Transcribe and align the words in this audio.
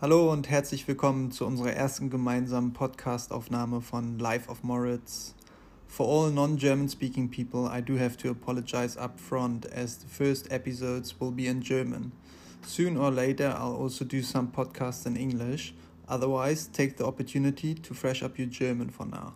Hallo 0.00 0.32
und 0.32 0.50
herzlich 0.50 0.88
willkommen 0.88 1.30
zu 1.30 1.46
unserer 1.46 1.72
ersten 1.72 2.10
gemeinsamen 2.10 2.72
Podcast-Aufnahme 2.72 3.80
von 3.80 4.18
Life 4.18 4.50
of 4.50 4.64
Moritz. 4.64 5.36
For 5.86 6.04
all 6.08 6.32
non-German 6.32 6.88
speaking 6.88 7.30
people, 7.30 7.70
I 7.72 7.80
do 7.80 7.96
have 7.96 8.16
to 8.16 8.28
apologize 8.28 8.98
up 8.98 9.20
front 9.20 9.72
as 9.72 10.00
the 10.00 10.08
first 10.08 10.50
episodes 10.50 11.20
will 11.20 11.30
be 11.30 11.46
in 11.46 11.60
German. 11.60 12.10
Soon 12.66 12.96
or 12.96 13.12
later, 13.12 13.54
I'll 13.56 13.76
also 13.76 14.04
do 14.04 14.20
some 14.20 14.48
podcasts 14.48 15.06
in 15.06 15.14
English. 15.14 15.74
Otherwise, 16.08 16.68
take 16.72 16.96
the 16.96 17.06
opportunity 17.06 17.76
to 17.76 17.94
fresh 17.94 18.24
up 18.24 18.36
your 18.36 18.48
German 18.48 18.90
for 18.90 19.06
now. 19.06 19.34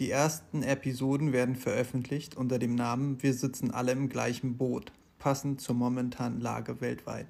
Die 0.00 0.10
ersten 0.10 0.64
Episoden 0.64 1.32
werden 1.32 1.54
veröffentlicht 1.54 2.36
unter 2.36 2.58
dem 2.58 2.74
Namen 2.74 3.22
Wir 3.22 3.32
sitzen 3.32 3.70
alle 3.70 3.92
im 3.92 4.08
gleichen 4.08 4.56
Boot, 4.56 4.90
passend 5.20 5.60
zur 5.60 5.76
momentanen 5.76 6.40
Lage 6.40 6.80
weltweit. 6.80 7.28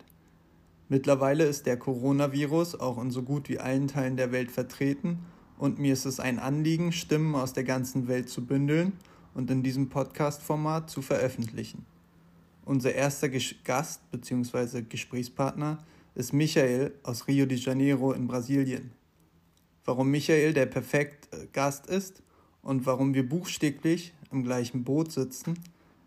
Mittlerweile 0.91 1.45
ist 1.45 1.67
der 1.67 1.77
Coronavirus 1.77 2.81
auch 2.81 3.01
in 3.01 3.13
so 3.13 3.23
gut 3.23 3.49
wie 3.49 3.61
allen 3.61 3.87
Teilen 3.87 4.17
der 4.17 4.33
Welt 4.33 4.51
vertreten 4.51 5.21
und 5.57 5.79
mir 5.79 5.93
ist 5.93 6.05
es 6.05 6.19
ein 6.19 6.41
Anliegen, 6.41 6.91
Stimmen 6.91 7.37
aus 7.37 7.53
der 7.53 7.63
ganzen 7.63 8.09
Welt 8.09 8.29
zu 8.29 8.45
bündeln 8.45 8.95
und 9.33 9.49
in 9.53 9.63
diesem 9.63 9.89
Podcast-Format 9.89 10.91
zu 10.91 11.01
veröffentlichen. 11.01 11.87
Unser 12.65 12.93
erster 12.93 13.29
Gast 13.29 14.11
bzw. 14.11 14.83
Gesprächspartner 14.83 15.79
ist 16.17 16.33
Michael 16.33 16.93
aus 17.05 17.29
Rio 17.29 17.47
de 17.47 17.57
Janeiro 17.57 18.11
in 18.11 18.27
Brasilien. 18.27 18.91
Warum 19.85 20.11
Michael 20.11 20.55
der 20.55 20.67
perfekte 20.67 21.47
Gast 21.53 21.87
ist 21.87 22.21
und 22.63 22.85
warum 22.85 23.15
wir 23.15 23.29
buchstäblich 23.29 24.13
im 24.33 24.43
gleichen 24.43 24.83
Boot 24.83 25.13
sitzen, 25.13 25.57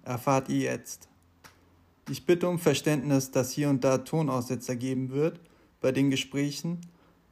erfahrt 0.03 0.49
ihr 0.49 0.73
jetzt. 0.73 1.07
Ich 2.09 2.25
bitte 2.25 2.49
um 2.49 2.59
Verständnis, 2.59 3.31
dass 3.31 3.51
hier 3.51 3.69
und 3.69 3.85
da 3.85 3.99
Tonaussetzer 3.99 4.75
geben 4.75 5.11
wird 5.11 5.39
bei 5.79 5.93
den 5.93 6.09
Gesprächen, 6.09 6.81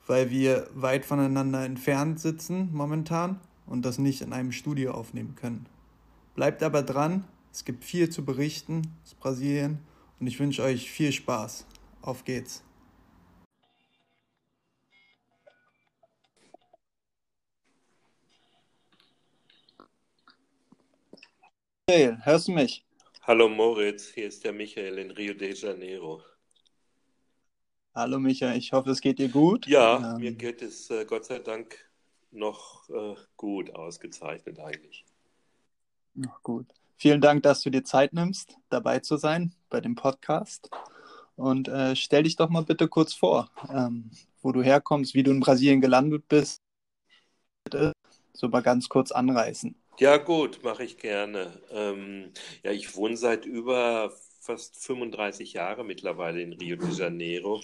weil 0.08 0.30
wir 0.30 0.70
weit 0.74 1.04
voneinander 1.04 1.66
entfernt 1.66 2.22
sitzen 2.22 2.70
momentan 2.72 3.42
und 3.66 3.84
das 3.84 3.98
nicht 3.98 4.22
in 4.22 4.32
einem 4.32 4.54
Studio 4.54 4.92
aufnehmen 4.94 5.36
können. 5.36 5.66
Bleibt 6.36 6.64
aber 6.64 6.84
dran, 6.84 7.26
es 7.52 7.66
gibt 7.66 7.84
viel 7.84 8.10
zu 8.10 8.24
berichten 8.24 8.84
aus 9.04 9.14
Brasilien 9.14 9.80
und 10.22 10.28
ich 10.28 10.40
wünsche 10.40 10.64
euch 10.64 10.90
viel 10.90 11.12
Spaß. 11.12 11.66
Auf 12.02 12.24
geht's. 12.24 12.64
Michael, 21.90 22.18
hörst 22.24 22.48
du 22.48 22.54
mich? 22.54 22.86
Hallo 23.32 23.48
Moritz, 23.48 24.10
hier 24.10 24.28
ist 24.28 24.44
der 24.44 24.52
Michael 24.52 24.98
in 24.98 25.12
Rio 25.12 25.34
de 25.34 25.56
Janeiro. 25.56 26.22
Hallo 27.96 28.20
Michael, 28.20 28.58
ich 28.58 28.74
hoffe, 28.74 28.90
es 28.90 29.00
geht 29.00 29.20
dir 29.20 29.30
gut. 29.30 29.66
Ja, 29.68 30.16
ähm, 30.16 30.18
mir 30.20 30.34
geht 30.34 30.62
es 30.62 30.90
äh, 30.90 31.06
Gott 31.06 31.24
sei 31.24 31.40
Dank 31.40 31.78
noch 32.32 32.90
äh, 32.90 33.16
gut, 33.38 33.74
ausgezeichnet 33.74 34.60
eigentlich. 34.60 35.06
Noch 36.14 36.44
gut. 36.44 36.66
Vielen 36.98 37.22
Dank, 37.22 37.44
dass 37.44 37.62
du 37.62 37.70
dir 37.70 37.86
Zeit 37.86 38.12
nimmst, 38.12 38.58
dabei 38.68 39.00
zu 39.00 39.16
sein 39.16 39.56
bei 39.70 39.80
dem 39.80 39.96
Podcast. 39.96 40.70
Und 41.38 41.70
äh, 41.70 41.96
stell 41.96 42.24
dich 42.24 42.36
doch 42.36 42.50
mal 42.50 42.66
bitte 42.66 42.90
kurz 42.90 43.14
vor, 43.14 43.50
ähm, 43.74 44.12
wo 44.42 44.52
du 44.52 44.62
herkommst, 44.62 45.14
wie 45.14 45.24
du 45.24 45.32
in 45.32 45.40
Brasilien 45.40 45.80
gelandet 45.80 46.28
bist. 46.28 46.62
So 48.34 48.50
mal 48.50 48.60
ganz 48.60 48.90
kurz 48.90 49.14
anreißen. 49.14 49.81
Ja, 50.00 50.18
gut, 50.18 50.64
mache 50.64 50.84
ich 50.84 50.98
gerne. 50.98 51.62
Ähm, 51.72 52.32
ja, 52.64 52.72
ich 52.72 52.96
wohne 52.96 53.18
seit 53.18 53.46
über 53.46 54.12
fast 54.40 54.84
35 54.84 55.54
Jahren 55.54 55.86
mittlerweile 55.88 56.42
in 56.42 56.54
Rio 56.54 56.76
de 56.76 56.90
Janeiro 56.92 57.62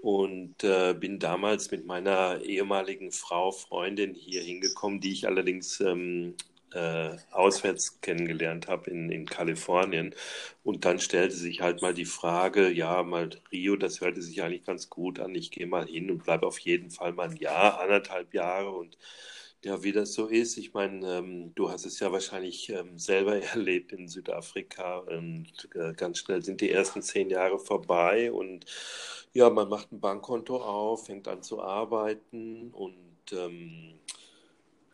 und 0.00 0.64
äh, 0.64 0.94
bin 0.94 1.18
damals 1.18 1.70
mit 1.70 1.84
meiner 1.86 2.40
ehemaligen 2.42 3.12
Frau, 3.12 3.52
Freundin 3.52 4.14
hier 4.14 4.42
hingekommen, 4.42 5.00
die 5.00 5.12
ich 5.12 5.26
allerdings 5.26 5.80
ähm, 5.80 6.34
äh, 6.72 7.16
auswärts 7.32 8.00
kennengelernt 8.00 8.66
habe 8.68 8.90
in, 8.90 9.10
in 9.10 9.26
Kalifornien. 9.26 10.14
Und 10.62 10.84
dann 10.86 10.98
stellte 11.00 11.36
sich 11.36 11.60
halt 11.60 11.82
mal 11.82 11.94
die 11.94 12.04
Frage, 12.06 12.70
ja, 12.70 13.02
mal 13.02 13.28
Rio, 13.52 13.76
das 13.76 14.00
hörte 14.00 14.22
sich 14.22 14.42
eigentlich 14.42 14.64
ganz 14.64 14.88
gut 14.90 15.20
an, 15.20 15.34
ich 15.34 15.50
gehe 15.50 15.66
mal 15.66 15.86
hin 15.86 16.10
und 16.10 16.24
bleibe 16.24 16.46
auf 16.46 16.58
jeden 16.60 16.90
Fall 16.90 17.12
mal 17.12 17.28
ein 17.30 17.36
Jahr, 17.36 17.80
anderthalb 17.80 18.32
Jahre 18.34 18.70
und 18.70 18.96
ja, 19.64 19.82
wie 19.82 19.92
das 19.92 20.12
so 20.14 20.26
ist. 20.26 20.56
Ich 20.58 20.74
meine, 20.74 21.18
ähm, 21.18 21.54
du 21.54 21.70
hast 21.70 21.86
es 21.86 22.00
ja 22.00 22.12
wahrscheinlich 22.12 22.68
ähm, 22.70 22.98
selber 22.98 23.36
erlebt 23.42 23.92
in 23.92 24.08
Südafrika 24.08 24.98
und 24.98 25.68
äh, 25.74 25.94
ganz 25.94 26.18
schnell 26.18 26.42
sind 26.42 26.60
die 26.60 26.70
ersten 26.70 27.02
zehn 27.02 27.30
Jahre 27.30 27.58
vorbei 27.58 28.32
und 28.32 28.66
ja, 29.32 29.50
man 29.50 29.68
macht 29.68 29.92
ein 29.92 30.00
Bankkonto 30.00 30.56
auf, 30.62 31.06
fängt 31.06 31.26
an 31.28 31.42
zu 31.42 31.60
arbeiten 31.60 32.70
und 32.72 32.96
ähm, 33.32 33.94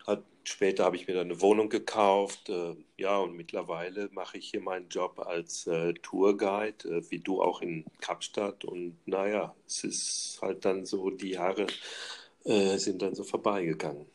hat, 0.07 0.25
später 0.45 0.85
habe 0.85 0.97
ich 0.97 1.07
mir 1.07 1.15
dann 1.15 1.31
eine 1.31 1.41
Wohnung 1.43 1.69
gekauft. 1.69 2.49
Äh, 2.49 2.77
ja, 2.97 3.19
und 3.19 3.35
mittlerweile 3.37 4.09
mache 4.13 4.39
ich 4.39 4.51
hier 4.51 4.61
meinen 4.61 4.89
Job 4.89 5.19
als 5.21 5.67
äh, 5.67 5.95
Tourguide, 5.95 6.89
äh, 6.89 7.11
wie 7.11 7.19
du 7.21 7.43
auch 7.43 7.61
in 7.63 7.85
Kapstadt. 8.01 8.65
Und 8.65 8.97
naja, 9.07 9.55
es 9.67 9.85
ist 9.85 10.39
halt 10.43 10.65
dann 10.65 10.87
so, 10.87 11.11
die 11.11 11.31
Jahre 11.33 11.67
äh, 12.45 12.79
sind 12.79 13.03
dann 13.03 13.15
so 13.15 13.25
vorbeigegangen. 13.25 14.07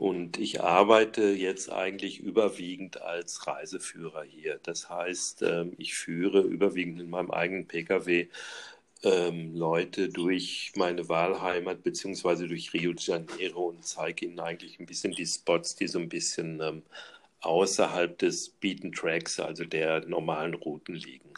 Und 0.00 0.38
ich 0.38 0.62
arbeite 0.62 1.24
jetzt 1.24 1.70
eigentlich 1.70 2.20
überwiegend 2.20 3.02
als 3.02 3.46
Reiseführer 3.46 4.22
hier. 4.22 4.58
Das 4.62 4.88
heißt, 4.88 5.42
ähm, 5.42 5.74
ich 5.76 5.92
führe 5.92 6.40
überwiegend 6.40 7.02
in 7.02 7.10
meinem 7.10 7.30
eigenen 7.30 7.66
Pkw 7.66 8.28
ähm, 9.02 9.54
Leute 9.54 10.08
durch 10.08 10.72
meine 10.74 11.06
Wahlheimat 11.10 11.82
beziehungsweise 11.82 12.48
durch 12.48 12.72
Rio 12.72 12.94
de 12.94 13.04
Janeiro 13.04 13.68
und 13.68 13.84
zeige 13.84 14.24
ihnen 14.24 14.40
eigentlich 14.40 14.80
ein 14.80 14.86
bisschen 14.86 15.12
die 15.12 15.26
Spots, 15.26 15.76
die 15.76 15.86
so 15.86 15.98
ein 15.98 16.08
bisschen 16.08 16.62
ähm, 16.62 16.82
außerhalb 17.42 18.16
des 18.16 18.48
Beaten 18.48 18.92
Tracks, 18.92 19.38
also 19.38 19.66
der 19.66 20.06
normalen 20.06 20.54
Routen 20.54 20.94
liegen. 20.94 21.28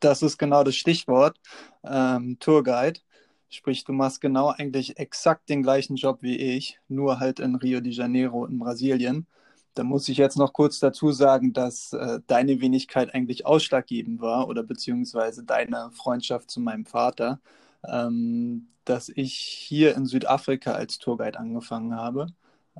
Das 0.00 0.20
ist 0.20 0.36
genau 0.36 0.64
das 0.64 0.76
Stichwort, 0.76 1.40
ähm, 1.82 2.36
Tourguide. 2.40 3.00
Sprich, 3.48 3.84
du 3.84 3.92
machst 3.92 4.20
genau 4.20 4.48
eigentlich 4.48 4.98
exakt 4.98 5.48
den 5.48 5.62
gleichen 5.62 5.96
Job 5.96 6.18
wie 6.22 6.36
ich, 6.36 6.80
nur 6.88 7.20
halt 7.20 7.40
in 7.40 7.54
Rio 7.54 7.80
de 7.80 7.92
Janeiro 7.92 8.46
in 8.46 8.58
Brasilien. 8.58 9.26
Da 9.74 9.84
muss 9.84 10.08
ich 10.08 10.18
jetzt 10.18 10.36
noch 10.36 10.52
kurz 10.52 10.78
dazu 10.78 11.12
sagen, 11.12 11.52
dass 11.52 11.92
äh, 11.92 12.20
deine 12.26 12.60
Wenigkeit 12.60 13.12
eigentlich 13.14 13.46
ausschlaggebend 13.46 14.20
war 14.20 14.48
oder 14.48 14.62
beziehungsweise 14.62 15.44
deine 15.44 15.90
Freundschaft 15.92 16.50
zu 16.50 16.60
meinem 16.60 16.86
Vater, 16.86 17.40
ähm, 17.86 18.68
dass 18.84 19.08
ich 19.08 19.34
hier 19.34 19.96
in 19.96 20.06
Südafrika 20.06 20.72
als 20.72 20.98
Tourguide 20.98 21.38
angefangen 21.38 21.96
habe. 21.96 22.26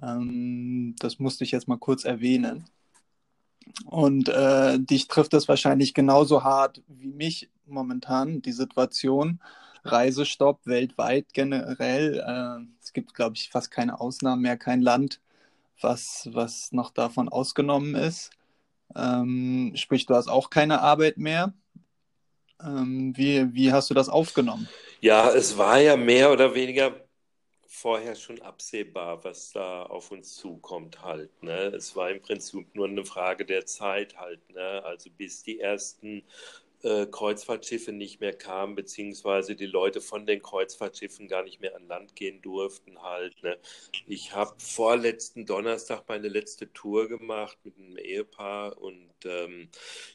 Ähm, 0.03 0.95
das 1.01 1.19
musste 1.19 1.45
ich 1.45 1.51
jetzt 1.51 1.69
mal 1.69 1.79
kurz 1.79 2.05
erwähnen. 2.05 2.65
Und 3.87 4.29
äh, 4.29 4.79
dich 4.79 5.09
trifft 5.09 5.33
das 5.33 5.49
wahrscheinlich 5.49 5.95
genauso 5.95 6.45
hart 6.45 6.83
wie 6.89 7.09
mich 7.09 7.51
momentan, 7.67 8.43
die 8.43 8.53
Situation. 8.53 9.41
Reisestopp 9.85 10.61
weltweit 10.65 11.33
generell. 11.33 12.19
Äh, 12.19 12.67
es 12.83 12.93
gibt, 12.93 13.15
glaube 13.15 13.37
ich, 13.37 13.51
fast 13.51 13.71
keine 13.71 14.01
Ausnahmen 14.01 14.43
mehr, 14.43 14.57
kein 14.57 14.81
Land, 14.81 15.21
was, 15.81 16.29
was 16.33 16.73
noch 16.73 16.91
davon 16.91 17.29
ausgenommen 17.29 17.95
ist. 17.95 18.31
Ähm, 18.97 19.73
sprich, 19.75 20.07
du 20.07 20.15
hast 20.15 20.29
auch 20.29 20.51
keine 20.51 20.81
Arbeit 20.81 21.19
mehr. 21.19 21.53
Ähm, 22.63 23.13
wie, 23.17 23.53
wie 23.53 23.73
hast 23.73 23.91
du 23.91 23.95
das 23.95 24.09
aufgenommen? 24.09 24.69
Ja, 25.01 25.31
es 25.31 25.59
war 25.59 25.81
ja 25.81 25.97
mehr 25.97 26.33
oder 26.33 26.55
weniger 26.55 26.95
vorher 27.67 28.15
schon 28.15 28.41
absehbar, 28.41 29.25
was 29.25 29.53
da 29.53 29.83
auf 29.83 30.11
uns 30.13 30.37
zukommt 30.37 31.03
halt. 31.03 31.43
Ne? 31.43 31.67
Es 31.75 31.95
war 31.97 32.11
im 32.11 32.23
Prinzip 32.23 32.75
nur 32.75 32.87
eine 32.87 33.05
Frage 33.05 33.45
der 33.45 33.67
Zeit 33.67 34.17
halt. 34.17 34.49
Ne? 34.55 34.83
Also 34.85 35.11
bis 35.11 35.43
die 35.43 35.61
ersten 35.61 36.23
äh, 36.85 37.07
Kreuzfahrtschiffe 37.07 37.93
nicht 37.93 38.21
mehr 38.21 38.35
kamen, 38.35 38.75
beziehungsweise 38.75 39.57
die 39.57 39.67
Leute 39.67 40.01
von 40.01 40.27
den 40.27 40.43
Kreuzfahrtschiffen 40.43 41.29
gar 41.29 41.43
nicht 41.43 41.61
mehr 41.61 41.75
an 41.77 41.89
Land 41.89 42.15
gehen 42.15 42.43
durften 42.43 43.03
halt. 43.03 43.43
Ne? 43.43 43.59
Ich 44.07 44.35
habe 44.35 44.55
vorletzten 44.59 45.47
Donnerstag 45.47 46.05
meine 46.09 46.29
letzte 46.29 46.73
Tour 46.73 47.09
gemacht 47.09 47.59
mit 47.65 47.79
einem 47.79 47.97
Ehepaar 47.97 48.81
und 48.81 49.11
ähm, 49.25 49.71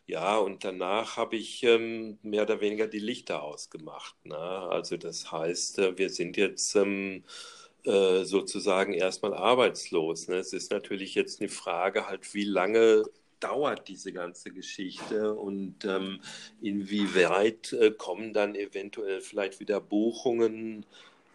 ja, 0.06 0.38
und 0.38 0.64
danach 0.64 1.18
habe 1.18 1.36
ich 1.38 1.64
ähm, 1.64 2.20
mehr 2.22 2.44
oder 2.44 2.62
weniger 2.62 2.88
die 2.88 3.00
Lichter 3.00 3.42
ausgemacht. 3.44 4.16
Ne? 4.24 4.38
Also 4.38 4.98
das 4.98 5.32
heißt, 5.32 5.80
äh, 5.80 5.98
wir 5.98 6.10
sind 6.10 6.38
jetzt 6.38 6.76
ähm, 6.76 7.24
äh, 7.86 8.24
sozusagen 8.26 8.94
erstmal 8.94 9.34
arbeitslos. 9.34 10.28
Ne? 10.28 10.38
Es 10.38 10.54
ist 10.54 10.72
natürlich 10.72 11.16
jetzt 11.16 11.42
eine 11.42 11.50
Frage 11.50 12.08
halt, 12.08 12.34
wie 12.34 12.44
lange 12.44 13.04
dauert 13.40 13.88
diese 13.88 14.12
ganze 14.12 14.52
Geschichte 14.52 15.34
und 15.34 15.86
ähm, 15.86 16.20
inwieweit 16.62 17.74
äh, 17.74 17.92
kommen 17.92 18.34
dann 18.34 18.56
eventuell 18.56 19.22
vielleicht 19.22 19.60
wieder 19.60 19.80
Buchungen 19.80 20.86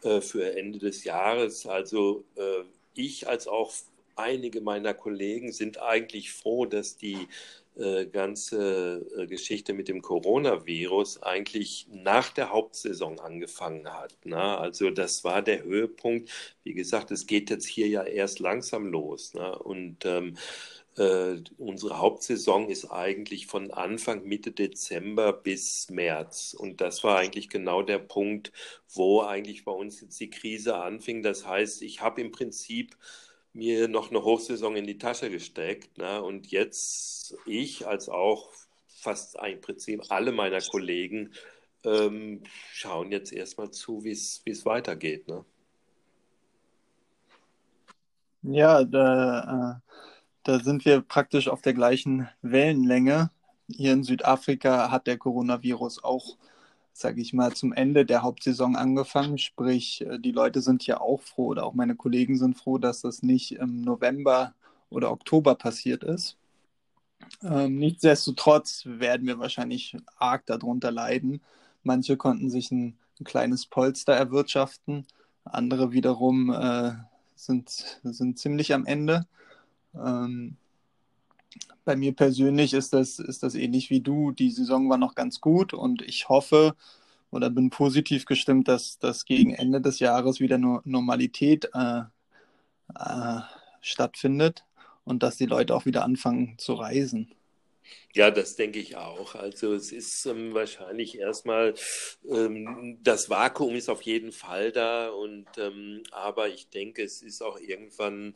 äh, 0.03 0.21
für 0.21 0.57
Ende 0.57 0.79
des 0.79 1.05
Jahres. 1.05 1.67
Also 1.67 2.25
äh, 2.37 2.65
ich 2.95 3.29
als 3.29 3.49
auch 3.49 3.73
einige 4.17 4.61
meiner 4.61 4.95
Kollegen 4.95 5.53
sind 5.53 5.81
eigentlich 5.81 6.33
froh, 6.33 6.67
dass 6.67 6.97
die 6.97 7.29
äh, 7.77 8.07
ganze 8.07 9.05
äh, 9.17 9.27
Geschichte 9.27 9.73
mit 9.73 9.89
dem 9.89 10.01
Coronavirus 10.01 11.25
eigentlich 11.25 11.89
nach 11.91 12.31
der 12.31 12.51
Hauptsaison 12.51 13.19
angefangen 13.19 13.93
hat. 13.93 14.15
Ne? 14.25 14.37
Also 14.37 14.91
das 14.91 15.25
war 15.25 15.43
der 15.43 15.65
Höhepunkt. 15.65 16.31
Wie 16.63 16.75
gesagt, 16.75 17.11
es 17.11 17.27
geht 17.27 17.51
jetzt 17.51 17.67
hier 17.67 17.89
ja 17.89 18.05
erst 18.05 18.39
langsam 18.39 18.87
los. 18.87 19.35
Ne? 19.35 19.59
Und 19.59 20.05
ähm, 20.05 20.37
äh, 20.97 21.43
unsere 21.59 21.99
Hauptsaison 21.99 22.69
ist 22.69 22.91
eigentlich 22.91 23.47
von 23.47 23.71
Anfang 23.73 24.25
Mitte 24.25 24.53
Dezember 24.53 25.33
bis 25.33 25.91
März. 25.91 26.55
Und 26.59 26.81
das 26.81 27.03
war 27.03 27.19
eigentlich 27.19 27.49
genau 27.49 27.83
der 27.83 27.99
Punkt, 27.99 28.53
wo 28.89 29.23
eigentlich 29.23 29.65
bei 29.65 29.73
uns 29.73 30.01
jetzt 30.01 30.21
die 30.21 30.31
Krise 30.31 30.77
anfing. 30.77 31.23
Das 31.23 31.47
heißt, 31.47 31.83
ich 31.83 32.01
habe 32.01 32.21
im 32.21 32.31
Prinzip 32.31 32.97
mir 33.53 33.89
noch 33.89 34.11
eine 34.11 34.25
Hochsaison 34.25 34.77
in 34.77 34.87
die 34.87 34.99
Tasche 34.99 35.31
gesteckt. 35.31 35.99
Ne? 35.99 36.23
Und 36.23 36.49
jetzt 36.51 37.37
ich 37.47 37.87
als 37.87 38.09
auch 38.09 38.51
fast 38.87 39.37
im 39.37 39.61
Prinzip 39.61 40.03
alle 40.11 40.33
meiner 40.33 40.61
Kollegen 40.61 41.33
ähm, 41.85 42.43
schauen 42.73 43.13
jetzt 43.13 43.33
erstmal 43.33 43.71
zu, 43.71 44.05
wie 44.05 44.13
es 44.13 44.67
weitergeht. 44.67 45.29
Ne? 45.29 45.45
Ja, 48.43 48.85
da, 48.85 49.81
äh, 49.81 49.84
da 50.45 50.61
sind 50.61 50.85
wir 50.85 51.01
praktisch 51.01 51.49
auf 51.49 51.63
der 51.63 51.75
gleichen 51.75 52.29
Wellenlänge. 52.43 53.31
Hier 53.69 53.93
in 53.93 54.05
Südafrika 54.05 54.91
hat 54.91 55.07
der 55.07 55.19
Coronavirus 55.19 56.05
auch 56.05 56.37
sage 56.95 57.21
ich 57.21 57.33
mal, 57.33 57.53
zum 57.53 57.73
Ende 57.73 58.07
der 58.07 58.23
Hauptsaison 58.23 58.77
angefangen. 58.77 59.37
Sprich, 59.37 60.01
äh, 60.07 60.19
die 60.19 60.31
Leute 60.33 60.63
sind 60.63 60.87
ja 60.87 61.01
auch 61.01 61.21
froh 61.21 61.49
oder 61.49 61.67
auch 61.67 61.75
meine 61.75 61.97
Kollegen 61.97 62.39
sind 62.39 62.57
froh, 62.57 62.79
dass 62.79 63.03
das 63.03 63.23
nicht 63.23 63.53
im 63.53 63.83
November 63.83 64.55
oder 64.91 65.11
Oktober 65.11 65.57
passiert 65.57 66.05
ist. 66.05 66.37
Ähm, 67.43 67.79
nichtsdestotrotz 67.79 68.85
werden 68.87 69.27
wir 69.27 69.39
wahrscheinlich 69.39 69.97
arg 70.17 70.47
darunter 70.47 70.91
leiden. 70.93 71.41
Manche 71.83 72.17
konnten 72.17 72.49
sich 72.49 72.71
ein, 72.71 72.97
ein 73.21 73.25
kleines 73.25 73.67
Polster 73.67 74.15
erwirtschaften, 74.15 75.07
andere 75.45 75.93
wiederum 75.93 76.51
äh, 76.53 76.93
sind, 77.35 78.01
sind 78.05 78.39
ziemlich 78.39 78.73
am 78.73 78.87
Ende. 78.87 79.27
Ähm, 79.97 80.57
bei 81.85 81.97
mir 81.97 82.15
persönlich 82.15 82.73
ist 82.73 82.93
das, 82.93 83.19
ist 83.19 83.43
das 83.43 83.55
ähnlich 83.55 83.91
wie 83.91 84.01
du. 84.01 84.33
Die 84.33 84.51
Saison 84.51 84.89
war 84.89 84.99
noch 84.99 85.15
ganz 85.15 85.41
gut 85.41 85.75
und 85.75 86.03
ich 86.03 86.29
hoffe 86.29 86.75
oder 87.31 87.51
bin 87.51 87.71
positiv 87.71 88.27
gestimmt, 88.27 88.69
dass, 88.69 88.99
dass 88.99 89.25
gegen 89.25 89.55
Ende 89.55 89.81
des 89.81 89.99
Jahres 89.99 90.41
wieder 90.41 90.59
nur 90.59 90.83
Normalität 90.85 91.69
äh, 91.75 92.03
äh, 92.99 93.41
stattfindet 93.81 94.65
und 95.05 95.23
dass 95.23 95.37
die 95.37 95.47
Leute 95.47 95.75
auch 95.75 95.85
wieder 95.85 96.05
anfangen 96.05 96.55
zu 96.59 96.75
reisen. 96.75 97.35
Ja, 98.15 98.31
das 98.31 98.57
denke 98.57 98.79
ich 98.79 98.97
auch. 98.97 99.35
Also 99.35 99.75
es 99.75 99.93
ist 99.93 100.25
ähm, 100.27 100.55
wahrscheinlich 100.55 101.19
erstmal, 101.19 101.75
ähm, 102.31 102.99
das 103.03 103.29
Vakuum 103.29 103.75
ist 103.75 103.91
auf 103.91 104.03
jeden 104.03 104.33
Fall 104.33 104.73
da 104.73 105.11
und 105.11 105.47
ähm, 105.59 106.03
aber 106.13 106.49
ich 106.49 106.71
denke, 106.71 107.03
es 107.03 107.23
ist 107.23 107.43
auch 107.43 107.59
irgendwann 107.59 108.35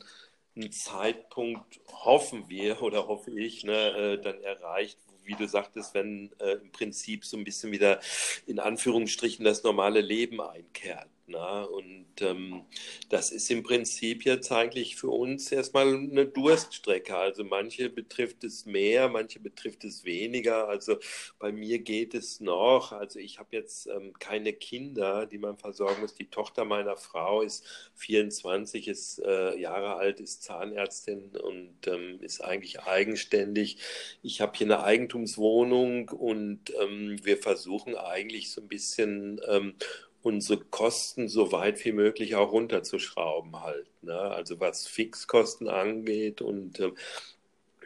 einen 0.59 0.71
Zeitpunkt, 0.71 1.79
hoffen 1.87 2.49
wir 2.49 2.81
oder 2.81 3.07
hoffe 3.07 3.31
ich, 3.31 3.63
ne, 3.63 3.73
äh, 3.73 4.21
dann 4.21 4.41
erreicht, 4.41 4.97
wie 5.23 5.35
du 5.35 5.47
sagtest, 5.47 5.93
wenn 5.93 6.31
äh, 6.39 6.53
im 6.53 6.71
Prinzip 6.71 7.25
so 7.25 7.37
ein 7.37 7.43
bisschen 7.43 7.71
wieder 7.71 7.99
in 8.47 8.59
Anführungsstrichen 8.59 9.45
das 9.45 9.63
normale 9.63 10.01
Leben 10.01 10.41
einkehrt. 10.41 11.07
Na? 11.29 11.63
Und 11.63 12.07
ähm, 12.21 12.63
das 13.09 13.31
ist 13.31 13.49
im 13.51 13.63
Prinzip 13.63 14.25
jetzt 14.25 14.51
eigentlich 14.51 14.95
für 14.95 15.09
uns 15.09 15.51
erstmal 15.51 15.87
eine 15.87 16.25
Durststrecke. 16.25 17.15
Also 17.15 17.43
manche 17.43 17.89
betrifft 17.89 18.43
es 18.43 18.65
mehr, 18.65 19.09
manche 19.09 19.39
betrifft 19.39 19.83
es 19.83 20.03
weniger. 20.03 20.67
Also 20.67 20.97
bei 21.37 21.51
mir 21.51 21.79
geht 21.79 22.13
es 22.13 22.39
noch. 22.39 22.91
Also 22.91 23.19
ich 23.19 23.39
habe 23.39 23.49
jetzt 23.55 23.87
ähm, 23.87 24.13
keine 24.19 24.53
Kinder, 24.53 25.25
die 25.25 25.37
man 25.37 25.57
versorgen 25.57 26.01
muss. 26.01 26.15
Die 26.15 26.29
Tochter 26.29 26.65
meiner 26.65 26.97
Frau 26.97 27.41
ist 27.41 27.65
24, 27.95 28.87
ist 28.87 29.19
äh, 29.19 29.57
Jahre 29.59 29.95
alt, 29.95 30.19
ist 30.19 30.43
Zahnärztin 30.43 31.35
und 31.37 31.87
ähm, 31.87 32.19
ist 32.21 32.41
eigentlich 32.41 32.81
eigenständig. 32.81 33.77
Ich 34.23 34.41
habe 34.41 34.57
hier 34.57 34.67
eine 34.67 34.83
Eigentumswohnung 34.83 36.09
und 36.09 36.73
ähm, 36.81 37.17
wir 37.23 37.37
versuchen 37.37 37.95
eigentlich 37.95 38.51
so 38.51 38.61
ein 38.61 38.67
bisschen 38.67 39.39
ähm, 39.47 39.75
unsere 40.21 40.59
Kosten 40.59 41.27
so 41.29 41.51
weit 41.51 41.83
wie 41.85 41.91
möglich 41.91 42.35
auch 42.35 42.51
runterzuschrauben 42.51 43.61
halt. 43.61 43.87
Ne? 44.01 44.19
Also 44.19 44.59
was 44.59 44.87
Fixkosten 44.87 45.67
angeht 45.67 46.41
und 46.41 46.79
ähm, 46.79 46.95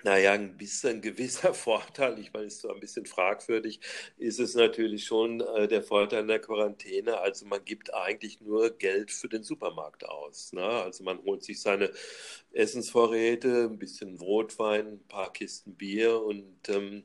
naja, 0.04 0.34
ein 0.34 0.58
bisschen 0.58 1.02
gewisser 1.02 1.54
Vorteil, 1.54 2.20
ich 2.20 2.34
meine, 2.34 2.48
ist 2.48 2.62
so 2.62 2.70
ein 2.70 2.80
bisschen 2.80 3.06
fragwürdig, 3.06 3.80
ist 4.18 4.40
es 4.40 4.56
natürlich 4.56 5.06
schon 5.06 5.42
äh, 5.42 5.68
der 5.68 5.84
Vorteil 5.84 6.22
in 6.22 6.28
der 6.28 6.40
Quarantäne. 6.40 7.20
Also 7.20 7.46
man 7.46 7.64
gibt 7.64 7.94
eigentlich 7.94 8.42
nur 8.42 8.72
Geld 8.72 9.12
für 9.12 9.30
den 9.30 9.44
Supermarkt 9.44 10.06
aus. 10.06 10.54
Ne? 10.54 10.64
Also 10.64 11.04
man 11.04 11.24
holt 11.24 11.44
sich 11.44 11.62
seine 11.62 11.92
Essensvorräte, 12.52 13.70
ein 13.72 13.80
bisschen 13.80 14.18
Rotwein, 14.20 14.88
ein 14.88 15.08
paar 15.08 15.32
Kisten 15.32 15.76
Bier 15.76 16.22
und 16.22 16.70
ähm, 16.70 17.04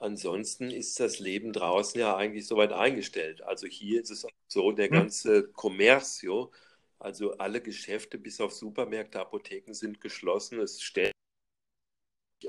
Ansonsten 0.00 0.70
ist 0.70 1.00
das 1.00 1.18
Leben 1.18 1.52
draußen 1.52 2.00
ja 2.00 2.16
eigentlich 2.16 2.46
soweit 2.46 2.72
eingestellt. 2.72 3.42
Also 3.42 3.66
hier 3.66 4.00
ist 4.00 4.10
es 4.10 4.24
auch 4.24 4.30
so, 4.46 4.70
der 4.70 4.88
ganze 4.88 5.48
Commercio, 5.48 6.52
also 7.00 7.36
alle 7.38 7.60
Geschäfte 7.60 8.16
bis 8.16 8.40
auf 8.40 8.52
Supermärkte, 8.52 9.18
Apotheken 9.18 9.72
sind 9.74 10.00
geschlossen. 10.00 10.60
Es 10.60 10.80
stellt 10.80 11.12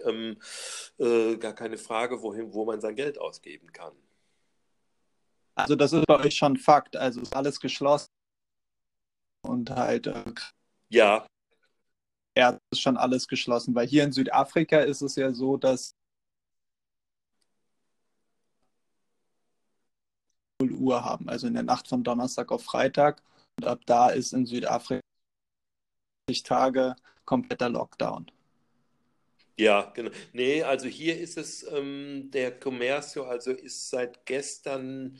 ähm, 0.05 0.37
äh, 0.99 1.37
gar 1.37 1.53
keine 1.53 1.77
Frage, 1.77 2.21
wohin, 2.21 2.53
wo 2.53 2.65
man 2.65 2.81
sein 2.81 2.95
Geld 2.95 3.19
ausgeben 3.19 3.71
kann. 3.71 3.93
Also 5.55 5.75
das 5.75 5.91
ist 5.91 6.05
bei 6.05 6.19
euch 6.19 6.35
schon 6.35 6.57
Fakt. 6.57 6.95
Also 6.95 7.21
ist 7.21 7.35
alles 7.35 7.59
geschlossen 7.59 8.09
und 9.41 9.71
halt. 9.71 10.07
Äh, 10.07 10.33
ja. 10.89 11.25
Ja, 12.37 12.59
ist 12.71 12.81
schon 12.81 12.97
alles 12.97 13.27
geschlossen, 13.27 13.75
weil 13.75 13.87
hier 13.87 14.03
in 14.03 14.11
Südafrika 14.11 14.79
ist 14.81 15.01
es 15.01 15.15
ja 15.15 15.33
so, 15.33 15.57
dass 15.57 15.95
0 20.61 20.71
Uhr 20.73 21.03
haben, 21.03 21.29
also 21.29 21.47
in 21.47 21.53
der 21.53 21.63
Nacht 21.63 21.87
von 21.87 22.03
Donnerstag 22.03 22.51
auf 22.51 22.63
Freitag. 22.63 23.21
Und 23.59 23.67
ab 23.67 23.81
da 23.85 24.09
ist 24.09 24.33
in 24.33 24.45
Südafrika 24.45 25.01
Tage 26.43 26.95
kompletter 27.25 27.69
Lockdown. 27.69 28.31
Ja, 29.57 29.91
genau. 29.93 30.11
Nee, 30.31 30.63
also 30.63 30.87
hier 30.87 31.19
ist 31.19 31.37
es, 31.37 31.63
ähm, 31.63 32.29
der 32.31 32.59
Commercio, 32.59 33.23
also 33.23 33.51
ist 33.51 33.89
seit 33.89 34.25
gestern 34.25 35.19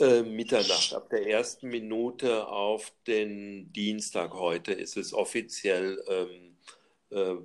äh, 0.00 0.22
Mitternacht, 0.22 0.92
ab 0.92 1.08
der 1.10 1.26
ersten 1.26 1.68
Minute 1.68 2.48
auf 2.48 2.92
den 3.06 3.72
Dienstag 3.72 4.34
heute 4.34 4.72
ist 4.72 4.96
es 4.96 5.12
offiziell 5.12 6.02
ähm, 6.08 6.56
äh, 7.10 7.36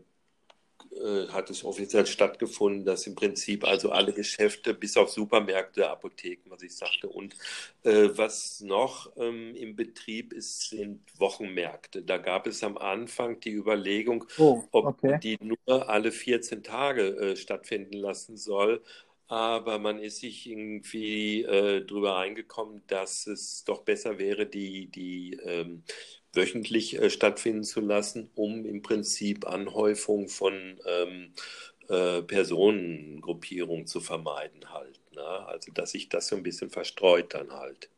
äh, 0.91 1.27
hat 1.29 1.49
es 1.49 1.63
offiziell 1.63 2.05
stattgefunden, 2.05 2.85
dass 2.85 3.07
im 3.07 3.15
Prinzip 3.15 3.63
also 3.65 3.91
alle 3.91 4.13
Geschäfte 4.13 4.73
bis 4.73 4.97
auf 4.97 5.09
Supermärkte, 5.09 5.89
Apotheken, 5.89 6.49
was 6.49 6.61
ich 6.61 6.75
sagte, 6.75 7.09
und 7.09 7.35
äh, 7.83 8.09
was 8.15 8.61
noch 8.61 9.11
ähm, 9.17 9.55
im 9.55 9.75
Betrieb 9.75 10.33
ist, 10.33 10.69
sind 10.69 11.01
Wochenmärkte. 11.17 12.01
Da 12.01 12.17
gab 12.17 12.47
es 12.47 12.63
am 12.63 12.77
Anfang 12.77 13.39
die 13.39 13.53
Überlegung, 13.53 14.25
oh, 14.37 14.63
okay. 14.71 15.13
ob 15.13 15.21
die 15.21 15.37
nur 15.41 15.89
alle 15.89 16.11
14 16.11 16.63
Tage 16.63 17.03
äh, 17.03 17.35
stattfinden 17.35 17.97
lassen 17.97 18.37
soll 18.37 18.81
aber 19.31 19.79
man 19.79 19.97
ist 19.97 20.17
sich 20.17 20.45
irgendwie 20.45 21.43
äh, 21.43 21.85
darüber 21.85 22.17
eingekommen, 22.17 22.83
dass 22.87 23.27
es 23.27 23.63
doch 23.63 23.83
besser 23.83 24.19
wäre, 24.19 24.45
die, 24.45 24.87
die 24.87 25.39
ähm, 25.45 25.83
wöchentlich 26.33 26.99
äh, 26.99 27.09
stattfinden 27.09 27.63
zu 27.63 27.81
lassen, 27.81 28.29
um 28.35 28.65
im 28.65 28.81
Prinzip 28.81 29.47
Anhäufung 29.47 30.27
von 30.29 30.79
ähm, 30.85 31.33
äh, 31.89 32.21
Personengruppierungen 32.23 33.87
zu 33.87 33.99
vermeiden 34.01 34.71
halt. 34.73 34.99
Ne? 35.13 35.21
Also 35.21 35.71
dass 35.73 35.91
sich 35.91 36.09
das 36.09 36.27
so 36.27 36.35
ein 36.35 36.43
bisschen 36.43 36.69
verstreut 36.69 37.33
dann 37.33 37.51
halt. 37.51 37.89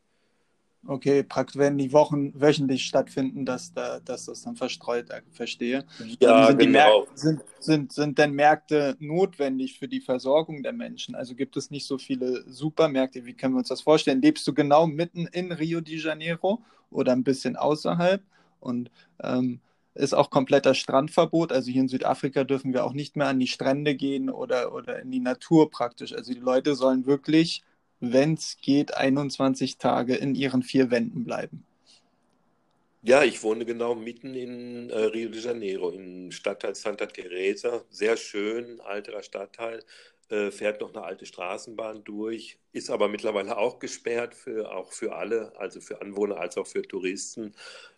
Okay, 0.85 1.23
praktisch 1.23 1.57
wenn 1.57 1.77
die 1.77 1.93
Wochen 1.93 2.33
wöchentlich 2.39 2.85
stattfinden, 2.85 3.45
dass, 3.45 3.73
da, 3.73 4.01
dass 4.01 4.25
das 4.25 4.41
dann 4.41 4.57
verstreut, 4.57 5.09
äh, 5.11 5.21
verstehe. 5.31 5.85
Ja, 6.19 6.47
sind 6.47 6.59
genau. 6.59 7.07
sind, 7.13 7.41
sind, 7.59 7.93
sind 7.93 8.17
denn 8.17 8.33
Märkte 8.33 8.97
notwendig 8.99 9.79
für 9.79 9.87
die 9.87 10.01
Versorgung 10.01 10.61
der 10.61 10.73
Menschen? 10.73 11.15
Also 11.15 11.35
gibt 11.35 11.55
es 11.55 11.71
nicht 11.71 11.85
so 11.85 11.97
viele 11.97 12.43
Supermärkte, 12.49 13.25
wie 13.25 13.33
können 13.33 13.53
wir 13.53 13.59
uns 13.59 13.69
das 13.69 13.81
vorstellen? 13.81 14.21
Lebst 14.21 14.45
du 14.45 14.53
genau 14.53 14.85
mitten 14.85 15.27
in 15.27 15.53
Rio 15.53 15.79
de 15.79 15.97
Janeiro 15.97 16.61
oder 16.91 17.13
ein 17.13 17.23
bisschen 17.23 17.55
außerhalb? 17.55 18.21
Und 18.59 18.91
ähm, 19.21 19.61
ist 19.95 20.13
auch 20.13 20.29
kompletter 20.29 20.73
Strandverbot. 20.73 21.51
Also 21.51 21.71
hier 21.71 21.81
in 21.81 21.87
Südafrika 21.87 22.43
dürfen 22.43 22.73
wir 22.73 22.83
auch 22.83 22.93
nicht 22.93 23.15
mehr 23.15 23.27
an 23.27 23.39
die 23.39 23.47
Strände 23.47 23.95
gehen 23.95 24.29
oder, 24.29 24.73
oder 24.73 25.01
in 25.01 25.11
die 25.11 25.19
Natur 25.19 25.69
praktisch. 25.69 26.13
Also 26.13 26.33
die 26.33 26.39
Leute 26.39 26.75
sollen 26.75 27.05
wirklich 27.05 27.63
wenn 28.11 28.33
es 28.35 28.57
geht, 28.61 28.95
21 28.95 29.77
Tage 29.77 30.15
in 30.15 30.35
ihren 30.35 30.63
vier 30.63 30.91
Wänden 30.91 31.23
bleiben. 31.23 31.65
Ja, 33.05 33.23
ich 33.23 33.43
wohne 33.43 33.65
genau 33.65 33.95
mitten 33.95 34.33
in 34.33 34.89
äh, 34.89 34.97
Rio 34.97 35.29
de 35.29 35.41
Janeiro, 35.41 35.89
im 35.91 36.31
Stadtteil 36.31 36.73
Santa 36.75 37.05
Teresa. 37.07 37.83
Sehr 37.89 38.15
schön, 38.17 38.79
alterer 38.81 39.23
Stadtteil. 39.23 39.83
äh, 40.29 40.51
fährt 40.51 40.81
noch 40.81 40.93
eine 40.95 41.03
alte 41.03 41.25
Straßenbahn 41.25 42.03
durch, 42.05 42.57
ist 42.71 42.89
aber 42.89 43.09
mittlerweile 43.09 43.57
auch 43.57 43.79
gesperrt, 43.79 44.33
für, 44.35 44.71
auch 44.73 44.93
für 44.93 45.15
alle, 45.15 45.53
also 45.59 45.81
für 45.81 46.01
Anwohner 46.01 46.37
als 46.37 46.57
auch 46.57 46.67
für 46.67 46.81
Touristen. 46.83 47.53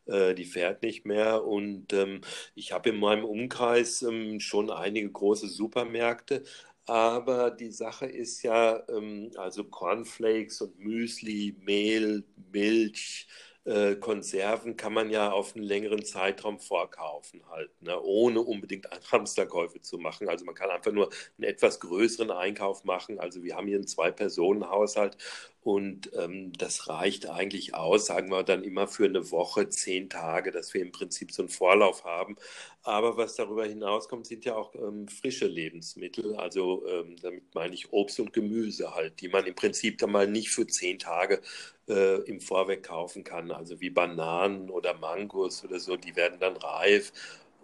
Äh, 0.08 0.36
die 0.36 0.46
fährt 0.46 0.84
nicht 0.84 1.06
mehr. 1.06 1.46
Und 1.46 1.94
ähm, 1.94 2.22
ich 2.56 2.72
habe 2.74 2.90
in 2.90 2.98
meinem 3.00 3.26
Umkreis 3.26 4.02
ähm, 4.04 4.40
schon 4.40 4.72
einige 4.72 5.10
große 5.12 5.48
Supermärkte. 5.48 6.44
Aber 6.88 7.50
die 7.52 7.72
Sache 7.72 8.06
ist 8.06 8.44
ja, 8.44 8.84
ähm, 8.90 9.32
also 9.38 9.64
Cornflakes 9.64 10.62
und 10.62 10.78
Müsli, 10.80 11.56
Mehl, 11.62 12.24
Milch, 12.52 13.28
äh, 13.64 13.96
Konserven 13.96 14.78
kann 14.78 14.94
man 14.94 15.10
ja 15.10 15.32
auf 15.32 15.56
einen 15.56 15.64
längeren 15.66 16.06
Zeitraum 16.06 16.60
vorkaufen 16.60 17.42
halt, 17.50 17.72
ne? 17.82 18.00
ohne 18.00 18.42
unbedingt 18.42 18.88
Hamsterkäufe 19.12 19.82
zu 19.82 19.98
machen. 19.98 20.30
Also 20.30 20.46
man 20.46 20.54
kann 20.54 20.70
einfach 20.70 20.92
nur 20.92 21.10
einen 21.38 21.50
etwas 21.50 21.80
größeren 21.80 22.30
Einkauf 22.30 22.84
machen. 22.84 23.20
Also 23.20 23.44
wir 23.44 23.56
haben 23.56 23.68
hier 23.68 23.78
einen 23.78 23.88
Zwei-Personen-Haushalt 23.88 25.18
und 25.66 26.12
ähm, 26.14 26.54
das 26.54 26.90
reicht 26.90 27.28
eigentlich 27.28 27.74
aus, 27.74 28.06
sagen 28.06 28.30
wir 28.30 28.44
dann 28.44 28.64
immer 28.64 28.88
für 28.88 29.06
eine 29.06 29.32
Woche, 29.32 29.68
zehn 29.68 30.12
Tage, 30.12 30.52
dass 30.52 30.76
wir 30.76 30.82
im 30.84 30.92
Prinzip 30.92 31.32
so 31.32 31.42
einen 31.42 31.50
Vorlauf 31.50 32.06
haben. 32.06 32.36
Aber 32.84 33.18
was 33.18 33.34
darüber 33.36 33.66
hinauskommt, 33.66 34.28
sind 34.28 34.46
ja 34.46 34.56
auch 34.56 34.76
ähm, 34.76 35.08
frische 35.08 35.48
Lebensmittel. 35.48 36.36
Also 36.36 36.86
ähm, 36.88 37.16
damit 37.20 37.56
meine 37.56 37.74
ich 37.74 37.92
Obst 37.92 38.20
und 38.20 38.32
Gemüse 38.32 38.94
halt, 38.94 39.20
die 39.22 39.28
man 39.28 39.48
im 39.48 39.56
Prinzip 39.56 39.98
dann 39.98 40.12
mal 40.12 40.28
nicht 40.28 40.52
für 40.52 40.68
zehn 40.68 41.00
Tage 41.00 41.42
äh, 41.88 42.22
im 42.30 42.42
Vorweg 42.42 42.84
kaufen 42.84 43.24
kann. 43.24 43.50
Also 43.50 43.82
wie 43.82 43.90
Bananen 43.90 44.70
oder 44.70 44.94
Mangos 44.94 45.64
oder 45.64 45.80
so, 45.80 45.98
die 45.98 46.16
werden 46.16 46.40
dann 46.40 46.58
reif 46.58 47.12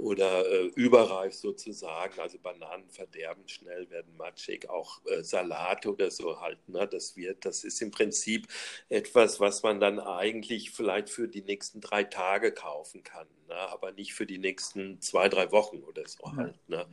oder 0.01 0.49
äh, 0.51 0.65
überreif 0.75 1.33
sozusagen. 1.35 2.19
Also 2.19 2.39
Bananen 2.39 2.89
verderben 2.89 3.47
schnell, 3.47 3.89
werden 3.91 4.17
matschig, 4.17 4.67
auch 4.67 4.99
äh, 5.05 5.23
Salate 5.23 5.91
oder 5.91 6.09
so 6.09 6.41
halt. 6.41 6.57
Ne? 6.67 6.87
Das 6.87 7.15
wird, 7.15 7.45
das 7.45 7.63
ist 7.63 7.81
im 7.81 7.91
Prinzip 7.91 8.47
etwas, 8.89 9.39
was 9.39 9.61
man 9.61 9.79
dann 9.79 9.99
eigentlich 9.99 10.71
vielleicht 10.71 11.09
für 11.09 11.27
die 11.27 11.43
nächsten 11.43 11.81
drei 11.81 12.03
Tage 12.03 12.51
kaufen 12.51 13.03
kann, 13.03 13.27
ne? 13.47 13.55
aber 13.55 13.91
nicht 13.91 14.13
für 14.13 14.25
die 14.25 14.39
nächsten 14.39 14.99
zwei, 15.01 15.29
drei 15.29 15.51
Wochen 15.51 15.83
oder 15.83 16.07
so 16.07 16.35
halt. 16.35 16.57
Ne? 16.67 16.87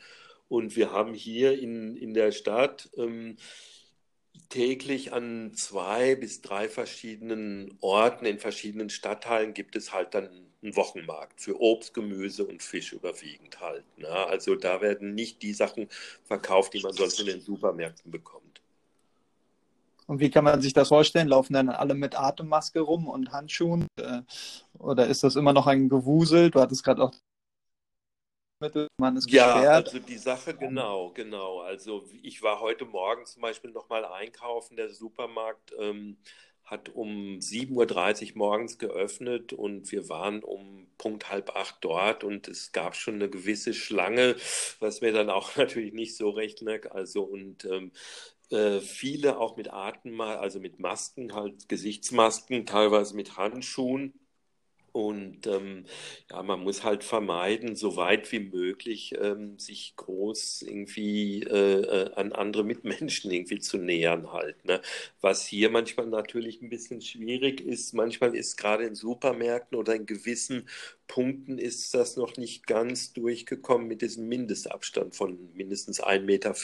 Und 0.48 0.76
wir 0.76 0.92
haben 0.92 1.14
hier 1.14 1.58
in, 1.58 1.96
in 1.96 2.12
der 2.12 2.30
Stadt 2.30 2.90
ähm, 2.96 3.36
täglich 4.48 5.12
an 5.12 5.52
zwei 5.54 6.14
bis 6.14 6.40
drei 6.40 6.68
verschiedenen 6.68 7.76
Orten 7.80 8.26
in 8.26 8.38
verschiedenen 8.38 8.90
Stadtteilen 8.90 9.54
gibt 9.54 9.76
es 9.76 9.92
halt 9.92 10.14
dann 10.14 10.28
einen 10.62 10.76
Wochenmarkt 10.76 11.40
für 11.40 11.60
Obst, 11.60 11.94
Gemüse 11.94 12.44
und 12.44 12.62
Fisch 12.62 12.92
überwiegend 12.92 13.60
halt. 13.60 13.84
Ne? 13.96 14.08
Also 14.08 14.56
da 14.56 14.80
werden 14.80 15.14
nicht 15.14 15.42
die 15.42 15.52
Sachen 15.52 15.88
verkauft, 16.24 16.74
die 16.74 16.80
man 16.80 16.92
sonst 16.92 17.20
in 17.20 17.26
den 17.26 17.40
Supermärkten 17.40 18.10
bekommt. 18.10 18.60
Und 20.06 20.20
wie 20.20 20.30
kann 20.30 20.44
man 20.44 20.62
sich 20.62 20.72
das 20.72 20.88
vorstellen? 20.88 21.28
Laufen 21.28 21.52
dann 21.52 21.68
alle 21.68 21.94
mit 21.94 22.18
Atemmaske 22.18 22.80
rum 22.80 23.08
und 23.08 23.30
Handschuhen? 23.30 23.86
Äh, 24.00 24.22
oder 24.78 25.06
ist 25.06 25.22
das 25.22 25.36
immer 25.36 25.52
noch 25.52 25.66
ein 25.66 25.90
Gewusel? 25.90 26.50
Du 26.50 26.60
hattest 26.60 26.82
gerade 26.82 27.02
auch 27.02 27.12
man 28.98 29.16
ist 29.16 29.30
ja, 29.30 29.54
gesperrt. 29.54 29.86
also 29.86 29.98
die 30.00 30.18
Sache, 30.18 30.54
genau, 30.54 31.10
genau. 31.10 31.60
Also 31.60 32.04
ich 32.22 32.42
war 32.42 32.60
heute 32.60 32.84
Morgen 32.84 33.24
zum 33.26 33.42
Beispiel 33.42 33.70
nochmal 33.70 34.04
einkaufen. 34.04 34.76
Der 34.76 34.90
Supermarkt 34.90 35.72
ähm, 35.78 36.16
hat 36.64 36.90
um 36.90 37.38
7.30 37.38 38.32
Uhr 38.32 38.38
morgens 38.38 38.78
geöffnet 38.78 39.52
und 39.52 39.90
wir 39.90 40.08
waren 40.08 40.42
um 40.42 40.86
Punkt 40.98 41.30
halb 41.30 41.54
acht 41.56 41.76
dort 41.80 42.24
und 42.24 42.48
es 42.48 42.72
gab 42.72 42.96
schon 42.96 43.14
eine 43.14 43.30
gewisse 43.30 43.72
Schlange, 43.72 44.36
was 44.80 45.00
mir 45.00 45.12
dann 45.12 45.30
auch 45.30 45.54
natürlich 45.56 45.94
nicht 45.94 46.16
so 46.16 46.30
recht, 46.30 46.62
ne? 46.62 46.80
also 46.90 47.22
und 47.22 47.64
ähm, 47.64 47.92
äh, 48.50 48.80
viele 48.80 49.38
auch 49.38 49.56
mit 49.56 49.72
Atem, 49.72 50.20
also 50.20 50.58
mit 50.58 50.78
Masken, 50.78 51.34
halt 51.34 51.68
Gesichtsmasken, 51.68 52.66
teilweise 52.66 53.14
mit 53.14 53.36
Handschuhen. 53.36 54.14
Und 54.92 55.46
ähm, 55.46 55.84
ja, 56.30 56.42
man 56.42 56.60
muss 56.60 56.84
halt 56.84 57.04
vermeiden, 57.04 57.76
so 57.76 57.96
weit 57.96 58.30
wie 58.32 58.40
möglich 58.40 59.14
ähm, 59.20 59.58
sich 59.58 59.94
groß 59.96 60.62
irgendwie 60.62 61.42
äh, 61.42 61.82
äh, 61.82 62.14
an 62.14 62.32
andere 62.32 62.64
Mitmenschen 62.64 63.30
irgendwie 63.30 63.58
zu 63.60 63.78
nähern 63.78 64.32
halt. 64.32 64.64
Ne? 64.64 64.80
Was 65.20 65.46
hier 65.46 65.70
manchmal 65.70 66.06
natürlich 66.06 66.62
ein 66.62 66.70
bisschen 66.70 67.00
schwierig 67.00 67.60
ist, 67.60 67.92
manchmal 67.94 68.34
ist 68.36 68.56
gerade 68.56 68.84
in 68.84 68.94
Supermärkten 68.94 69.78
oder 69.78 69.94
in 69.94 70.06
gewissen 70.06 70.68
Punkten 71.08 71.58
ist 71.58 71.94
das 71.94 72.16
noch 72.16 72.36
nicht 72.36 72.66
ganz 72.66 73.14
durchgekommen 73.14 73.88
mit 73.88 74.02
diesem 74.02 74.28
Mindestabstand 74.28 75.16
von 75.16 75.52
mindestens 75.54 76.02
1,50 76.02 76.20
Meter, 76.20 76.54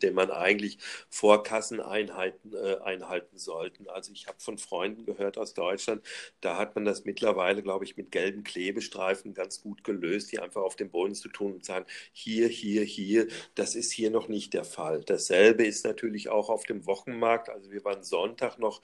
den 0.00 0.14
man 0.14 0.30
eigentlich 0.30 0.78
vor 1.10 1.42
Kasseneinheiten 1.42 2.54
äh, 2.54 2.78
einhalten 2.82 3.38
sollten. 3.38 3.88
Also 3.88 4.10
ich 4.12 4.26
habe 4.26 4.40
von 4.40 4.58
Freunden 4.58 5.04
gehört 5.04 5.36
aus 5.36 5.52
Deutschland, 5.52 6.02
da 6.40 6.56
hat 6.56 6.74
man 6.74 6.86
das 6.86 7.04
mittlerweile, 7.04 7.62
glaube 7.62 7.84
ich, 7.84 7.96
mit 7.96 8.10
gelben 8.10 8.44
Klebestreifen 8.44 9.34
ganz 9.34 9.60
gut 9.60 9.84
gelöst, 9.84 10.32
die 10.32 10.40
einfach 10.40 10.62
auf 10.62 10.74
den 10.74 10.90
Boden 10.90 11.14
zu 11.14 11.28
tun 11.28 11.52
und 11.52 11.64
sagen, 11.64 11.84
hier, 12.12 12.48
hier, 12.48 12.82
hier, 12.82 13.28
das 13.54 13.74
ist 13.74 13.92
hier 13.92 14.10
noch 14.10 14.28
nicht 14.28 14.54
der 14.54 14.64
Fall. 14.64 15.02
Dasselbe 15.04 15.66
ist 15.66 15.84
natürlich 15.84 16.30
auch 16.30 16.48
auf 16.48 16.64
dem 16.64 16.86
Wochenmarkt. 16.86 17.50
Also 17.50 17.70
wir 17.70 17.84
waren 17.84 18.02
Sonntag 18.02 18.58
noch 18.58 18.80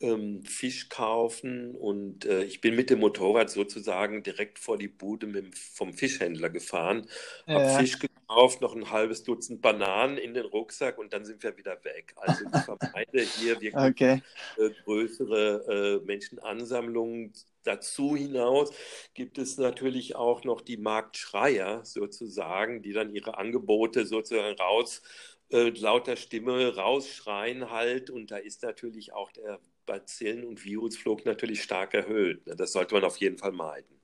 ähm, 0.00 0.44
Fisch 0.44 0.88
kaufen 0.88 1.74
und 1.74 2.24
äh, 2.24 2.44
ich 2.44 2.60
bin 2.60 2.76
mit 2.76 2.90
dem 2.90 3.00
Motorrad 3.00 3.50
sozusagen 3.50 4.22
direkt 4.22 4.58
vor 4.58 4.78
die 4.78 4.88
Bude 4.88 5.26
mit, 5.26 5.58
vom 5.58 5.92
Fischhändler 5.92 6.50
gefahren, 6.50 7.06
ja. 7.46 7.54
habe 7.54 7.80
Fisch 7.80 7.98
gekauft, 7.98 8.60
noch 8.60 8.76
ein 8.76 8.90
halbes 8.90 9.24
Dutzend 9.24 9.60
Bananen 9.60 10.18
in 10.18 10.34
den 10.34 10.46
Rucksack 10.46 10.98
und 10.98 11.12
dann 11.12 11.24
sind 11.24 11.42
wir 11.42 11.56
wieder 11.56 11.82
weg. 11.84 12.14
Also 12.16 12.44
ich 12.44 12.60
vermeide 12.60 13.20
hier 13.20 13.60
wirklich 13.60 13.74
okay. 13.74 14.22
äh, 14.56 14.70
größere 14.84 16.00
äh, 16.02 16.06
Menschenansammlungen. 16.06 17.32
Dazu 17.64 18.16
hinaus 18.16 18.70
gibt 19.14 19.36
es 19.36 19.58
natürlich 19.58 20.16
auch 20.16 20.44
noch 20.44 20.60
die 20.60 20.76
Marktschreier 20.76 21.84
sozusagen, 21.84 22.82
die 22.82 22.92
dann 22.92 23.14
ihre 23.14 23.36
Angebote 23.36 24.06
sozusagen 24.06 24.56
raus 24.58 25.02
äh, 25.50 25.70
lauter 25.70 26.16
Stimme 26.16 26.76
rausschreien 26.76 27.70
halt 27.70 28.10
und 28.10 28.30
da 28.30 28.36
ist 28.36 28.62
natürlich 28.62 29.12
auch 29.12 29.32
der 29.32 29.60
Bazillen- 29.86 30.44
und 30.44 30.64
Virusflug 30.64 31.24
natürlich 31.24 31.62
stark 31.62 31.94
erhöht. 31.94 32.46
Ne? 32.46 32.54
Das 32.54 32.72
sollte 32.72 32.94
man 32.94 33.04
auf 33.04 33.16
jeden 33.16 33.38
Fall 33.38 33.52
meiden. 33.52 33.98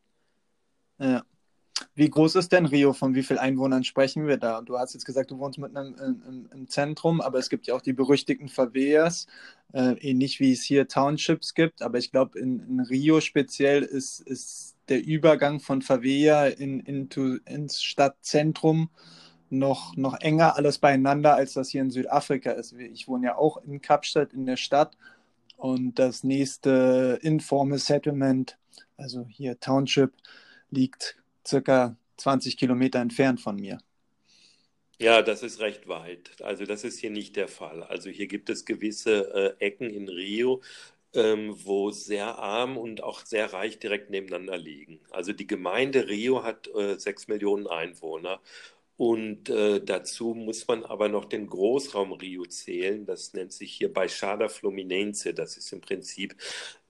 Ja. 0.98 1.24
Wie 1.96 2.08
groß 2.08 2.36
ist 2.36 2.52
denn 2.52 2.66
Rio? 2.66 2.92
Von 2.92 3.14
wie 3.14 3.22
vielen 3.22 3.38
Einwohnern 3.38 3.84
sprechen 3.84 4.26
wir 4.26 4.36
da? 4.36 4.62
Du 4.62 4.78
hast 4.78 4.94
jetzt 4.94 5.04
gesagt, 5.04 5.30
du 5.30 5.38
wohnst 5.38 5.58
mitten 5.58 5.76
im, 5.76 6.48
im, 6.52 6.68
Zentrum, 6.68 7.20
aber 7.20 7.38
es 7.38 7.48
gibt 7.48 7.66
ja 7.66 7.74
auch 7.74 7.82
die 7.82 7.92
berüchtigten 7.92 8.48
Favelas, 8.48 9.26
äh, 9.72 9.94
ähnlich 10.00 10.38
wie 10.38 10.52
es 10.52 10.62
hier 10.62 10.86
Townships 10.86 11.52
gibt. 11.54 11.82
Aber 11.82 11.98
ich 11.98 12.12
glaube, 12.12 12.38
in, 12.38 12.60
in, 12.60 12.80
Rio 12.80 13.20
speziell 13.20 13.82
ist, 13.82 14.20
ist 14.20 14.76
der 14.88 15.04
Übergang 15.04 15.60
von 15.60 15.82
Favela 15.82 16.46
in, 16.46 16.80
into, 16.80 17.38
ins 17.44 17.82
Stadtzentrum 17.82 18.90
noch, 19.50 19.96
noch 19.96 20.20
enger 20.20 20.56
alles 20.56 20.78
beieinander, 20.78 21.34
als 21.34 21.54
das 21.54 21.70
hier 21.70 21.82
in 21.82 21.90
Südafrika 21.90 22.52
ist. 22.52 22.72
Ich 22.72 23.08
wohne 23.08 23.26
ja 23.26 23.36
auch 23.36 23.58
in 23.58 23.80
Kapstadt 23.80 24.32
in 24.32 24.46
der 24.46 24.56
Stadt 24.56 24.96
und 25.56 25.98
das 25.98 26.24
nächste 26.24 27.18
Informal 27.22 27.78
Settlement, 27.78 28.58
also 28.96 29.26
hier 29.28 29.58
Township, 29.60 30.12
liegt 30.70 31.16
circa 31.46 31.96
20 32.16 32.56
Kilometer 32.56 33.00
entfernt 33.00 33.40
von 33.40 33.56
mir. 33.56 33.78
Ja, 34.98 35.22
das 35.22 35.42
ist 35.42 35.60
recht 35.60 35.88
weit. 35.88 36.30
Also 36.42 36.64
das 36.64 36.84
ist 36.84 36.98
hier 36.98 37.10
nicht 37.10 37.36
der 37.36 37.48
Fall. 37.48 37.82
Also 37.82 38.10
hier 38.10 38.26
gibt 38.28 38.48
es 38.48 38.64
gewisse 38.64 39.56
äh, 39.58 39.64
Ecken 39.64 39.90
in 39.90 40.08
Rio, 40.08 40.62
ähm, 41.14 41.54
wo 41.64 41.90
sehr 41.90 42.38
arm 42.38 42.76
und 42.76 43.02
auch 43.02 43.24
sehr 43.24 43.52
reich 43.52 43.78
direkt 43.78 44.10
nebeneinander 44.10 44.56
liegen. 44.56 45.00
Also 45.10 45.32
die 45.32 45.46
Gemeinde 45.46 46.08
Rio 46.08 46.44
hat 46.44 46.68
äh, 46.74 46.96
sechs 46.98 47.26
Millionen 47.28 47.66
Einwohner 47.66 48.40
und 48.96 49.48
äh, 49.48 49.80
dazu 49.84 50.34
muss 50.34 50.68
man 50.68 50.84
aber 50.84 51.08
noch 51.08 51.24
den 51.24 51.48
Großraum 51.48 52.12
Rio 52.12 52.44
zählen. 52.46 53.04
Das 53.06 53.32
nennt 53.34 53.52
sich 53.52 53.72
hier 53.72 53.92
Baixada 53.92 54.48
Fluminense. 54.48 55.34
Das 55.34 55.56
ist 55.56 55.72
im 55.72 55.80
Prinzip 55.80 56.36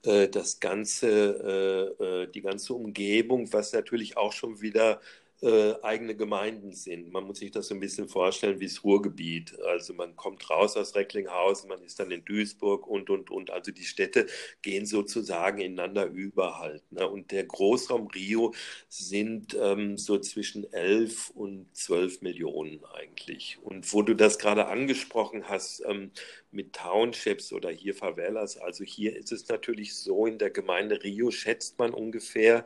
äh, 0.03 0.27
das 0.27 0.59
ganze, 0.59 1.95
äh, 1.99 2.03
äh 2.03 2.27
die 2.27 2.41
ganze 2.41 2.73
Umgebung, 2.75 3.51
was 3.53 3.73
natürlich 3.73 4.17
auch 4.17 4.33
schon 4.33 4.61
wieder 4.61 5.01
äh, 5.45 5.75
eigene 5.83 6.15
Gemeinden 6.15 6.73
sind. 6.73 7.11
Man 7.11 7.25
muss 7.25 7.39
sich 7.39 7.51
das 7.51 7.67
so 7.67 7.75
ein 7.75 7.79
bisschen 7.79 8.09
vorstellen 8.09 8.59
wie 8.59 8.65
das 8.65 8.83
Ruhrgebiet. 8.83 9.57
Also 9.61 9.93
man 9.93 10.15
kommt 10.15 10.49
raus 10.49 10.75
aus 10.75 10.95
Recklinghausen, 10.95 11.69
man 11.69 11.83
ist 11.83 11.99
dann 11.99 12.09
in 12.09 12.25
Duisburg 12.25 12.87
und, 12.87 13.09
und, 13.11 13.29
und. 13.29 13.51
Also 13.51 13.71
die 13.71 13.83
Städte 13.83 14.25
gehen 14.63 14.85
sozusagen 14.85 15.59
ineinander 15.59 16.07
über 16.07 16.59
halt. 16.59 16.83
Ne? 16.91 17.07
Und 17.07 17.31
der 17.31 17.43
Großraum 17.43 18.07
Rio 18.07 18.53
sind 18.89 19.55
ähm, 19.61 19.97
so 19.97 20.17
zwischen 20.17 20.71
11 20.73 21.29
und 21.29 21.67
12 21.73 22.21
Millionen 22.21 22.83
eigentlich. 22.85 23.59
Und 23.61 23.93
wo 23.93 24.01
du 24.01 24.15
das 24.15 24.39
gerade 24.39 24.67
angesprochen 24.67 25.47
hast, 25.47 25.83
ähm, 25.85 26.11
mit 26.55 26.73
Townships 26.73 27.53
oder 27.53 27.69
hier 27.69 27.93
Favelas. 27.93 28.57
Also 28.57 28.83
hier 28.83 29.15
ist 29.15 29.31
es 29.31 29.47
natürlich 29.49 29.95
so, 29.95 30.25
in 30.25 30.39
der 30.39 30.49
Gemeinde 30.49 31.03
Rio 31.03 31.29
schätzt 31.29 31.77
man 31.77 31.93
ungefähr 31.93 32.65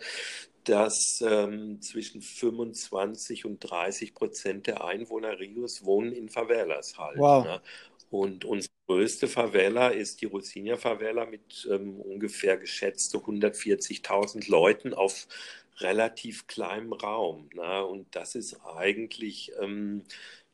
dass 0.63 1.23
ähm, 1.25 1.81
zwischen 1.81 2.21
25 2.21 3.45
und 3.45 3.59
30 3.59 4.13
Prozent 4.13 4.67
der 4.67 4.83
Einwohner 4.83 5.39
Rios 5.39 5.85
wohnen 5.85 6.11
in 6.11 6.29
Favelas 6.29 6.97
halt. 6.97 7.17
Wow. 7.17 7.45
Ne? 7.45 7.61
Und 8.11 8.43
unsere 8.45 8.73
größte 8.87 9.27
Favela 9.27 9.89
ist 9.89 10.21
die 10.21 10.25
Rocinha 10.25 10.77
Favela 10.77 11.25
mit 11.25 11.67
ähm, 11.71 11.99
ungefähr 12.01 12.57
geschätzte 12.57 13.19
140.000 13.19 14.49
Leuten 14.49 14.93
auf 14.93 15.27
relativ 15.77 16.47
kleinem 16.47 16.93
Raum. 16.93 17.49
Ne? 17.53 17.85
Und 17.85 18.15
das 18.15 18.35
ist 18.35 18.59
eigentlich 18.65 19.51
ähm, 19.61 20.03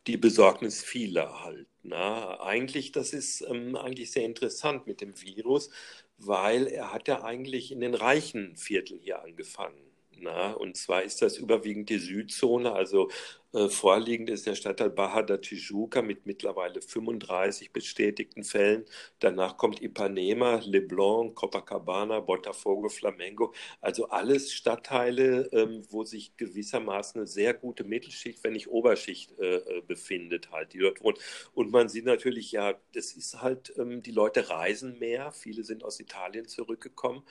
die 0.07 0.17
Besorgnis 0.17 0.83
vieler 0.83 1.43
halt. 1.43 1.67
Ne? 1.83 2.41
Eigentlich, 2.41 2.91
das 2.91 3.13
ist 3.13 3.41
ähm, 3.41 3.75
eigentlich 3.75 4.11
sehr 4.11 4.25
interessant 4.25 4.85
mit 4.85 5.01
dem 5.01 5.19
Virus, 5.21 5.69
weil 6.17 6.67
er 6.67 6.93
hat 6.93 7.07
ja 7.07 7.23
eigentlich 7.23 7.71
in 7.71 7.79
den 7.79 7.95
reichen 7.95 8.55
Vierteln 8.57 8.99
hier 8.99 9.21
angefangen. 9.21 9.77
Na, 10.19 10.51
und 10.53 10.77
zwar 10.77 11.03
ist 11.03 11.21
das 11.21 11.37
überwiegend 11.37 11.89
die 11.89 11.99
Südzone, 11.99 12.71
also 12.73 13.09
äh, 13.55 13.69
vorliegend 13.69 14.29
ist 14.29 14.45
der 14.47 14.55
Stadtteil 14.55 14.89
Baja 14.89 15.21
da 15.23 15.37
Tijuca 15.37 16.01
mit 16.01 16.25
mittlerweile 16.25 16.81
35 16.81 17.71
bestätigten 17.71 18.43
Fällen. 18.43 18.85
Danach 19.19 19.55
kommt 19.57 19.81
Ipanema, 19.81 20.61
Leblon, 20.65 21.33
Copacabana, 21.35 22.19
Botafogo, 22.19 22.89
Flamengo. 22.89 23.53
Also 23.79 24.09
alles 24.09 24.51
Stadtteile, 24.53 25.49
ähm, 25.53 25.83
wo 25.89 26.03
sich 26.03 26.35
gewissermaßen 26.35 27.21
eine 27.21 27.27
sehr 27.27 27.53
gute 27.53 27.85
Mittelschicht, 27.85 28.43
wenn 28.43 28.53
nicht 28.53 28.67
Oberschicht 28.67 29.37
äh, 29.39 29.57
äh, 29.57 29.81
befindet, 29.87 30.51
halt, 30.51 30.73
die 30.73 30.79
dort 30.79 31.01
wohnt. 31.01 31.19
Und 31.53 31.71
man 31.71 31.87
sieht 31.87 32.05
natürlich, 32.05 32.51
ja, 32.51 32.73
das 32.93 33.13
ist 33.13 33.41
halt, 33.41 33.73
ähm, 33.77 34.01
die 34.03 34.11
Leute 34.11 34.49
reisen 34.49 34.99
mehr. 34.99 35.31
Viele 35.31 35.63
sind 35.63 35.85
aus 35.85 35.99
Italien 36.01 36.47
zurückgekommen. 36.47 37.23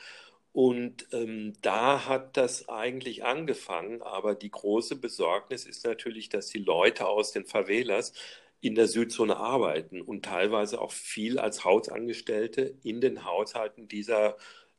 Und 0.54 1.08
ähm, 1.10 1.52
da 1.62 2.06
hat 2.06 2.36
das 2.36 2.68
eigentlich 2.68 3.24
angefangen, 3.24 4.02
aber 4.02 4.36
die 4.36 4.52
große 4.52 4.94
Besorgnis 4.94 5.66
ist 5.66 5.84
natürlich, 5.84 6.28
dass 6.28 6.46
die 6.46 6.60
Leute 6.60 7.08
aus 7.08 7.32
den 7.32 7.44
Favelas 7.44 8.12
in 8.60 8.76
der 8.76 8.86
Südzone 8.86 9.36
arbeiten 9.36 10.00
und 10.00 10.24
teilweise 10.24 10.80
auch 10.80 10.92
viel 10.92 11.40
als 11.40 11.64
Hausangestellte 11.64 12.78
in 12.84 13.00
den 13.00 13.24
Haushalten 13.24 13.88
dieser 13.88 14.36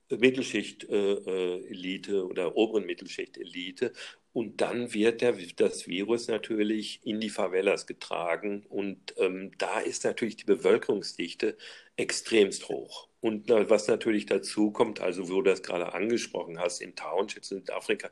Mittelschicht-Elite 0.09 2.11
äh, 2.11 2.15
äh 2.15 2.21
oder 2.21 2.55
oberen 2.55 2.85
Mittelschicht-Elite. 2.85 3.91
Und 4.35 4.59
dann 4.59 4.93
wird 4.93 5.21
der, 5.21 5.33
das 5.55 5.87
Virus 5.87 6.27
natürlich 6.27 6.99
in 7.05 7.21
die 7.21 7.29
Favelas 7.29 7.87
getragen. 7.87 8.65
Und 8.67 9.15
ähm, 9.17 9.51
da 9.57 9.79
ist 9.79 10.03
natürlich 10.03 10.35
die 10.35 10.43
Bevölkerungsdichte 10.43 11.55
extremst 11.95 12.67
hoch. 12.67 13.07
Und 13.21 13.49
was 13.49 13.87
natürlich 13.87 14.25
dazu 14.25 14.71
kommt, 14.71 14.99
also 14.99 15.29
wo 15.29 15.35
du 15.41 15.51
das 15.51 15.63
gerade 15.63 15.93
angesprochen 15.93 16.59
hast, 16.59 16.81
in 16.81 16.97
Townships 16.97 17.49
in 17.51 17.59
Südafrika, 17.59 18.09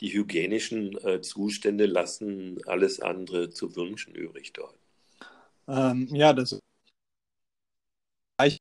die 0.00 0.14
hygienischen 0.14 0.96
äh, 1.04 1.20
Zustände 1.20 1.84
lassen 1.84 2.56
alles 2.64 3.00
andere 3.00 3.50
zu 3.50 3.76
wünschen 3.76 4.14
übrig 4.14 4.54
dort. 4.54 4.78
Ähm, 5.68 6.08
ja, 6.10 6.32
das 6.32 6.52
ist 6.52 6.62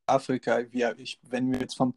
Afrika. 0.06 0.66
Wir, 0.70 1.00
ich, 1.00 1.18
wenn 1.22 1.50
wir 1.50 1.62
jetzt 1.62 1.78
vom 1.78 1.94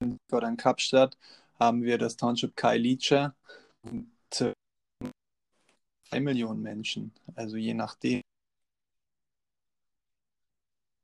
in 0.00 0.56
Kapstadt 0.56 1.18
haben 1.60 1.82
wir 1.82 1.98
das 1.98 2.16
Township 2.16 2.56
Kailicha. 2.56 3.34
Zwei 4.30 4.52
Millionen 6.20 6.62
Menschen, 6.62 7.12
also 7.34 7.56
je 7.56 7.74
nachdem. 7.74 8.20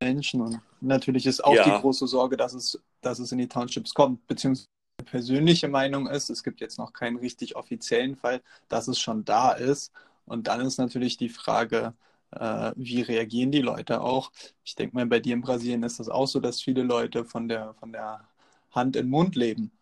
Menschen. 0.03 0.41
Und 0.41 0.61
natürlich 0.81 1.27
ist 1.27 1.45
auch 1.45 1.55
ja. 1.55 1.65
die 1.65 1.81
große 1.81 2.07
Sorge, 2.07 2.37
dass 2.37 2.55
es, 2.55 2.81
dass 3.01 3.19
es 3.19 3.33
in 3.33 3.39
die 3.39 3.49
Townships 3.49 3.93
kommt, 3.93 4.27
beziehungsweise 4.27 4.69
persönliche 5.05 5.69
Meinung 5.69 6.07
ist, 6.07 6.31
es 6.31 6.43
gibt 6.43 6.61
jetzt 6.61 6.79
noch 6.79 6.93
keinen 6.93 7.17
richtig 7.17 7.57
offiziellen 7.57 8.17
Fall, 8.17 8.43
dass 8.69 8.89
es 8.89 8.99
schon 8.99 9.25
da 9.25 9.53
ist. 9.53 9.93
Und 10.27 10.47
dann 10.47 10.61
ist 10.61 10.79
natürlich 10.79 11.17
die 11.17 11.29
Frage, 11.29 11.95
äh, 12.33 12.73
wie 12.77 13.03
reagieren 13.03 13.51
die 13.51 13.63
Leute 13.63 14.01
auch? 14.01 14.31
Ich 14.65 14.75
denke 14.75 14.95
mal, 14.95 15.07
bei 15.07 15.21
dir 15.21 15.35
in 15.35 15.41
Brasilien 15.41 15.83
ist 15.83 16.01
das 16.01 16.09
auch 16.09 16.27
so, 16.27 16.41
dass 16.41 16.63
viele 16.63 16.83
Leute 16.83 17.25
von 17.25 17.49
der, 17.49 17.75
von 17.75 17.93
der 17.93 18.29
Hand 18.71 18.97
in 18.97 19.09
Mund 19.09 19.35
leben. 19.35 19.73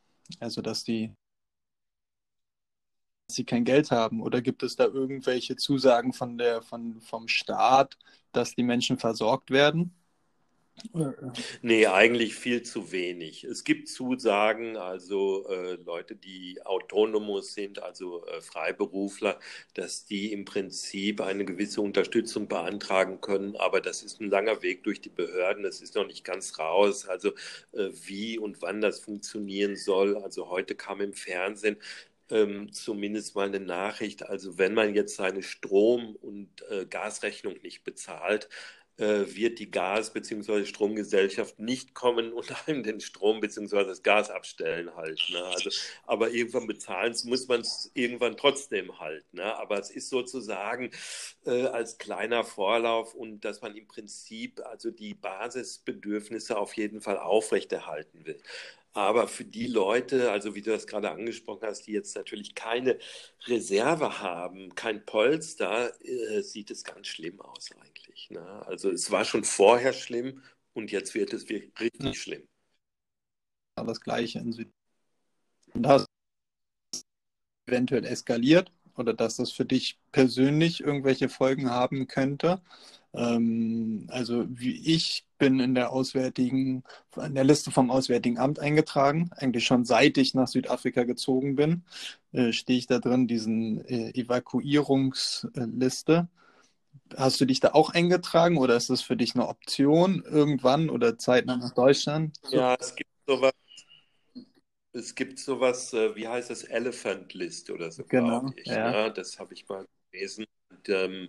Also, 0.40 0.62
dass 0.62 0.84
die 0.84 1.12
sie 3.30 3.44
kein 3.44 3.64
Geld 3.64 3.90
haben? 3.90 4.22
Oder 4.22 4.40
gibt 4.42 4.62
es 4.62 4.76
da 4.76 4.84
irgendwelche 4.86 5.56
Zusagen 5.56 6.12
von 6.12 6.38
der, 6.38 6.62
von, 6.62 7.00
vom 7.00 7.28
Staat, 7.28 7.98
dass 8.32 8.54
die 8.54 8.62
Menschen 8.62 8.98
versorgt 8.98 9.50
werden? 9.50 9.94
Nee, 11.60 11.86
eigentlich 11.86 12.36
viel 12.36 12.62
zu 12.62 12.92
wenig. 12.92 13.42
Es 13.42 13.64
gibt 13.64 13.88
Zusagen, 13.88 14.76
also 14.76 15.44
äh, 15.48 15.74
Leute, 15.74 16.14
die 16.14 16.60
autonomos 16.64 17.54
sind, 17.54 17.82
also 17.82 18.24
äh, 18.26 18.40
Freiberufler, 18.40 19.40
dass 19.74 20.04
die 20.04 20.32
im 20.32 20.44
Prinzip 20.44 21.20
eine 21.20 21.44
gewisse 21.44 21.80
Unterstützung 21.80 22.46
beantragen 22.46 23.20
können, 23.20 23.56
aber 23.56 23.80
das 23.80 24.04
ist 24.04 24.20
ein 24.20 24.30
langer 24.30 24.62
Weg 24.62 24.84
durch 24.84 25.00
die 25.00 25.08
Behörden, 25.08 25.64
das 25.64 25.80
ist 25.80 25.96
noch 25.96 26.06
nicht 26.06 26.24
ganz 26.24 26.60
raus, 26.60 27.08
also 27.08 27.30
äh, 27.72 27.90
wie 28.04 28.38
und 28.38 28.62
wann 28.62 28.80
das 28.80 29.00
funktionieren 29.00 29.74
soll. 29.74 30.16
Also 30.16 30.48
heute 30.48 30.76
kam 30.76 31.00
im 31.00 31.12
Fernsehen, 31.12 31.76
ähm, 32.30 32.72
zumindest 32.72 33.34
mal 33.34 33.48
eine 33.48 33.60
Nachricht. 33.60 34.24
Also 34.24 34.58
wenn 34.58 34.74
man 34.74 34.94
jetzt 34.94 35.16
seine 35.16 35.42
Strom- 35.42 36.16
und 36.16 36.62
äh, 36.70 36.86
Gasrechnung 36.86 37.54
nicht 37.62 37.84
bezahlt, 37.84 38.48
äh, 38.98 39.26
wird 39.34 39.60
die 39.60 39.70
Gas- 39.70 40.12
bzw. 40.12 40.64
Stromgesellschaft 40.64 41.58
nicht 41.60 41.94
kommen 41.94 42.32
und 42.32 42.50
einem 42.68 42.82
den 42.82 43.00
Strom 43.00 43.40
bzw. 43.40 43.84
das 43.84 44.02
Gas 44.02 44.30
abstellen 44.30 44.94
halt. 44.96 45.22
Ne? 45.30 45.42
Also, 45.44 45.70
aber 46.04 46.30
irgendwann 46.30 46.66
bezahlen 46.66 47.14
muss 47.24 47.46
man 47.48 47.60
es 47.60 47.90
irgendwann 47.94 48.36
trotzdem 48.36 48.98
halt. 48.98 49.24
Ne? 49.32 49.44
Aber 49.56 49.78
es 49.78 49.90
ist 49.90 50.10
sozusagen 50.10 50.90
äh, 51.46 51.66
als 51.66 51.98
kleiner 51.98 52.44
Vorlauf 52.44 53.14
und 53.14 53.44
dass 53.44 53.62
man 53.62 53.76
im 53.76 53.86
Prinzip 53.86 54.60
also 54.66 54.90
die 54.90 55.14
Basisbedürfnisse 55.14 56.58
auf 56.58 56.76
jeden 56.76 57.00
Fall 57.00 57.18
aufrechterhalten 57.18 58.26
will. 58.26 58.40
Aber 58.98 59.28
für 59.28 59.44
die 59.44 59.68
Leute, 59.68 60.32
also 60.32 60.56
wie 60.56 60.60
du 60.60 60.72
das 60.72 60.88
gerade 60.88 61.12
angesprochen 61.12 61.62
hast, 61.62 61.86
die 61.86 61.92
jetzt 61.92 62.16
natürlich 62.16 62.56
keine 62.56 62.98
Reserve 63.46 64.18
haben, 64.18 64.74
kein 64.74 65.06
Polster, 65.06 65.92
äh, 66.04 66.42
sieht 66.42 66.72
es 66.72 66.82
ganz 66.82 67.06
schlimm 67.06 67.40
aus 67.40 67.70
eigentlich. 67.80 68.28
Ne? 68.30 68.42
Also 68.66 68.90
es 68.90 69.12
war 69.12 69.24
schon 69.24 69.44
vorher 69.44 69.92
schlimm 69.92 70.42
und 70.72 70.90
jetzt 70.90 71.14
wird 71.14 71.32
es 71.32 71.48
wirklich 71.48 71.78
richtig 71.78 72.06
ja. 72.06 72.14
schlimm. 72.14 72.48
Das 73.76 74.00
gleiche 74.00 74.40
in 74.40 74.52
Süd. 74.52 74.72
Und 75.74 75.84
das 75.84 76.04
eventuell 77.68 78.04
eskaliert 78.04 78.72
oder 78.96 79.14
dass 79.14 79.36
das 79.36 79.52
für 79.52 79.64
dich 79.64 80.00
persönlich 80.10 80.80
irgendwelche 80.80 81.28
Folgen 81.28 81.70
haben 81.70 82.08
könnte. 82.08 82.60
Ähm, 83.14 84.08
also 84.10 84.44
wie 84.48 84.92
ich 84.92 85.27
bin 85.38 85.60
in 85.60 85.74
der 85.74 85.92
Auswärtigen, 85.92 86.82
in 87.16 87.34
der 87.34 87.44
Liste 87.44 87.70
vom 87.70 87.90
Auswärtigen 87.90 88.38
Amt 88.38 88.58
eingetragen, 88.58 89.30
eigentlich 89.36 89.64
schon 89.64 89.84
seit 89.84 90.18
ich 90.18 90.34
nach 90.34 90.48
Südafrika 90.48 91.04
gezogen 91.04 91.56
bin, 91.56 91.84
äh, 92.32 92.52
stehe 92.52 92.78
ich 92.78 92.86
da 92.86 92.98
drin, 92.98 93.26
diesen 93.26 93.84
äh, 93.86 94.10
Evakuierungsliste. 94.10 96.28
Hast 97.16 97.40
du 97.40 97.46
dich 97.46 97.60
da 97.60 97.72
auch 97.72 97.90
eingetragen 97.90 98.58
oder 98.58 98.76
ist 98.76 98.90
das 98.90 99.00
für 99.00 99.16
dich 99.16 99.34
eine 99.34 99.48
Option 99.48 100.22
irgendwann 100.28 100.90
oder 100.90 101.16
zeitnah 101.16 101.56
nach 101.56 101.72
Deutschland? 101.72 102.36
So. 102.42 102.56
Ja, 102.56 102.76
es 102.78 102.94
gibt 102.94 103.10
sowas. 103.26 103.52
Es 104.92 105.14
gibt 105.14 105.38
sowas, 105.38 105.94
äh, 105.94 106.14
wie 106.16 106.28
heißt 106.28 106.50
das, 106.50 106.64
Elephant 106.64 107.32
List 107.34 107.70
oder 107.70 107.92
so. 107.92 108.04
Genau. 108.04 108.50
Ich, 108.56 108.66
ja. 108.66 108.90
Ne? 108.90 109.12
Das 109.12 109.38
habe 109.38 109.54
ich 109.54 109.68
mal 109.68 109.86
gelesen 110.10 110.44
ähm, 110.88 111.28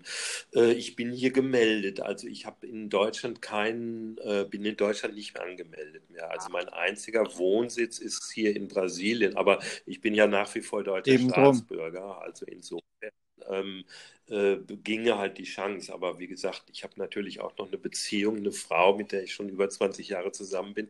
äh, 0.53 0.73
ich 0.73 0.95
bin 0.95 1.11
hier 1.11 1.31
gemeldet. 1.31 2.01
Also 2.01 2.27
ich 2.27 2.45
habe 2.45 2.67
in 2.67 2.89
Deutschland 2.89 3.41
keinen, 3.41 4.17
äh, 4.19 4.45
bin 4.49 4.65
in 4.65 4.75
Deutschland 4.75 5.15
nicht 5.15 5.33
mehr 5.33 5.43
angemeldet 5.43 6.09
mehr. 6.09 6.31
Also 6.31 6.49
mein 6.49 6.69
einziger 6.69 7.37
Wohnsitz 7.37 7.99
ist 7.99 8.31
hier 8.31 8.55
in 8.55 8.67
Brasilien, 8.67 9.37
aber 9.37 9.59
ich 9.85 10.01
bin 10.01 10.13
ja 10.13 10.27
nach 10.27 10.53
wie 10.55 10.61
vor 10.61 10.83
deutscher 10.83 11.11
Eben 11.11 11.29
Staatsbürger. 11.29 11.99
Drum. 11.99 12.19
Also 12.19 12.45
insofern 12.45 13.11
ähm, 13.49 13.85
äh, 14.29 14.57
ginge 14.83 15.17
halt 15.17 15.37
die 15.37 15.43
Chance. 15.43 15.93
Aber 15.93 16.19
wie 16.19 16.27
gesagt, 16.27 16.63
ich 16.71 16.83
habe 16.83 16.93
natürlich 16.97 17.41
auch 17.41 17.57
noch 17.57 17.67
eine 17.67 17.77
Beziehung, 17.77 18.37
eine 18.37 18.51
Frau, 18.51 18.95
mit 18.95 19.11
der 19.11 19.23
ich 19.23 19.33
schon 19.33 19.49
über 19.49 19.69
20 19.69 20.09
Jahre 20.09 20.31
zusammen 20.31 20.73
bin. 20.73 20.89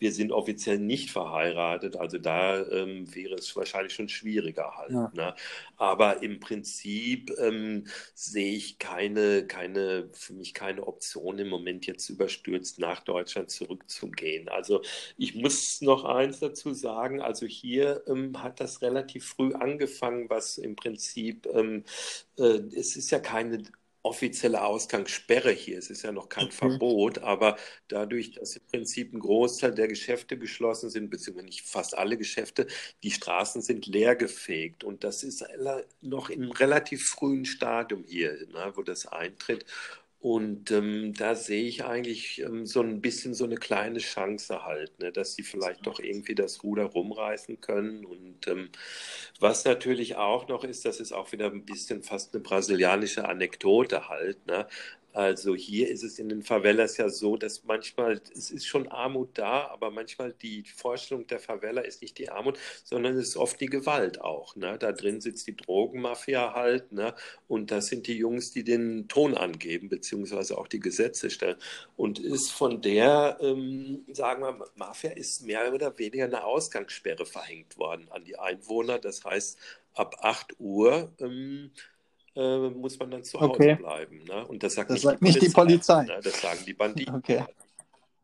Wir 0.00 0.12
sind 0.12 0.32
offiziell 0.32 0.78
nicht 0.78 1.10
verheiratet, 1.10 1.94
also 1.94 2.16
da 2.16 2.66
ähm, 2.68 3.14
wäre 3.14 3.34
es 3.34 3.54
wahrscheinlich 3.54 3.92
schon 3.92 4.08
schwieriger 4.08 4.74
halt. 4.78 4.92
Ja. 4.92 5.12
Ne? 5.14 5.34
Aber 5.76 6.22
im 6.22 6.40
Prinzip 6.40 7.30
ähm, 7.38 7.84
sehe 8.14 8.54
ich 8.54 8.78
keine, 8.78 9.46
keine, 9.46 10.08
für 10.14 10.32
mich 10.32 10.54
keine 10.54 10.86
Option 10.86 11.38
im 11.38 11.50
Moment 11.50 11.86
jetzt 11.86 12.08
überstürzt 12.08 12.78
nach 12.78 13.00
Deutschland 13.00 13.50
zurückzugehen. 13.50 14.48
Also 14.48 14.80
ich 15.18 15.34
muss 15.34 15.82
noch 15.82 16.06
eins 16.06 16.40
dazu 16.40 16.72
sagen, 16.72 17.20
also 17.20 17.44
hier 17.44 18.02
ähm, 18.06 18.42
hat 18.42 18.58
das 18.60 18.80
relativ 18.80 19.26
früh 19.26 19.52
angefangen, 19.52 20.30
was 20.30 20.56
im 20.56 20.76
Prinzip, 20.76 21.46
ähm, 21.52 21.84
äh, 22.38 22.60
es 22.80 22.96
ist 22.96 23.10
ja 23.10 23.20
keine 23.20 23.62
offizielle 24.02 24.64
Ausgangssperre 24.64 25.50
hier. 25.50 25.78
Es 25.78 25.90
ist 25.90 26.02
ja 26.02 26.12
noch 26.12 26.28
kein 26.28 26.46
okay. 26.46 26.56
Verbot, 26.56 27.18
aber 27.18 27.56
dadurch, 27.88 28.32
dass 28.32 28.56
im 28.56 28.62
Prinzip 28.66 29.12
ein 29.12 29.20
Großteil 29.20 29.74
der 29.74 29.88
Geschäfte 29.88 30.38
geschlossen 30.38 30.88
sind, 30.88 31.10
beziehungsweise 31.10 31.46
nicht 31.46 31.66
fast 31.66 31.96
alle 31.98 32.16
Geschäfte, 32.16 32.66
die 33.02 33.10
Straßen 33.10 33.60
sind 33.60 33.86
leergefegt. 33.86 34.84
Und 34.84 35.04
das 35.04 35.22
ist 35.22 35.44
noch 36.00 36.30
im 36.30 36.50
relativ 36.50 37.10
frühen 37.10 37.44
Stadium 37.44 38.04
hier, 38.06 38.32
ne, 38.48 38.72
wo 38.74 38.82
das 38.82 39.06
eintritt. 39.06 39.66
Und 40.22 40.70
ähm, 40.70 41.14
da 41.14 41.34
sehe 41.34 41.64
ich 41.64 41.84
eigentlich 41.84 42.40
ähm, 42.42 42.66
so 42.66 42.82
ein 42.82 43.00
bisschen 43.00 43.32
so 43.32 43.44
eine 43.44 43.56
kleine 43.56 44.00
Chance 44.00 44.64
halt, 44.66 44.98
ne, 44.98 45.12
dass 45.12 45.34
sie 45.34 45.42
vielleicht 45.42 45.86
doch 45.86 45.98
irgendwie 45.98 46.34
das 46.34 46.62
Ruder 46.62 46.84
rumreißen 46.84 47.60
können. 47.62 48.04
Und 48.04 48.46
ähm, 48.46 48.68
was 49.40 49.64
natürlich 49.64 50.16
auch 50.16 50.46
noch 50.48 50.64
ist, 50.64 50.84
das 50.84 51.00
ist 51.00 51.12
auch 51.12 51.32
wieder 51.32 51.46
ein 51.46 51.64
bisschen 51.64 52.02
fast 52.02 52.34
eine 52.34 52.42
brasilianische 52.42 53.26
Anekdote 53.26 54.08
halt. 54.10 54.44
Ne? 54.46 54.66
Also 55.12 55.56
hier 55.56 55.88
ist 55.88 56.04
es 56.04 56.18
in 56.18 56.28
den 56.28 56.42
Favelas 56.42 56.96
ja 56.96 57.08
so, 57.08 57.36
dass 57.36 57.64
manchmal, 57.64 58.20
es 58.34 58.50
ist 58.50 58.66
schon 58.66 58.88
Armut 58.88 59.30
da, 59.34 59.66
aber 59.68 59.90
manchmal 59.90 60.32
die 60.32 60.64
Vorstellung 60.64 61.26
der 61.26 61.40
Favela 61.40 61.80
ist 61.80 62.00
nicht 62.00 62.18
die 62.18 62.30
Armut, 62.30 62.58
sondern 62.84 63.16
es 63.16 63.30
ist 63.30 63.36
oft 63.36 63.60
die 63.60 63.66
Gewalt 63.66 64.20
auch. 64.20 64.54
Ne? 64.54 64.78
Da 64.78 64.92
drin 64.92 65.20
sitzt 65.20 65.48
die 65.48 65.56
Drogenmafia 65.56 66.54
halt 66.54 66.92
ne? 66.92 67.14
und 67.48 67.72
das 67.72 67.86
sind 67.86 68.06
die 68.06 68.16
Jungs, 68.16 68.52
die 68.52 68.62
den 68.62 69.08
Ton 69.08 69.36
angeben, 69.36 69.88
beziehungsweise 69.88 70.56
auch 70.56 70.68
die 70.68 70.80
Gesetze 70.80 71.30
stellen. 71.30 71.56
Und 71.96 72.20
ist 72.20 72.52
von 72.52 72.80
der, 72.80 73.38
ähm, 73.40 74.04
sagen 74.12 74.42
wir, 74.42 74.64
Mafia 74.76 75.10
ist 75.10 75.44
mehr 75.44 75.72
oder 75.72 75.98
weniger 75.98 76.24
eine 76.24 76.44
Ausgangssperre 76.44 77.26
verhängt 77.26 77.78
worden 77.78 78.06
an 78.10 78.24
die 78.24 78.38
Einwohner. 78.38 78.98
Das 78.98 79.24
heißt, 79.24 79.58
ab 79.94 80.16
8 80.20 80.60
Uhr 80.60 81.12
ähm, 81.18 81.72
äh, 82.40 82.70
muss 82.70 82.98
man 82.98 83.10
dann 83.10 83.22
zu 83.22 83.38
Hause 83.38 83.52
okay. 83.52 83.74
bleiben. 83.74 84.24
Ne? 84.24 84.46
Und 84.46 84.62
das 84.62 84.74
sagt, 84.74 84.90
das 84.90 84.94
nicht, 84.94 85.02
sagt 85.02 85.20
die 85.20 85.24
nicht, 85.24 85.42
die 85.42 85.48
Polizei. 85.50 86.04
Ne? 86.04 86.20
Das 86.22 86.40
sagen 86.40 86.60
die 86.66 86.72
Banditen. 86.72 87.14
Okay. 87.14 87.44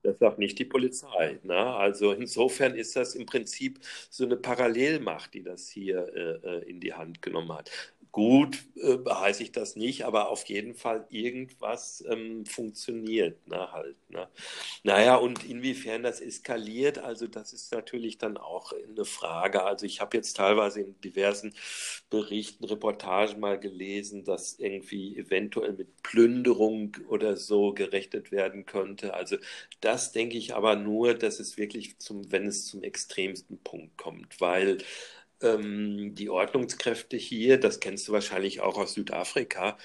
Das 0.03 0.19
sagt 0.19 0.39
nicht 0.39 0.59
die 0.59 0.65
Polizei. 0.65 1.39
Ne? 1.43 1.57
Also 1.57 2.13
insofern 2.13 2.75
ist 2.75 2.95
das 2.97 3.15
im 3.15 3.27
Prinzip 3.27 3.81
so 4.09 4.25
eine 4.25 4.37
Parallelmacht, 4.37 5.35
die 5.35 5.43
das 5.43 5.69
hier 5.69 6.07
äh, 6.15 6.49
äh 6.49 6.71
in 6.71 6.81
die 6.81 6.95
Hand 6.95 7.21
genommen 7.21 7.53
hat. 7.53 7.71
Gut 8.17 8.65
äh, 8.77 8.97
heiße 9.07 9.43
ich 9.43 9.53
das 9.53 9.77
nicht, 9.77 10.07
aber 10.07 10.31
auf 10.31 10.45
jeden 10.45 10.75
Fall 10.75 11.07
irgendwas 11.11 12.03
ähm, 12.09 12.47
funktioniert 12.47 13.47
ne, 13.47 13.71
halt. 13.73 13.99
Ne? 14.09 14.27
Naja, 14.85 15.17
und 15.17 15.45
inwiefern 15.45 16.03
das 16.03 16.23
eskaliert, 16.23 16.97
also 16.97 17.27
das 17.27 17.53
ist 17.53 17.73
natürlich 17.73 18.17
dann 18.17 18.39
auch 18.39 18.73
eine 18.73 19.05
Frage. 19.05 19.65
Also 19.65 19.85
ich 19.85 20.01
habe 20.01 20.17
jetzt 20.17 20.35
teilweise 20.39 20.81
in 20.81 20.99
diversen 21.03 21.53
Berichten, 22.09 22.65
Reportagen 22.65 23.39
mal 23.39 23.61
gelesen, 23.61 24.25
dass 24.25 24.59
irgendwie 24.59 25.19
eventuell 25.19 25.75
mit 25.75 26.03
Plünderung 26.03 26.97
oder 27.11 27.37
so 27.37 27.75
gerechnet 27.75 28.33
werden 28.33 28.65
könnte. 28.65 29.13
Also 29.13 29.37
das 29.83 30.13
denke 30.13 30.39
ich 30.39 30.55
aber 30.55 30.75
nur, 30.75 31.13
dass 31.13 31.39
es 31.39 31.59
wirklich 31.59 31.99
zum, 31.99 32.33
wenn 32.33 32.47
es 32.47 32.65
zum 32.65 32.83
extremsten 32.83 33.59
Punkt 33.59 33.99
kommt, 33.99 34.41
weil 34.41 34.79
ähm, 35.43 36.15
die 36.15 36.31
Ordnungskräfte 36.31 37.17
hier, 37.17 37.59
das 37.59 37.81
kennst 37.81 38.09
du 38.09 38.13
wahrscheinlich 38.13 38.61
auch 38.61 38.79
aus 38.79 38.95
Südafrika, 38.95 39.77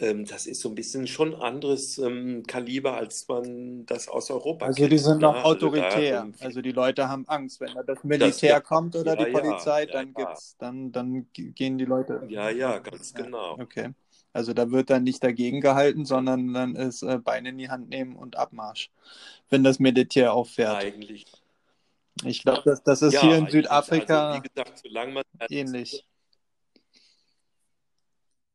ähm, 0.00 0.24
das 0.24 0.46
ist 0.46 0.60
so 0.60 0.70
ein 0.70 0.74
bisschen 0.74 1.06
schon 1.06 1.34
anderes 1.34 1.98
ähm, 1.98 2.42
Kaliber, 2.46 2.94
als 2.94 3.28
man 3.28 3.84
das 3.84 4.08
aus 4.08 4.30
Europa 4.30 4.66
also 4.66 4.76
kennt. 4.76 4.92
Also 4.92 4.96
die 4.96 4.98
sind 4.98 5.20
noch 5.20 5.44
autoritär. 5.44 6.22
Also, 6.22 6.44
also, 6.44 6.62
die 6.62 6.72
Leute 6.72 7.08
haben 7.08 7.28
Angst. 7.28 7.60
Wenn 7.60 7.74
da 7.74 7.82
das 7.82 8.02
Militär 8.02 8.60
das, 8.60 8.68
kommt 8.68 8.96
oder 8.96 9.18
ja, 9.18 9.24
die 9.24 9.30
Polizei, 9.30 9.84
ja, 9.84 9.92
dann 9.92 10.14
ja, 10.16 10.24
gibt's, 10.24 10.56
dann, 10.58 10.90
dann 10.90 11.26
gehen 11.32 11.76
die 11.76 11.84
Leute. 11.84 12.22
Ja, 12.28 12.48
ja, 12.48 12.78
ganz 12.78 13.12
genau. 13.12 13.58
Okay. 13.58 13.90
Also 14.32 14.54
da 14.54 14.70
wird 14.70 14.90
dann 14.90 15.02
nicht 15.02 15.22
dagegen 15.22 15.60
gehalten, 15.60 16.04
sondern 16.04 16.54
dann 16.54 16.76
ist 16.76 17.02
äh, 17.02 17.18
Beine 17.18 17.50
in 17.50 17.58
die 17.58 17.68
Hand 17.68 17.88
nehmen 17.90 18.16
und 18.16 18.36
Abmarsch, 18.36 18.90
wenn 19.50 19.64
das 19.64 19.80
Militär 19.80 20.32
auffährt. 20.32 20.76
Eigentlich. 20.76 21.26
Ich 22.24 22.42
glaube, 22.42 22.62
das, 22.64 22.82
das 22.82 23.02
ist 23.02 23.14
ja, 23.14 23.22
hier 23.22 23.36
in 23.36 23.48
Südafrika 23.48 24.30
also, 24.32 24.42
gesagt, 24.42 24.82
ähnlich. 25.50 26.04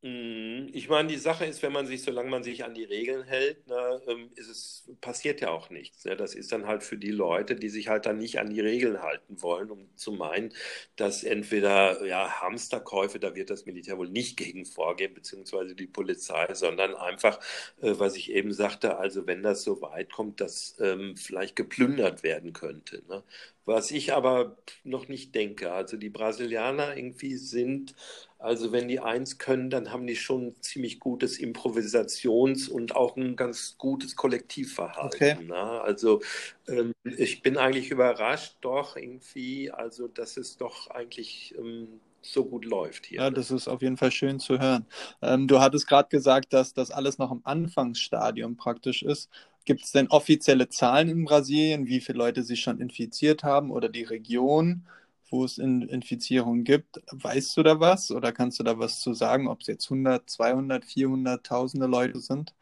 Mhm. 0.05 0.69
Ich 0.71 0.87
meine, 0.87 1.07
die 1.09 1.17
Sache 1.17 1.45
ist, 1.45 1.63
wenn 1.63 1.71
man 1.73 1.87
sich, 1.87 2.03
solange 2.03 2.29
man 2.29 2.43
sich 2.43 2.63
an 2.63 2.75
die 2.75 2.83
Regeln 2.83 3.23
hält, 3.23 3.65
ne, 3.65 4.01
ähm, 4.07 4.29
ist 4.35 4.47
es, 4.49 4.87
passiert 5.01 5.41
ja 5.41 5.49
auch 5.49 5.71
nichts. 5.71 6.05
Ne? 6.05 6.15
Das 6.15 6.35
ist 6.35 6.51
dann 6.51 6.67
halt 6.67 6.83
für 6.83 6.97
die 6.97 7.09
Leute, 7.09 7.55
die 7.55 7.69
sich 7.69 7.87
halt 7.87 8.05
dann 8.05 8.17
nicht 8.19 8.37
an 8.39 8.51
die 8.51 8.59
Regeln 8.61 9.01
halten 9.01 9.41
wollen, 9.41 9.71
um 9.71 9.89
zu 9.95 10.11
meinen, 10.11 10.53
dass 10.95 11.23
entweder 11.23 12.05
ja, 12.05 12.39
Hamsterkäufe, 12.41 13.19
da 13.19 13.33
wird 13.35 13.49
das 13.49 13.65
Militär 13.65 13.97
wohl 13.97 14.09
nicht 14.09 14.37
gegen 14.37 14.65
vorgehen, 14.65 15.15
beziehungsweise 15.15 15.73
die 15.75 15.87
Polizei, 15.87 16.53
sondern 16.53 16.93
einfach, 16.93 17.39
äh, 17.81 17.93
was 17.97 18.15
ich 18.15 18.31
eben 18.31 18.53
sagte, 18.53 18.97
also 18.97 19.25
wenn 19.25 19.41
das 19.41 19.63
so 19.63 19.81
weit 19.81 20.11
kommt, 20.11 20.39
dass 20.39 20.75
ähm, 20.79 21.17
vielleicht 21.17 21.55
geplündert 21.55 22.21
werden 22.21 22.53
könnte. 22.53 23.01
Ne? 23.09 23.23
Was 23.65 23.89
ich 23.89 24.13
aber 24.13 24.57
noch 24.83 25.07
nicht 25.07 25.33
denke. 25.33 25.71
Also 25.73 25.97
die 25.97 26.09
Brasilianer 26.11 26.95
irgendwie 26.95 27.35
sind, 27.37 27.95
also 28.45 28.71
wenn 28.71 28.87
die 28.87 28.99
eins 28.99 29.39
können, 29.39 29.71
dann 29.71 29.91
haben 29.91 30.05
die 30.05 30.15
schon 30.15 30.47
ein 30.47 30.55
ziemlich 30.61 30.99
gutes 30.99 31.39
Improvisations- 31.39 32.69
und 32.69 32.95
auch 32.95 33.17
ein 33.17 33.35
ganz 33.35 33.75
gutes 33.79 34.15
Kollektivverhalten. 34.15 35.07
Okay. 35.07 35.43
Ne? 35.43 35.55
Also 35.55 36.21
ähm, 36.67 36.93
ich 37.03 37.41
bin 37.41 37.57
eigentlich 37.57 37.89
überrascht 37.89 38.57
doch 38.61 38.97
irgendwie, 38.97 39.71
also 39.71 40.07
dass 40.07 40.37
es 40.37 40.57
doch 40.57 40.91
eigentlich 40.91 41.55
ähm, 41.57 41.99
so 42.21 42.45
gut 42.45 42.65
läuft 42.65 43.07
hier. 43.07 43.21
Ja, 43.21 43.29
das 43.31 43.49
ist 43.49 43.67
auf 43.67 43.81
jeden 43.81 43.97
Fall 43.97 44.11
schön 44.11 44.39
zu 44.39 44.59
hören. 44.59 44.85
Ähm, 45.23 45.47
du 45.47 45.59
hattest 45.59 45.87
gerade 45.87 46.09
gesagt, 46.09 46.53
dass 46.53 46.73
das 46.73 46.91
alles 46.91 47.17
noch 47.17 47.31
im 47.31 47.41
Anfangsstadium 47.43 48.57
praktisch 48.57 49.01
ist. 49.01 49.29
Gibt 49.65 49.83
es 49.83 49.91
denn 49.91 50.07
offizielle 50.09 50.69
Zahlen 50.69 51.09
in 51.09 51.25
Brasilien, 51.25 51.87
wie 51.87 51.99
viele 51.99 52.19
Leute 52.19 52.43
sich 52.43 52.61
schon 52.61 52.79
infiziert 52.79 53.43
haben 53.43 53.71
oder 53.71 53.89
die 53.89 54.03
Region, 54.03 54.85
wo 55.29 55.43
es 55.43 55.57
in 55.57 55.81
Infizierungen 55.83 56.63
gibt? 56.63 57.01
Weißt 57.11 57.55
du 57.57 57.63
da 57.63 57.79
was 57.79 58.11
oder 58.11 58.31
kannst 58.31 58.59
du 58.59 58.63
da 58.63 58.77
was 58.77 58.99
zu 58.99 59.13
sagen, 59.13 59.47
ob 59.47 59.61
es 59.61 59.67
jetzt 59.67 59.85
100, 59.85 60.29
200, 60.29 60.85
400, 60.85 61.45
tausende 61.45 61.87
Leute 61.87 62.19
sind? 62.19 62.53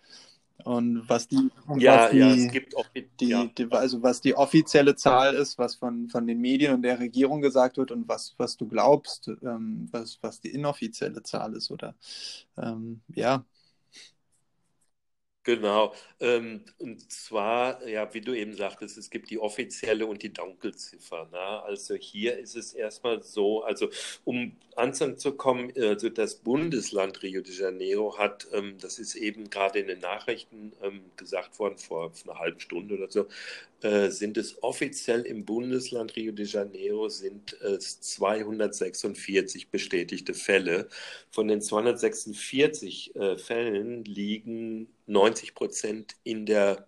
Und 0.63 1.09
was 1.09 1.27
die, 1.27 1.49
ja, 1.77 2.03
was 2.03 2.11
die, 2.11 2.17
ja, 2.17 2.33
es 2.33 2.51
gibt 2.51 2.75
die, 3.19 3.27
ja. 3.27 3.45
die, 3.57 3.69
also 3.71 4.01
was 4.01 4.21
die 4.21 4.35
offizielle 4.35 4.95
Zahl 4.95 5.33
ist, 5.33 5.57
was 5.57 5.75
von, 5.75 6.07
von 6.07 6.25
den 6.25 6.39
Medien 6.39 6.73
und 6.73 6.83
der 6.83 6.99
Regierung 6.99 7.41
gesagt 7.41 7.77
wird 7.77 7.91
und 7.91 8.07
was, 8.07 8.33
was 8.37 8.55
du 8.55 8.67
glaubst, 8.67 9.29
ähm, 9.41 9.89
was, 9.91 10.19
was 10.21 10.39
die 10.39 10.49
inoffizielle 10.49 11.21
Zahl 11.23 11.53
ist 11.55 11.69
oder 11.69 11.95
ähm, 12.57 13.01
ja. 13.13 13.43
Genau. 15.43 15.93
Ähm, 16.21 16.63
und 16.79 17.11
zwar, 17.11 17.85
ja, 17.85 18.13
wie 18.13 18.21
du 18.21 18.33
eben 18.33 18.53
sagtest, 18.55 18.97
es 18.97 19.09
gibt 19.09 19.29
die 19.29 19.39
offizielle 19.39 20.05
und 20.05 20.23
die 20.23 20.31
Dunkelziffer. 20.31 21.27
Ne? 21.31 21.37
Also 21.37 21.95
hier 21.95 22.37
ist 22.37 22.55
es 22.55 22.73
erstmal 22.73 23.21
so, 23.23 23.61
also 23.63 23.89
um 24.23 24.55
Anfang 24.77 25.17
zu 25.17 25.33
kommen, 25.33 25.71
also 25.75 26.09
das 26.09 26.35
Bundesland 26.35 27.21
Rio 27.23 27.41
de 27.41 27.53
Janeiro 27.53 28.17
hat, 28.17 28.47
ähm, 28.51 28.77
das 28.79 28.99
ist 28.99 29.15
eben 29.15 29.49
gerade 29.49 29.79
in 29.79 29.87
den 29.87 29.99
Nachrichten 29.99 30.73
ähm, 30.81 31.01
gesagt 31.17 31.59
worden, 31.59 31.77
vor 31.77 32.11
einer 32.25 32.39
halben 32.39 32.59
Stunde 32.59 32.95
oder 32.95 33.09
so, 33.09 33.27
äh, 33.81 34.09
sind 34.09 34.37
es 34.37 34.61
offiziell 34.63 35.21
im 35.21 35.45
Bundesland 35.45 36.15
Rio 36.15 36.31
de 36.31 36.45
Janeiro 36.45 37.09
sind 37.09 37.53
es 37.61 38.01
246 38.01 39.69
bestätigte 39.69 40.33
Fälle. 40.33 40.87
Von 41.31 41.47
den 41.47 41.61
246 41.61 43.15
äh, 43.15 43.37
Fällen 43.37 44.03
liegen 44.05 44.87
90 45.07 45.55
Prozent 45.55 46.15
in 46.23 46.45
der 46.45 46.87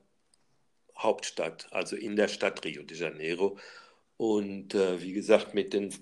Hauptstadt, 0.97 1.67
also 1.71 1.95
in 1.95 2.15
der 2.15 2.27
Stadt 2.27 2.63
Rio 2.63 2.83
de 2.83 2.97
Janeiro. 2.97 3.57
Und 4.17 4.75
äh, 4.75 5.01
wie 5.01 5.13
gesagt, 5.13 5.53
mit 5.53 5.73
den 5.73 5.93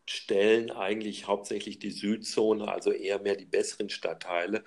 Hauptstellen 0.00 0.70
eigentlich 0.72 1.26
hauptsächlich 1.26 1.78
die 1.78 1.90
Südzone, 1.90 2.68
also 2.68 2.90
eher 2.90 3.20
mehr 3.20 3.36
die 3.36 3.46
besseren 3.46 3.90
Stadtteile. 3.90 4.64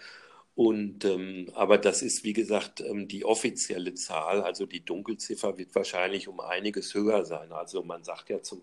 Und 0.55 1.03
ähm, 1.05 1.49
aber 1.55 1.79
das 1.79 2.03
ist, 2.03 2.23
wie 2.23 2.33
gesagt, 2.33 2.79
ähm, 2.81 3.07
die 3.07 3.25
offizielle 3.25 3.95
Zahl, 3.95 4.41
also 4.43 4.67
die 4.67 4.85
Dunkelziffer 4.85 5.57
wird 5.57 5.73
wahrscheinlich 5.73 6.27
um 6.27 6.39
einiges 6.39 6.93
höher 6.93 7.25
sein. 7.25 7.51
Also 7.51 7.83
man 7.83 8.03
sagt 8.03 8.29
ja 8.29 8.41
zum 8.41 8.61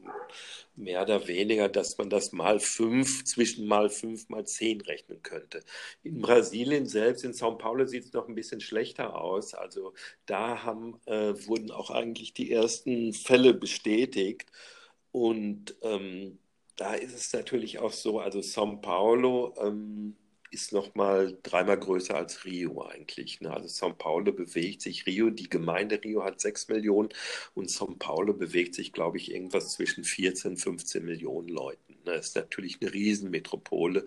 mehr 0.76 1.02
oder 1.02 1.26
weniger, 1.26 1.68
dass 1.68 1.98
man 1.98 2.08
das 2.08 2.32
mal 2.32 2.60
fünf, 2.60 3.24
zwischen 3.24 3.66
mal 3.66 3.90
fünf, 3.90 4.28
mal 4.28 4.46
zehn 4.46 4.80
rechnen 4.82 5.22
könnte. 5.22 5.64
In 6.04 6.20
Brasilien 6.20 6.86
selbst, 6.86 7.24
in 7.24 7.32
São 7.32 7.58
Paulo, 7.58 7.86
sieht 7.86 8.04
es 8.04 8.12
noch 8.12 8.28
ein 8.28 8.34
bisschen 8.36 8.60
schlechter 8.60 9.16
aus. 9.20 9.54
Also 9.54 9.92
da 10.26 10.62
haben, 10.62 11.00
äh, 11.06 11.34
wurden 11.46 11.72
auch 11.72 11.90
eigentlich 11.90 12.34
die 12.34 12.52
ersten 12.52 13.12
Fälle 13.12 13.52
bestätigt. 13.54 14.50
Und 15.12 15.74
ähm, 15.82 16.38
da 16.80 16.94
ist 16.94 17.14
es 17.14 17.32
natürlich 17.34 17.78
auch 17.78 17.92
so, 17.92 18.20
also 18.20 18.38
São 18.38 18.80
Paulo 18.80 19.54
ähm, 19.60 20.16
ist 20.50 20.72
nochmal 20.72 21.36
dreimal 21.42 21.78
größer 21.78 22.14
als 22.14 22.46
Rio 22.46 22.82
eigentlich. 22.86 23.42
Ne? 23.42 23.52
Also 23.52 23.68
São 23.68 23.92
Paulo 23.92 24.32
bewegt 24.32 24.80
sich, 24.80 25.04
Rio, 25.04 25.28
die 25.28 25.50
Gemeinde 25.50 26.00
Rio 26.02 26.24
hat 26.24 26.40
6 26.40 26.68
Millionen 26.68 27.10
und 27.54 27.68
São 27.68 27.98
Paulo 27.98 28.32
bewegt 28.32 28.74
sich, 28.74 28.94
glaube 28.94 29.18
ich, 29.18 29.30
irgendwas 29.30 29.74
zwischen 29.74 30.04
14 30.04 30.52
und 30.52 30.56
15 30.56 31.04
Millionen 31.04 31.48
Leuten. 31.48 31.92
Ne? 32.06 32.14
Das 32.14 32.28
ist 32.28 32.36
natürlich 32.36 32.78
eine 32.80 32.94
Riesenmetropole. 32.94 34.06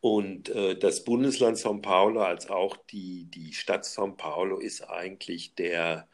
Und 0.00 0.48
äh, 0.48 0.76
das 0.76 1.04
Bundesland 1.04 1.58
São 1.58 1.80
Paulo 1.80 2.22
als 2.22 2.50
auch 2.50 2.76
die, 2.76 3.26
die 3.26 3.52
Stadt 3.52 3.84
São 3.84 4.16
Paulo 4.16 4.58
ist 4.58 4.82
eigentlich 4.82 5.54
der, 5.54 6.08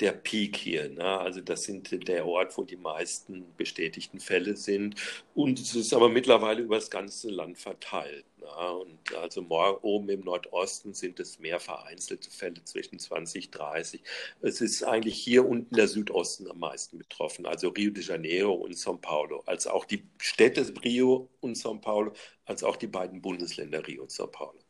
der 0.00 0.12
Peak 0.12 0.56
hier. 0.56 0.88
Ne? 0.88 1.04
Also 1.04 1.40
das 1.40 1.64
sind 1.64 2.08
der 2.08 2.26
Ort, 2.26 2.56
wo 2.58 2.64
die 2.64 2.76
meisten 2.76 3.46
bestätigten 3.56 4.20
Fälle 4.20 4.56
sind. 4.56 4.96
Und 5.34 5.60
es 5.60 5.74
ist 5.74 5.92
aber 5.94 6.08
mittlerweile 6.08 6.62
über 6.62 6.76
das 6.76 6.90
ganze 6.90 7.30
Land 7.30 7.58
verteilt. 7.58 8.24
Ne? 8.38 8.72
Und 8.72 9.14
also 9.14 9.46
oben 9.82 10.08
im 10.08 10.20
Nordosten 10.20 10.94
sind 10.94 11.20
es 11.20 11.38
mehr 11.38 11.60
vereinzelte 11.60 12.30
Fälle 12.30 12.62
zwischen 12.64 12.98
20, 12.98 13.50
30. 13.50 14.02
Es 14.42 14.60
ist 14.60 14.82
eigentlich 14.82 15.16
hier 15.16 15.46
unten 15.46 15.74
der 15.74 15.88
Südosten 15.88 16.50
am 16.50 16.58
meisten 16.58 16.98
betroffen, 16.98 17.46
also 17.46 17.68
Rio 17.68 17.90
de 17.92 18.02
Janeiro 18.02 18.52
und 18.52 18.74
São 18.74 18.98
Paulo, 19.00 19.42
als 19.46 19.66
auch 19.66 19.84
die 19.84 20.04
Städte 20.18 20.72
Rio 20.84 21.28
und 21.40 21.56
São 21.56 21.80
Paulo, 21.80 22.12
als 22.46 22.64
auch 22.64 22.76
die 22.76 22.88
beiden 22.88 23.20
Bundesländer 23.22 23.86
Rio 23.86 24.02
und 24.02 24.10
São 24.10 24.26
Paulo. 24.26 24.63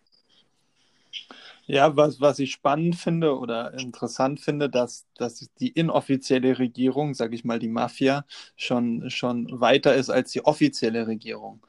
Ja, 1.67 1.97
was, 1.97 2.21
was 2.21 2.39
ich 2.41 2.53
spannend 2.53 2.97
finde 2.97 3.39
oder 3.39 3.73
interessant 3.75 4.41
finde, 4.41 4.69
dass, 4.69 5.07
dass 5.17 5.49
die 5.59 5.69
inoffizielle 5.69 6.59
Regierung, 6.59 7.15
sage 7.15 7.35
ich 7.35 7.45
mal 7.45 7.59
die 7.59 7.69
Mafia, 7.69 8.25
schon, 8.57 9.09
schon 9.11 9.61
weiter 9.61 9.95
ist 9.95 10.11
als 10.11 10.33
die 10.33 10.45
offizielle 10.45 11.07
Regierung. 11.07 11.61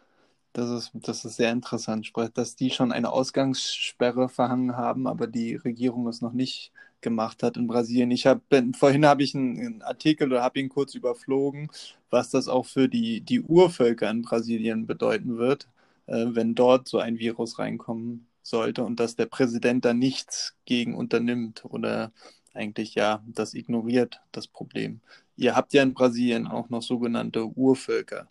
Das 0.53 0.69
ist, 0.69 0.91
das 0.95 1.25
ist 1.25 1.38
sehr 1.38 1.51
interessant, 1.51 2.12
dass 2.36 2.55
die 2.55 2.71
schon 2.71 2.91
eine 2.91 3.12
Ausgangssperre 3.12 4.29
verhangen 4.29 4.77
haben, 4.77 5.08
aber 5.08 5.27
die 5.27 5.55
Regierung 5.55 6.08
es 6.08 6.21
noch 6.21 6.34
nicht 6.34 6.71
gemacht 7.01 7.43
hat 7.43 7.58
in 7.58 7.67
Brasilien. 7.67 8.12
Ich 8.12 8.25
habe 8.27 8.41
vorhin 8.77 9.05
habe 9.05 9.23
ich 9.23 9.36
einen, 9.36 9.60
einen, 9.60 9.81
Artikel 9.81 10.27
oder 10.31 10.43
habe 10.43 10.60
ihn 10.60 10.69
kurz 10.69 10.95
überflogen, 10.95 11.69
was 12.10 12.29
das 12.31 12.47
auch 12.47 12.65
für 12.65 12.89
die, 12.89 13.21
die 13.21 13.41
Urvölker 13.41 14.10
in 14.10 14.23
Brasilien 14.23 14.88
bedeuten 14.88 15.38
wird, 15.38 15.69
äh, 16.08 16.25
wenn 16.29 16.55
dort 16.55 16.88
so 16.88 16.99
ein 16.99 17.19
Virus 17.19 17.60
reinkommen 17.60 18.27
sollte 18.45 18.84
und 18.84 18.99
dass 18.99 19.15
der 19.15 19.25
Präsident 19.25 19.86
da 19.86 19.93
nichts 19.93 20.55
gegen 20.65 20.95
unternimmt 20.95 21.65
oder 21.65 22.12
eigentlich 22.53 22.95
ja 22.95 23.23
das 23.27 23.53
ignoriert, 23.53 24.21
das 24.31 24.47
Problem. 24.47 25.01
Ihr 25.36 25.55
habt 25.55 25.73
ja 25.73 25.84
in 25.84 25.93
Brasilien 25.93 26.47
auch 26.47 26.69
noch 26.69 26.81
sogenannte 26.81 27.45
Urvölker. 27.45 28.29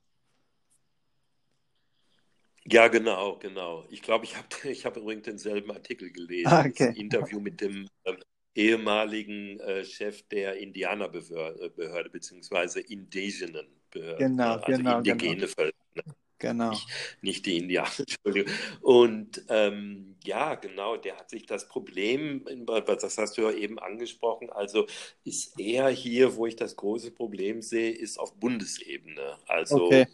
Ja, 2.67 2.89
genau, 2.89 3.37
genau. 3.39 3.85
Ich 3.91 4.01
glaube, 4.01 4.25
ich 4.25 4.37
habe 4.37 4.47
ich 4.71 4.87
hab 4.87 4.97
übrigens 4.97 5.25
denselben 5.25 5.71
Artikel 5.71 6.11
gelesen. 6.11 6.47
Ah, 6.47 6.61
okay. 6.61 6.89
Das 6.89 6.97
Interview 6.97 7.41
mit 7.41 7.61
dem 7.61 7.89
äh, 8.05 8.15
ehemaligen 8.55 9.61
äh, 9.61 9.85
Chef 9.85 10.23
der 10.29 10.57
Indianerbehörde, 10.57 11.73
äh, 11.77 12.09
beziehungsweise 12.11 12.81
Indigenenbehörde. 12.81 14.17
Genau, 14.19 14.55
also 14.55 14.65
genau. 14.65 14.99
Indigene 14.99 15.37
genau. 15.37 15.47
Völker. 15.49 15.85
Ne? 15.95 16.03
Genau. 16.45 16.71
Nicht, 16.71 16.89
nicht, 17.23 17.47
die 17.47 17.57
Indianer, 17.59 17.91
Entschuldigung. 17.99 18.53
Und 18.81 19.43
ähm, 19.49 20.17
ja, 20.25 20.55
genau, 20.55 20.97
der 20.97 21.17
hat 21.17 21.31
sich 21.31 21.47
das 21.47 21.69
Problem, 21.69 22.45
das 22.87 23.19
hast 23.19 23.37
du 23.37 23.43
ja 23.43 23.51
eben 23.53 23.79
angesprochen, 23.79 24.51
also 24.51 24.87
ist 25.25 25.59
er 25.59 25.89
hier, 25.89 26.37
wo 26.37 26.47
ich 26.47 26.57
das 26.57 26.77
große 26.77 27.11
Problem 27.11 27.63
sehe, 27.63 27.93
ist 27.93 28.19
auf 28.19 28.35
Bundesebene. 28.35 29.39
Also 29.47 29.87
okay. 29.87 30.07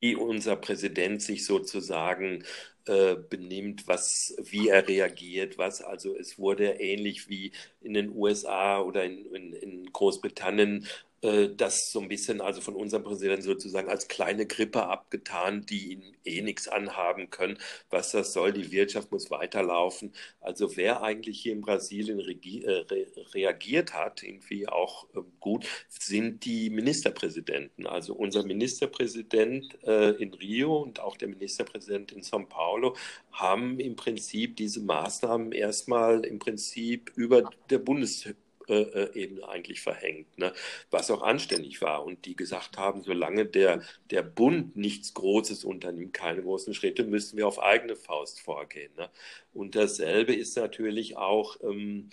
wie 0.00 0.14
unser 0.14 0.56
Präsident 0.56 1.22
sich 1.22 1.44
sozusagen 1.44 2.44
äh, 2.88 3.16
benimmt, 3.16 3.86
was, 3.86 4.34
wie 4.42 4.68
er 4.68 4.88
reagiert, 4.88 5.58
was. 5.58 5.82
Also 5.82 6.16
es 6.16 6.38
wurde 6.38 6.80
ähnlich 6.80 7.28
wie 7.28 7.52
in 7.82 7.92
den 7.92 8.16
USA 8.16 8.80
oder 8.80 9.04
in, 9.04 9.26
in, 9.26 9.52
in 9.52 9.92
Großbritannien 9.92 10.86
das 11.20 11.90
so 11.90 12.00
ein 12.00 12.08
bisschen 12.08 12.40
also 12.40 12.60
von 12.60 12.76
unserem 12.76 13.02
Präsidenten 13.02 13.42
sozusagen 13.42 13.88
als 13.88 14.06
kleine 14.08 14.46
Grippe 14.46 14.84
abgetan, 14.84 15.66
die 15.66 15.92
ihn 15.92 16.16
eh 16.24 16.42
nichts 16.42 16.68
anhaben 16.68 17.30
können. 17.30 17.58
Was 17.90 18.12
das 18.12 18.32
soll, 18.32 18.52
die 18.52 18.70
Wirtschaft 18.70 19.10
muss 19.10 19.30
weiterlaufen. 19.30 20.12
Also 20.40 20.76
wer 20.76 21.02
eigentlich 21.02 21.40
hier 21.40 21.52
in 21.52 21.60
Brasilien 21.60 22.20
äh, 22.20 22.70
re 22.70 23.06
reagiert 23.34 23.94
hat, 23.94 24.22
irgendwie 24.22 24.68
auch 24.68 25.08
äh, 25.14 25.20
gut, 25.40 25.66
sind 25.88 26.44
die 26.44 26.70
Ministerpräsidenten. 26.70 27.86
Also 27.86 28.14
unser 28.14 28.44
Ministerpräsident 28.44 29.78
äh, 29.84 30.10
in 30.10 30.34
Rio 30.34 30.78
und 30.78 31.00
auch 31.00 31.16
der 31.16 31.28
Ministerpräsident 31.28 32.12
in 32.12 32.22
São 32.22 32.46
Paulo 32.46 32.96
haben 33.32 33.80
im 33.80 33.96
Prinzip 33.96 34.56
diese 34.56 34.80
Maßnahmen 34.80 35.52
erstmal 35.52 36.24
im 36.24 36.38
Prinzip 36.38 37.12
über 37.16 37.50
der 37.70 37.78
Bundes 37.78 38.28
äh, 38.68 38.82
äh, 38.82 39.14
eben 39.14 39.42
eigentlich 39.44 39.80
verhängt, 39.80 40.38
ne? 40.38 40.52
was 40.90 41.10
auch 41.10 41.22
anständig 41.22 41.80
war. 41.80 42.04
Und 42.04 42.26
die 42.26 42.36
gesagt 42.36 42.76
haben, 42.76 43.02
solange 43.02 43.46
der, 43.46 43.82
der 44.10 44.22
Bund 44.22 44.76
nichts 44.76 45.14
Großes 45.14 45.64
unternimmt, 45.64 46.14
keine 46.14 46.42
großen 46.42 46.74
Schritte, 46.74 47.04
müssen 47.04 47.36
wir 47.36 47.46
auf 47.46 47.62
eigene 47.62 47.96
Faust 47.96 48.40
vorgehen. 48.40 48.92
Ne? 48.96 49.08
Und 49.54 49.74
dasselbe 49.74 50.34
ist 50.34 50.56
natürlich 50.56 51.16
auch 51.16 51.56
ähm, 51.62 52.10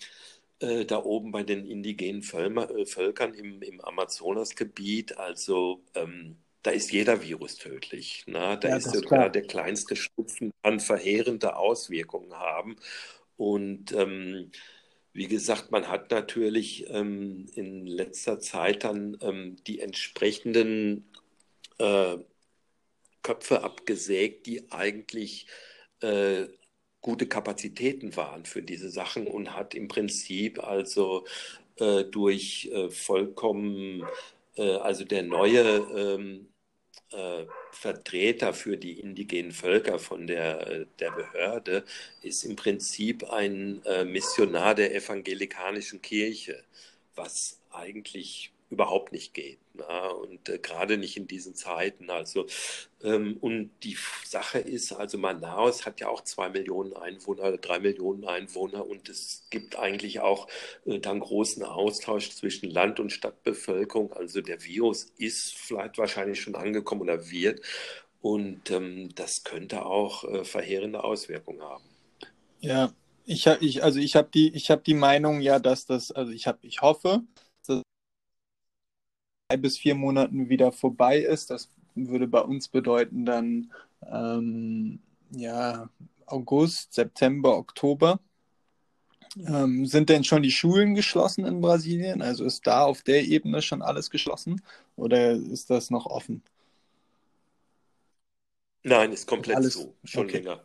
äh, 0.59 0.85
da 0.85 1.03
oben 1.03 1.31
bei 1.31 1.43
den 1.43 1.65
indigenen 1.65 2.23
Völmer, 2.23 2.69
äh, 2.71 2.85
Völkern 2.85 3.33
im, 3.33 3.61
im 3.61 3.81
Amazonasgebiet. 3.81 5.17
Also 5.17 5.83
ähm, 5.93 6.37
da 6.63 6.71
ist 6.71 6.91
jeder 6.91 7.21
Virus 7.21 7.57
tödlich. 7.57 8.25
Ne? 8.27 8.57
Da 8.61 8.69
ja, 8.69 8.77
ist 8.77 8.91
sogar 8.91 9.29
der 9.29 9.43
kleinste 9.43 9.95
Schnupfen 9.95 10.51
kann 10.63 10.79
verheerende 10.79 11.57
Auswirkungen 11.57 12.33
haben. 12.33 12.77
Und 13.37 13.91
ähm, 13.91 14.51
wie 15.15 15.27
gesagt, 15.27 15.71
man 15.71 15.87
hat 15.87 16.11
natürlich 16.11 16.89
ähm, 16.89 17.47
in 17.55 17.87
letzter 17.87 18.39
Zeit 18.41 18.83
dann 18.83 19.17
ähm, 19.21 19.55
die 19.65 19.79
entsprechenden 19.79 21.09
äh, 21.79 22.17
Köpfe 23.23 23.63
abgesägt, 23.63 24.45
die 24.45 24.69
eigentlich 24.73 25.47
äh, 26.01 26.47
gute 27.01 27.27
Kapazitäten 27.27 28.17
waren 28.17 28.45
für 28.45 28.61
diese 28.61 28.89
Sachen 28.89 29.27
und 29.27 29.55
hat 29.55 29.73
im 29.73 29.87
Prinzip 29.87 30.61
also 30.61 31.25
äh, 31.77 32.03
durch 32.03 32.69
äh, 32.73 32.89
vollkommen, 32.89 34.03
äh, 34.57 34.75
also 34.77 35.05
der 35.05 35.23
neue 35.23 35.61
ähm, 35.95 36.49
äh, 36.49 36.54
Vertreter 37.71 38.53
für 38.53 38.77
die 38.77 38.99
indigenen 38.99 39.51
Völker 39.51 39.99
von 39.99 40.27
der, 40.27 40.67
äh, 40.67 40.85
der 40.99 41.11
Behörde 41.11 41.83
ist 42.21 42.43
im 42.43 42.55
Prinzip 42.55 43.29
ein 43.29 43.83
äh, 43.85 44.05
Missionar 44.05 44.75
der 44.75 44.95
evangelikanischen 44.95 46.01
Kirche, 46.01 46.63
was 47.15 47.59
eigentlich 47.71 48.51
überhaupt 48.69 49.11
nicht 49.11 49.33
geht. 49.33 49.59
Na? 49.73 50.09
Und 50.09 50.49
äh, 50.49 50.57
gerade 50.57 50.97
nicht 50.97 51.17
in 51.17 51.27
diesen 51.27 51.55
Zeiten. 51.55 52.09
Also, 52.09 52.45
ähm, 53.03 53.37
und 53.41 53.71
die 53.83 53.97
Sache 54.25 54.59
ist, 54.59 54.91
also 54.93 55.17
Manaus 55.17 55.85
hat 55.85 55.99
ja 55.99 56.07
auch 56.07 56.21
zwei 56.21 56.49
Millionen 56.49 56.93
Einwohner, 56.93 57.57
drei 57.57 57.79
Millionen 57.79 58.25
Einwohner 58.25 58.85
und 58.87 59.09
es 59.09 59.43
gibt 59.49 59.77
eigentlich 59.77 60.19
auch 60.19 60.47
äh, 60.85 60.99
dann 60.99 61.19
großen 61.19 61.63
Austausch 61.63 62.31
zwischen 62.31 62.69
Land- 62.69 62.99
und 62.99 63.11
Stadtbevölkerung. 63.11 64.13
Also 64.13 64.41
der 64.41 64.63
Virus 64.63 65.11
ist 65.17 65.55
vielleicht 65.55 65.97
wahrscheinlich 65.97 66.41
schon 66.41 66.55
angekommen 66.55 67.01
oder 67.01 67.29
wird. 67.29 67.61
Und 68.21 68.71
ähm, 68.71 69.09
das 69.13 69.43
könnte 69.43 69.85
auch 69.85 70.23
äh, 70.23 70.43
verheerende 70.43 71.03
Auswirkungen 71.03 71.61
haben. 71.61 71.83
Ja, 72.59 72.91
ich, 73.25 73.45
ich 73.59 73.83
also 73.83 73.99
ich 73.99 74.15
habe 74.15 74.29
die, 74.33 74.51
ich 74.55 74.71
die 74.85 74.93
Meinung, 74.95 75.41
ja, 75.41 75.59
dass 75.59 75.85
das, 75.85 76.11
also 76.11 76.31
ich 76.31 76.47
habe, 76.47 76.57
ich 76.63 76.81
hoffe, 76.81 77.21
drei 79.55 79.57
bis 79.57 79.77
vier 79.77 79.95
Monaten 79.95 80.49
wieder 80.49 80.71
vorbei 80.71 81.19
ist. 81.19 81.49
Das 81.49 81.69
würde 81.95 82.27
bei 82.27 82.41
uns 82.41 82.67
bedeuten 82.67 83.25
dann 83.25 83.71
ähm, 84.11 84.99
ja, 85.31 85.89
August, 86.25 86.93
September, 86.93 87.57
Oktober. 87.57 88.19
Ähm, 89.37 89.85
sind 89.85 90.09
denn 90.09 90.23
schon 90.23 90.43
die 90.43 90.51
Schulen 90.51 90.95
geschlossen 90.95 91.45
in 91.45 91.61
Brasilien? 91.61 92.21
Also 92.21 92.45
ist 92.45 92.65
da 92.67 92.83
auf 92.83 93.01
der 93.01 93.23
Ebene 93.23 93.61
schon 93.61 93.81
alles 93.81 94.09
geschlossen 94.09 94.61
oder 94.95 95.31
ist 95.31 95.69
das 95.69 95.89
noch 95.89 96.05
offen? 96.05 96.41
Nein, 98.83 99.11
ist 99.11 99.27
komplett 99.27 99.57
alles, 99.57 99.73
so, 99.73 99.95
schon 100.03 100.25
okay. 100.25 100.37
länger. 100.37 100.63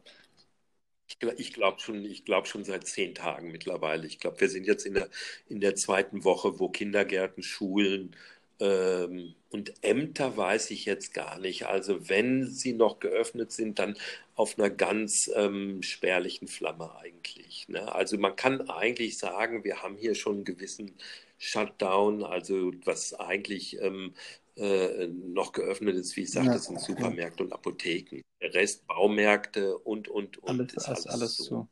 Ich, 1.09 1.17
ich 1.39 1.53
glaube 1.53 1.81
schon, 1.81 2.07
glaub 2.25 2.47
schon 2.47 2.65
seit 2.65 2.87
zehn 2.87 3.15
Tagen 3.15 3.51
mittlerweile. 3.51 4.07
Ich 4.07 4.21
glaube, 4.21 4.41
wir 4.41 4.49
sind 4.49 4.67
jetzt 4.67 4.87
in 4.87 4.95
der, 4.95 5.09
in 5.49 5.61
der 5.61 5.75
zweiten 5.75 6.23
Woche, 6.23 6.61
wo 6.61 6.69
Kindergärten, 6.69 7.43
Schulen, 7.43 8.15
ähm, 8.61 9.35
und 9.51 9.73
Ämter 9.83 10.37
weiß 10.37 10.71
ich 10.71 10.85
jetzt 10.85 11.13
gar 11.13 11.39
nicht. 11.39 11.67
Also 11.67 12.09
wenn 12.09 12.47
sie 12.47 12.73
noch 12.73 13.01
geöffnet 13.01 13.53
sind, 13.53 13.79
dann 13.79 13.97
auf 14.35 14.59
einer 14.59 14.71
ganz 14.71 15.31
ähm, 15.35 15.83
spärlichen 15.83 16.47
Flamme 16.47 16.95
eigentlich. 16.97 17.67
Ne? 17.69 17.93
Also 17.93 18.17
man 18.19 18.37
kann 18.37 18.71
eigentlich 18.71 19.19
sagen, 19.19 19.65
wir 19.65 19.83
haben 19.83 19.97
hier 19.97 20.15
schon 20.15 20.37
einen 20.37 20.45
gewissen 20.45 20.95
Shutdown, 21.39 22.23
also 22.23 22.73
was 22.85 23.15
eigentlich 23.15 23.81
ähm, 23.81 24.15
äh, 24.57 25.07
noch 25.07 25.53
geöffnet 25.53 25.97
ist, 25.97 26.17
wie 26.17 26.23
ich 26.23 26.31
sagte, 26.31 26.51
ja, 26.51 26.59
sind 26.59 26.81
Supermärkte 26.81 27.43
und 27.43 27.53
Apotheken. 27.53 28.21
Der 28.43 28.55
Rest 28.55 28.87
Baumärkte 28.87 29.79
und, 29.79 30.09
und, 30.09 30.39
und. 30.39 30.49
Alles, 30.49 30.75
ist 30.75 30.89
alles, 30.89 31.07
alles 31.07 31.37
so. 31.37 31.45
so. 31.45 31.69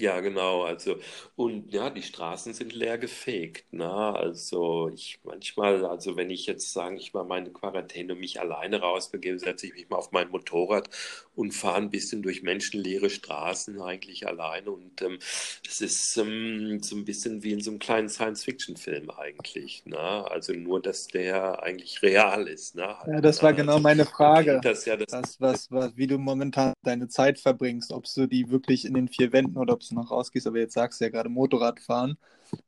Ja, 0.00 0.20
genau. 0.20 0.62
Also, 0.62 0.96
und 1.34 1.72
ja, 1.72 1.90
die 1.90 2.02
Straßen 2.02 2.54
sind 2.54 2.72
leer 2.72 2.98
gefegt. 2.98 3.72
Ne? 3.72 3.84
Also, 3.90 4.88
ich 4.94 5.18
manchmal, 5.24 5.84
also, 5.84 6.16
wenn 6.16 6.30
ich 6.30 6.46
jetzt, 6.46 6.72
sage 6.72 6.96
ich 6.96 7.12
mal, 7.14 7.24
meine 7.24 7.50
Quarantäne 7.50 8.12
und 8.12 8.20
mich 8.20 8.38
alleine 8.40 8.78
rausbegebe, 8.80 9.40
setze 9.40 9.66
ich 9.66 9.72
mich 9.74 9.88
mal 9.90 9.96
auf 9.96 10.12
mein 10.12 10.28
Motorrad 10.30 10.88
und 11.34 11.50
fahre 11.52 11.78
ein 11.78 11.90
bisschen 11.90 12.22
durch 12.22 12.42
menschenleere 12.44 13.10
Straßen 13.10 13.80
eigentlich 13.82 14.28
alleine. 14.28 14.70
Und 14.70 15.02
ähm, 15.02 15.18
es 15.66 15.80
ist 15.80 16.16
ähm, 16.16 16.78
so 16.80 16.94
ein 16.94 17.04
bisschen 17.04 17.42
wie 17.42 17.52
in 17.52 17.60
so 17.60 17.70
einem 17.72 17.80
kleinen 17.80 18.08
Science-Fiction-Film 18.08 19.10
eigentlich. 19.10 19.84
Ne? 19.84 19.98
Also, 19.98 20.52
nur, 20.52 20.80
dass 20.80 21.08
der 21.08 21.60
eigentlich 21.64 22.02
real 22.02 22.46
ist. 22.46 22.76
Ne? 22.76 22.96
Ja, 23.04 23.20
das 23.20 23.42
war 23.42 23.54
genau 23.54 23.78
Also, 23.78 23.80
meine 23.80 24.04
man 24.20 24.44
Frage. 24.44 24.60
das 24.60 24.84
ja, 24.84 24.96
das 24.96 25.06
Was, 25.10 25.40
was, 25.40 25.70
was, 25.70 25.96
wie 25.96 26.06
du 26.06 26.18
momentan 26.18 26.74
deine 26.82 27.08
Zeit 27.08 27.38
verbringst, 27.40 27.92
ob 27.92 28.04
du 28.14 28.26
die 28.26 28.50
wirklich 28.50 28.84
in 28.84 28.94
den 28.94 29.08
vier 29.08 29.32
Wänden 29.32 29.56
oder 29.58 29.74
ob 29.74 29.82
du 29.90 29.94
noch 29.96 30.10
rausgehst, 30.10 30.46
aber 30.46 30.58
jetzt 30.58 30.74
sagst 30.74 31.00
du 31.00 31.04
ja 31.04 31.10
gerade 31.10 31.28
Motorradfahren. 31.28 32.18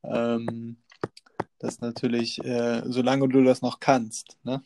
Ähm, 0.05 0.77
das 1.59 1.81
natürlich, 1.81 2.43
äh, 2.45 2.83
solange 2.87 3.29
du 3.29 3.45
das 3.45 3.63
noch 3.63 3.81
kannst, 3.81 4.39
ne? 4.45 4.63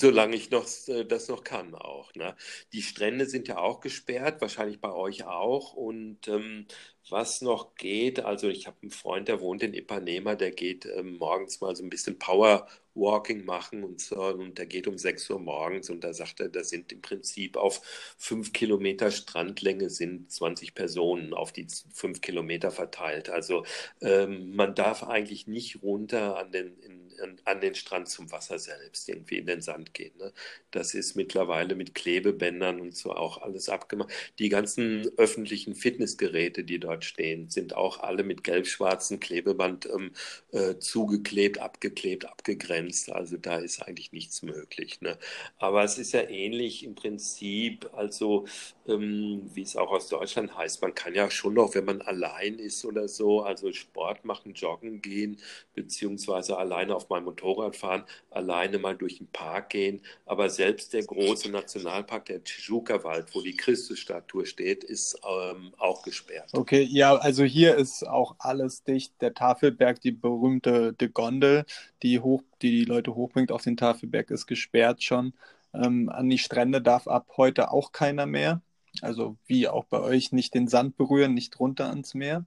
Solange 0.00 0.36
ich 0.36 0.50
noch, 0.50 0.66
äh, 0.88 1.04
das 1.04 1.28
noch 1.28 1.42
kann 1.44 1.74
auch, 1.74 2.14
ne? 2.14 2.36
Die 2.72 2.82
Strände 2.82 3.26
sind 3.26 3.48
ja 3.48 3.58
auch 3.58 3.80
gesperrt, 3.80 4.40
wahrscheinlich 4.40 4.80
bei 4.80 4.92
euch 4.92 5.24
auch. 5.24 5.72
Und 5.72 6.28
ähm, 6.28 6.66
was 7.10 7.40
noch 7.42 7.74
geht, 7.74 8.20
also 8.20 8.48
ich 8.48 8.66
habe 8.66 8.76
einen 8.82 8.90
Freund, 8.90 9.28
der 9.28 9.40
wohnt 9.40 9.62
in 9.62 9.74
Ipanema, 9.74 10.34
der 10.36 10.52
geht 10.52 10.86
ähm, 10.86 11.16
morgens 11.18 11.60
mal 11.60 11.74
so 11.74 11.82
ein 11.82 11.90
bisschen 11.90 12.18
Powerwalking 12.18 13.44
machen 13.44 13.82
und 13.82 14.00
so, 14.00 14.22
und 14.22 14.58
der 14.58 14.66
geht 14.66 14.86
um 14.86 14.98
6 14.98 15.28
Uhr 15.30 15.38
morgens 15.40 15.90
und 15.90 16.04
da 16.04 16.12
sagt 16.12 16.40
er, 16.40 16.48
da 16.48 16.62
sind 16.62 16.92
im 16.92 17.00
Prinzip 17.00 17.56
auf 17.56 17.80
fünf 18.18 18.52
Kilometer 18.52 19.10
Strandlänge 19.10 19.90
sind 19.90 20.30
20 20.30 20.74
Personen 20.74 21.32
auf 21.34 21.52
die 21.52 21.66
fünf 21.92 22.20
Kilometer 22.20 22.70
verteilt. 22.70 23.30
Also 23.30 23.64
ähm, 24.00 24.54
man 24.54 24.74
darf 24.74 25.02
eigentlich 25.02 25.46
nicht 25.46 25.82
runter 25.82 26.36
an 26.38 26.52
den, 26.52 26.78
in, 26.80 26.97
an, 27.44 27.60
den 27.60 27.74
Strand 27.74 28.08
zum 28.08 28.30
Wasser 28.30 28.58
selbst, 28.58 29.08
irgendwie 29.08 29.38
in 29.38 29.46
den 29.46 29.60
Sand 29.60 29.94
gehen. 29.94 30.12
Ne? 30.18 30.32
Das 30.70 30.94
ist 30.94 31.16
mittlerweile 31.16 31.74
mit 31.74 31.94
Klebebändern 31.94 32.80
und 32.80 32.96
so 32.96 33.12
auch 33.12 33.42
alles 33.42 33.68
abgemacht. 33.68 34.10
Die 34.38 34.48
ganzen 34.48 35.10
öffentlichen 35.16 35.74
Fitnessgeräte, 35.74 36.64
die 36.64 36.78
dort 36.78 37.04
stehen, 37.04 37.48
sind 37.48 37.74
auch 37.74 38.00
alle 38.00 38.22
mit 38.22 38.44
gelb-schwarzem 38.44 39.20
Klebeband 39.20 39.86
ähm, 39.86 40.12
äh, 40.52 40.78
zugeklebt, 40.78 41.58
abgeklebt, 41.58 42.26
abgegrenzt. 42.26 43.10
Also 43.10 43.36
da 43.36 43.58
ist 43.58 43.82
eigentlich 43.82 44.12
nichts 44.12 44.42
möglich. 44.42 45.00
Ne? 45.00 45.18
Aber 45.58 45.84
es 45.84 45.98
ist 45.98 46.12
ja 46.12 46.22
ähnlich 46.28 46.84
im 46.84 46.94
Prinzip, 46.94 47.90
also 47.92 48.46
ähm, 48.86 49.50
wie 49.54 49.62
es 49.62 49.76
auch 49.76 49.90
aus 49.90 50.08
Deutschland 50.08 50.56
heißt, 50.56 50.82
man 50.82 50.94
kann 50.94 51.14
ja 51.14 51.30
schon 51.30 51.54
noch, 51.54 51.74
wenn 51.74 51.84
man 51.84 52.00
allein 52.02 52.58
ist 52.58 52.84
oder 52.84 53.08
so, 53.08 53.42
also 53.42 53.72
Sport 53.72 54.24
machen, 54.24 54.54
joggen 54.54 55.02
gehen, 55.02 55.38
beziehungsweise 55.74 56.56
alleine 56.56 56.94
auf 56.94 57.07
meinem 57.10 57.24
Motorrad 57.24 57.76
fahren, 57.76 58.04
alleine 58.30 58.78
mal 58.78 58.96
durch 58.96 59.18
den 59.18 59.28
Park 59.28 59.70
gehen. 59.70 60.00
Aber 60.26 60.50
selbst 60.50 60.92
der 60.92 61.04
große 61.04 61.50
Nationalpark, 61.50 62.26
der 62.26 62.44
Tijuca-Wald, 62.44 63.34
wo 63.34 63.40
die 63.40 63.56
Christusstatue 63.56 64.46
steht, 64.46 64.84
ist 64.84 65.18
ähm, 65.28 65.72
auch 65.78 66.02
gesperrt. 66.02 66.50
Okay, 66.52 66.82
ja, 66.82 67.16
also 67.16 67.44
hier 67.44 67.76
ist 67.76 68.06
auch 68.06 68.36
alles 68.38 68.84
dicht. 68.84 69.12
Der 69.20 69.34
Tafelberg, 69.34 70.00
die 70.00 70.12
berühmte 70.12 70.92
die 70.92 71.08
Gondel, 71.08 71.64
die 72.02 72.20
hoch, 72.20 72.42
die 72.62 72.70
die 72.70 72.84
Leute 72.84 73.14
hochbringt 73.14 73.52
auf 73.52 73.62
den 73.62 73.76
Tafelberg, 73.76 74.30
ist 74.30 74.46
gesperrt 74.46 75.02
schon. 75.02 75.32
Ähm, 75.74 76.08
an 76.08 76.28
die 76.28 76.38
Strände 76.38 76.80
darf 76.80 77.06
ab 77.08 77.26
heute 77.36 77.70
auch 77.70 77.92
keiner 77.92 78.26
mehr. 78.26 78.62
Also 79.02 79.36
wie 79.46 79.68
auch 79.68 79.84
bei 79.84 80.00
euch 80.00 80.32
nicht 80.32 80.54
den 80.54 80.68
Sand 80.68 80.96
berühren, 80.96 81.34
nicht 81.34 81.58
runter 81.60 81.88
ans 81.88 82.14
Meer. 82.14 82.46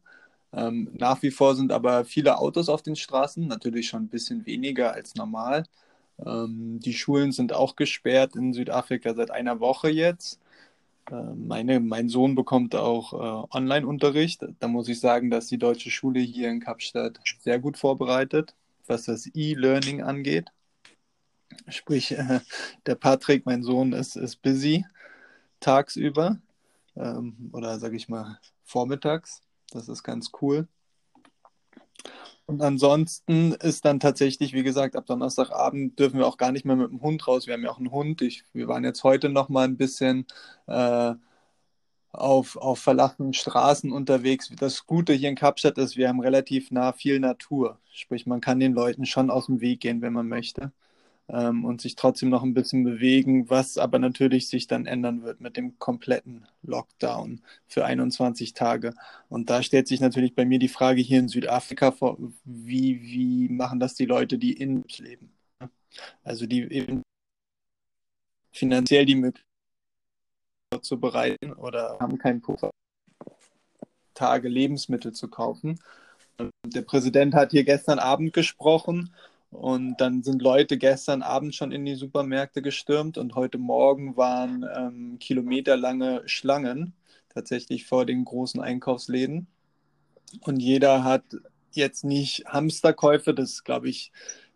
Ähm, 0.54 0.90
nach 0.94 1.22
wie 1.22 1.32
vor 1.32 1.56
sind 1.56 1.72
aber 1.72 2.06
viele 2.06 2.38
Autos 2.38 2.70
auf 2.70 2.82
den 2.82 2.96
Straßen, 2.96 3.48
natürlich 3.48 3.88
schon 3.88 4.04
ein 4.04 4.10
bisschen 4.10 4.46
weniger 4.46 4.94
als 4.94 5.16
normal. 5.16 5.66
Ähm, 6.26 6.80
die 6.80 6.94
Schulen 6.94 7.32
sind 7.32 7.54
auch 7.54 7.76
gesperrt 7.76 8.36
in 8.36 8.54
Südafrika 8.54 9.14
seit 9.14 9.32
einer 9.32 9.60
Woche 9.60 9.90
jetzt. 9.90 10.40
Äh, 11.10 11.16
meine, 11.36 11.80
mein 11.80 12.10
Sohn 12.10 12.36
bekommt 12.36 12.76
auch 12.76 13.14
äh, 13.14 13.48
Online-Unterricht. 13.58 14.46
Da 14.60 14.68
muss 14.68 14.90
ich 14.90 15.00
sagen, 15.00 15.30
dass 15.32 15.48
die 15.48 15.58
deutsche 15.58 15.92
Schule 15.92 16.20
hier 16.20 16.50
in 16.50 16.60
Kapstadt 16.60 17.20
sehr 17.40 17.60
gut 17.60 17.78
vorbereitet, 17.78 18.56
was 18.88 19.06
das 19.06 19.28
E-Learning 19.34 20.02
angeht. 20.04 20.50
Sprich, 21.70 22.12
äh, 22.12 22.40
der 22.86 22.96
Patrick, 22.96 23.46
mein 23.46 23.64
Sohn, 23.64 23.94
ist, 23.94 24.16
ist 24.16 24.42
busy 24.42 24.86
tagsüber 25.60 26.40
ähm, 26.96 27.50
oder 27.54 27.80
sage 27.80 27.96
ich 27.96 28.10
mal 28.10 28.40
vormittags. 28.64 29.42
Das 29.72 29.90
ist 29.90 30.04
ganz 30.04 30.32
cool. 30.42 30.68
Und 32.46 32.62
ansonsten 32.62 33.54
ist 33.54 33.86
dann 33.86 34.00
tatsächlich, 34.00 34.54
wie 34.54 34.64
gesagt, 34.64 34.96
ab 34.96 35.06
Donnerstagabend 35.06 35.98
dürfen 35.98 36.20
wir 36.20 36.28
auch 36.28 36.38
gar 36.38 36.52
nicht 36.52 36.66
mehr 36.66 36.76
mit 36.76 36.92
dem 36.92 37.02
Hund 37.02 37.26
raus. 37.28 37.48
Wir 37.48 37.54
haben 37.54 37.64
ja 37.64 37.72
auch 37.72 37.78
einen 37.78 37.92
Hund. 37.92 38.22
Ich, 38.22 38.44
wir 38.54 38.68
waren 38.68 38.84
jetzt 38.84 39.04
heute 39.04 39.30
noch 39.30 39.48
mal 39.48 39.64
ein 39.64 39.78
bisschen 39.78 40.28
äh, 40.68 41.14
auf, 42.12 42.58
auf 42.58 42.80
verlassenen 42.80 43.34
Straßen 43.34 43.92
unterwegs. 43.92 44.52
Das 44.60 44.86
Gute 44.86 45.14
hier 45.14 45.30
in 45.30 45.36
Kapstadt 45.36 45.78
ist, 45.78 45.96
wir 45.96 46.10
haben 46.10 46.20
relativ 46.20 46.72
nah 46.72 46.92
viel 46.92 47.20
Natur. 47.20 47.80
Sprich, 47.92 48.26
man 48.26 48.42
kann 48.42 48.60
den 48.60 48.74
Leuten 48.74 49.06
schon 49.06 49.30
aus 49.30 49.46
dem 49.46 49.62
Weg 49.62 49.80
gehen, 49.82 50.02
wenn 50.02 50.14
man 50.14 50.28
möchte 50.28 50.74
ähm, 51.32 51.64
und 51.64 51.82
sich 51.82 51.96
trotzdem 51.96 52.30
noch 52.30 52.44
ein 52.44 52.54
bisschen 52.54 52.84
bewegen, 52.84 53.50
was 53.50 53.78
aber 53.78 54.00
natürlich 54.00 54.50
sich 54.50 54.68
dann 54.68 54.86
ändern 54.86 55.24
wird 55.24 55.40
mit 55.40 55.56
dem 55.58 55.80
kompletten 55.80 56.46
Lockdown 56.62 57.42
für 57.68 57.86
21 57.86 58.54
Tage. 58.54 58.94
Und 59.30 59.50
da 59.50 59.64
stellt 59.64 59.88
sich 59.88 60.02
natürlich 60.02 60.36
bei 60.36 60.46
mir 60.46 60.60
die 60.60 60.68
Frage 60.68 61.02
hier 61.02 61.20
in 61.20 61.30
Südafrika 61.30 61.92
vor, 61.92 62.18
wie, 62.44 63.02
wie 63.02 63.50
machen 63.50 63.80
das 63.80 63.96
die 63.96 64.06
Leute, 64.06 64.38
die 64.38 64.54
in 64.54 64.84
leben? 64.98 65.32
Also 66.24 66.46
die 66.46 66.64
eben 66.72 67.02
finanziell 68.52 69.06
die 69.06 69.16
Möglichkeit 69.16 69.46
zu 70.82 71.00
bereiten 71.00 71.54
oder 71.54 71.98
haben 72.00 72.18
keinen 72.18 72.42
Puffer, 72.42 72.72
Tage 74.14 74.50
Lebensmittel 74.50 75.14
zu 75.14 75.30
kaufen. 75.30 75.80
Der 76.66 76.82
Präsident 76.82 77.34
hat 77.36 77.52
hier 77.52 77.64
gestern 77.64 78.00
Abend 78.00 78.34
gesprochen 78.34 79.14
und 79.52 79.98
dann 79.98 80.24
sind 80.24 80.42
Leute 80.42 80.78
gestern 80.78 81.22
Abend 81.22 81.54
schon 81.54 81.72
in 81.72 81.86
die 81.86 81.96
Supermärkte 81.96 82.62
gestürmt 82.62 83.18
und 83.18 83.36
heute 83.36 83.58
Morgen 83.58 84.16
waren 84.16 84.66
ähm, 84.76 85.20
kilometerlange 85.20 86.24
Schlangen 86.26 86.94
tatsächlich 87.30 87.86
vor 87.86 88.06
den 88.06 88.24
großen 88.26 88.62
Einkaufsläden. 88.62 89.48
Und 90.42 90.62
jeder 90.62 91.04
hat 91.04 91.24
jetzt 91.72 92.06
nicht 92.06 92.46
Hamsterkäufe, 92.48 93.34
das 93.34 93.66
glaube 93.66 93.90
ich, 93.90 94.14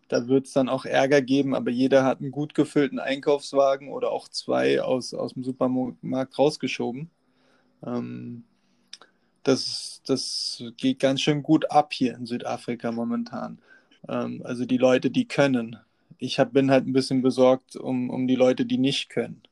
da 0.08 0.28
wird 0.28 0.46
es 0.46 0.52
dann 0.52 0.68
auch 0.70 0.86
Ärger 0.86 1.20
geben, 1.20 1.54
aber 1.54 1.70
jeder 1.70 2.04
hat 2.04 2.20
einen 2.20 2.30
gut 2.30 2.54
gefüllten 2.54 2.98
Einkaufswagen 2.98 3.90
oder 3.90 4.10
auch 4.12 4.28
zwei 4.28 4.80
aus, 4.80 5.12
aus 5.12 5.34
dem 5.34 5.44
Supermarkt 5.44 6.38
rausgeschoben. 6.38 7.10
Ähm, 7.84 8.44
das, 9.42 10.00
das 10.06 10.62
geht 10.78 11.00
ganz 11.00 11.20
schön 11.20 11.42
gut 11.42 11.70
ab 11.70 11.92
hier 11.92 12.14
in 12.14 12.24
Südafrika 12.24 12.92
momentan. 12.92 13.58
Ähm, 14.08 14.42
also 14.44 14.64
die 14.64 14.78
Leute, 14.78 15.10
die 15.10 15.26
können. 15.28 15.76
Ich 16.18 16.38
hab, 16.38 16.52
bin 16.52 16.70
halt 16.70 16.86
ein 16.86 16.92
bisschen 16.92 17.22
besorgt 17.22 17.76
um, 17.76 18.10
um 18.10 18.26
die 18.26 18.36
Leute, 18.36 18.66
die 18.66 18.78
nicht 18.78 19.08
können. 19.10 19.42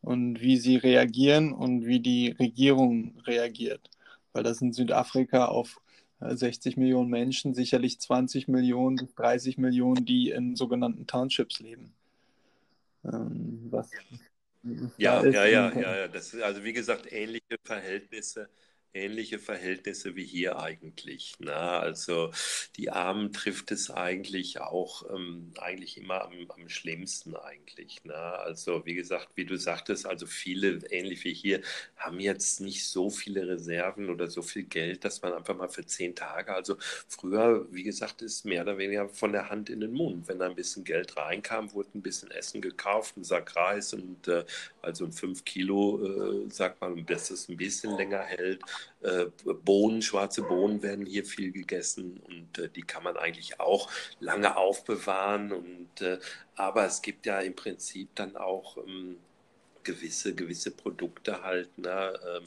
Und 0.00 0.40
wie 0.40 0.56
sie 0.56 0.76
reagieren 0.76 1.52
und 1.52 1.86
wie 1.86 2.00
die 2.00 2.30
Regierung 2.30 3.18
reagiert. 3.26 3.90
Weil 4.32 4.44
das 4.44 4.60
in 4.60 4.72
Südafrika 4.72 5.46
auf 5.46 5.80
60 6.20 6.76
äh, 6.76 6.80
Millionen 6.80 7.10
Menschen, 7.10 7.54
sicherlich 7.54 8.00
20 8.00 8.48
Millionen 8.48 8.96
bis 8.96 9.14
30 9.14 9.58
Millionen, 9.58 10.04
die 10.04 10.30
in 10.30 10.56
sogenannten 10.56 11.06
Townships 11.06 11.60
leben. 11.60 11.92
Ähm, 13.04 13.68
was 13.70 13.90
ja, 14.96 15.24
ja, 15.24 15.46
ja, 15.46 15.72
ja, 15.72 15.96
ja. 15.96 16.08
Das 16.08 16.34
ist 16.34 16.42
also 16.42 16.64
wie 16.64 16.72
gesagt 16.72 17.10
ähnliche 17.12 17.56
Verhältnisse 17.64 18.48
ähnliche 18.94 19.38
Verhältnisse 19.38 20.16
wie 20.16 20.24
hier 20.24 20.58
eigentlich. 20.58 21.38
Ne? 21.38 21.54
Also 21.54 22.30
die 22.76 22.90
Armen 22.90 23.32
trifft 23.32 23.70
es 23.70 23.90
eigentlich 23.90 24.60
auch 24.60 25.08
ähm, 25.14 25.52
eigentlich 25.58 25.98
immer 25.98 26.24
am, 26.24 26.32
am 26.48 26.68
schlimmsten 26.68 27.36
eigentlich. 27.36 28.04
Ne? 28.04 28.14
Also 28.14 28.84
wie 28.86 28.94
gesagt, 28.94 29.28
wie 29.34 29.44
du 29.44 29.56
sagtest, 29.56 30.06
also 30.06 30.26
viele, 30.26 30.80
ähnlich 30.90 31.24
wie 31.24 31.34
hier, 31.34 31.60
haben 31.96 32.20
jetzt 32.20 32.60
nicht 32.60 32.86
so 32.86 33.10
viele 33.10 33.46
Reserven 33.46 34.10
oder 34.10 34.28
so 34.28 34.42
viel 34.42 34.64
Geld, 34.64 35.04
dass 35.04 35.22
man 35.22 35.32
einfach 35.32 35.56
mal 35.56 35.68
für 35.68 35.84
zehn 35.86 36.14
Tage, 36.14 36.54
also 36.54 36.76
früher, 37.08 37.66
wie 37.70 37.82
gesagt, 37.82 38.22
ist 38.22 38.44
mehr 38.44 38.62
oder 38.62 38.78
weniger 38.78 39.08
von 39.08 39.32
der 39.32 39.48
Hand 39.50 39.70
in 39.70 39.80
den 39.80 39.92
Mund. 39.92 40.28
Wenn 40.28 40.38
da 40.38 40.46
ein 40.46 40.54
bisschen 40.54 40.84
Geld 40.84 41.16
reinkam, 41.16 41.72
wurde 41.72 41.90
ein 41.94 42.02
bisschen 42.02 42.30
Essen 42.30 42.60
gekauft, 42.60 43.16
ein 43.16 43.24
Sack 43.24 43.54
Reis 43.56 43.92
und 43.94 44.28
äh, 44.28 44.44
also 44.82 45.04
ein 45.04 45.12
5 45.12 45.44
Kilo, 45.44 46.44
äh, 46.46 46.50
sagt 46.50 46.80
man, 46.80 47.04
dass 47.06 47.30
es 47.30 47.48
ein 47.48 47.56
bisschen 47.56 47.96
länger 47.96 48.22
hält. 48.22 48.62
Äh, 49.00 49.26
Bohnen, 49.64 50.02
schwarze 50.02 50.42
Bohnen 50.42 50.82
werden 50.82 51.06
hier 51.06 51.24
viel 51.24 51.52
gegessen 51.52 52.20
und 52.26 52.58
äh, 52.58 52.68
die 52.68 52.82
kann 52.82 53.04
man 53.04 53.16
eigentlich 53.16 53.60
auch 53.60 53.88
lange 54.18 54.56
aufbewahren. 54.56 55.52
Und, 55.52 56.00
äh, 56.00 56.18
aber 56.56 56.84
es 56.84 57.00
gibt 57.00 57.26
ja 57.26 57.38
im 57.40 57.54
Prinzip 57.54 58.08
dann 58.16 58.36
auch 58.36 58.76
ähm, 58.78 59.18
gewisse, 59.84 60.34
gewisse 60.34 60.70
Produkte 60.70 61.42
halt, 61.42 61.76
ne, 61.78 62.12
ähm, 62.36 62.44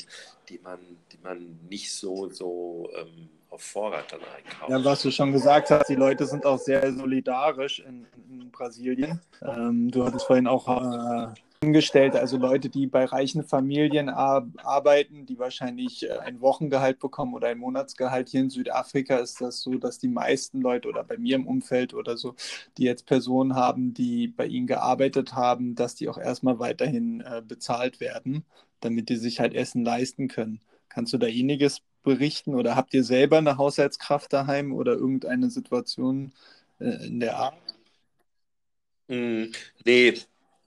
die, 0.49 0.59
man, 0.59 0.79
die 1.11 1.17
man 1.23 1.59
nicht 1.69 1.93
so, 1.93 2.29
so 2.29 2.89
ähm, 2.95 3.29
auf 3.49 3.61
Vorrat 3.61 4.11
dann 4.11 4.19
einkauft. 4.19 4.69
Ja, 4.69 4.83
was 4.83 5.01
du 5.01 5.11
schon 5.11 5.31
gesagt 5.31 5.71
hast, 5.71 5.87
die 5.87 5.95
Leute 5.95 6.25
sind 6.25 6.45
auch 6.45 6.59
sehr 6.59 6.93
solidarisch 6.93 7.79
in, 7.79 8.05
in 8.29 8.51
Brasilien. 8.51 9.21
Ähm, 9.41 9.89
du 9.89 10.05
hattest 10.05 10.25
vorhin 10.25 10.47
auch 10.47 10.67
äh, 10.67 11.33
Angestellte, 11.63 12.19
also 12.19 12.37
Leute, 12.37 12.69
die 12.69 12.87
bei 12.87 13.05
reichen 13.05 13.43
Familien 13.43 14.09
arbeiten, 14.09 15.27
die 15.27 15.37
wahrscheinlich 15.37 16.03
äh, 16.09 16.17
ein 16.17 16.41
Wochengehalt 16.41 16.97
bekommen 16.97 17.35
oder 17.35 17.49
ein 17.49 17.59
Monatsgehalt. 17.59 18.29
Hier 18.29 18.41
in 18.41 18.49
Südafrika 18.49 19.17
ist 19.17 19.41
das 19.41 19.61
so, 19.61 19.75
dass 19.77 19.99
die 19.99 20.07
meisten 20.07 20.59
Leute 20.59 20.87
oder 20.89 21.03
bei 21.03 21.17
mir 21.17 21.35
im 21.35 21.45
Umfeld 21.45 21.93
oder 21.93 22.17
so, 22.17 22.33
die 22.77 22.83
jetzt 22.83 23.05
Personen 23.05 23.53
haben, 23.55 23.93
die 23.93 24.27
bei 24.27 24.47
ihnen 24.47 24.65
gearbeitet 24.65 25.33
haben, 25.35 25.75
dass 25.75 25.93
die 25.93 26.09
auch 26.09 26.17
erstmal 26.17 26.57
weiterhin 26.57 27.21
äh, 27.21 27.43
bezahlt 27.47 27.99
werden, 27.99 28.43
damit 28.79 29.09
die 29.09 29.17
sich 29.17 29.39
halt 29.39 29.53
Essen 29.53 29.85
leisten 29.85 30.29
können. 30.29 30.61
Kannst 30.89 31.13
du 31.13 31.19
da 31.19 31.27
einiges 31.27 31.81
berichten 32.01 32.55
oder 32.55 32.75
habt 32.75 32.91
ihr 32.95 33.03
selber 33.03 33.37
eine 33.37 33.57
Haushaltskraft 33.57 34.33
daheim 34.33 34.73
oder 34.73 34.93
irgendeine 34.93 35.51
Situation 35.51 36.33
äh, 36.79 37.05
in 37.05 37.19
der 37.19 37.37
Art? 37.37 37.53
Mm, 39.09 39.51
nee, 39.85 40.13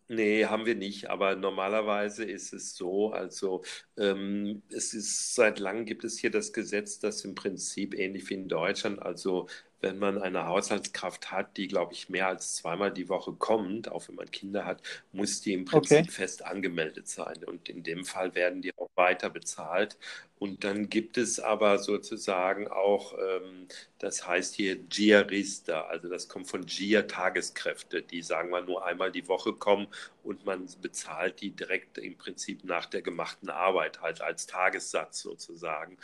Nee, 0.09 0.45
haben 0.45 0.67
wir 0.67 0.75
nicht, 0.75 1.09
aber 1.09 1.35
normalerweise 1.35 2.25
ist 2.25 2.53
es 2.53 2.77
so, 2.77 3.13
also 3.13 3.63
ähm, 3.97 4.63
es 4.69 4.93
ist 4.93 5.35
seit 5.35 5.59
langem 5.59 5.87
gibt 5.87 6.05
es 6.05 6.19
hier 6.19 6.31
das 6.31 6.53
Gesetz, 6.53 6.99
das 6.99 7.25
im 7.25 7.35
Prinzip 7.35 7.95
ähnlich 7.95 8.29
wie 8.29 8.35
in 8.35 8.49
Deutschland, 8.49 9.01
also 9.01 9.49
wenn 9.85 9.99
man 9.99 10.21
eine 10.21 10.47
Haushaltskraft 10.47 11.31
hat, 11.31 11.59
die, 11.59 11.69
glaube 11.69 11.93
ich, 11.93 12.09
mehr 12.09 12.29
als 12.29 12.57
zweimal 12.57 12.91
die 12.91 13.11
Woche 13.11 13.33
kommt, 13.35 13.93
auch 13.93 14.09
wenn 14.09 14.15
man 14.15 14.31
Kinder 14.31 14.65
hat, 14.65 14.83
muss 15.13 15.43
die 15.43 15.53
im 15.53 15.67
Prinzip 15.67 15.99
okay. 15.99 16.11
fest 16.11 16.43
angemeldet 16.43 17.07
sein. 17.07 17.45
Und 17.45 17.69
in 17.69 17.83
dem 17.83 18.07
Fall 18.07 18.35
werden 18.35 18.63
die 18.63 18.73
auch 18.79 18.89
weiter 18.95 19.29
bezahlt. 19.29 19.99
Und 20.39 20.65
dann 20.65 20.89
gibt 20.89 21.19
es 21.19 21.39
aber 21.39 21.79
sozusagen 21.79 22.67
auch, 22.67 23.13
ähm, 23.13 23.69
das 23.99 24.27
heißt 24.27 24.55
hier 24.55 24.77
Giarista, 24.77 25.83
also 25.83 26.09
das 26.09 26.29
kommt 26.29 26.49
von 26.49 26.65
Gia 26.65 27.03
Tageskräfte, 27.03 28.03
die 28.03 28.23
sagen 28.23 28.51
wir 28.51 28.63
nur 28.63 28.85
einmal 28.87 29.13
die 29.13 29.29
Woche 29.29 29.53
kommen 29.53 29.87
und 30.23 30.47
man 30.47 30.67
bezahlt 30.81 31.41
die 31.43 31.51
direkt 31.51 31.99
im 31.99 32.17
Prinzip 32.17 32.65
nach 32.65 32.87
der 32.87 33.03
gemachten 33.03 33.51
Arbeit, 33.51 34.01
halt 34.01 34.23
als 34.23 34.47
Tagessatz 34.47 35.21
sozusagen. 35.21 35.99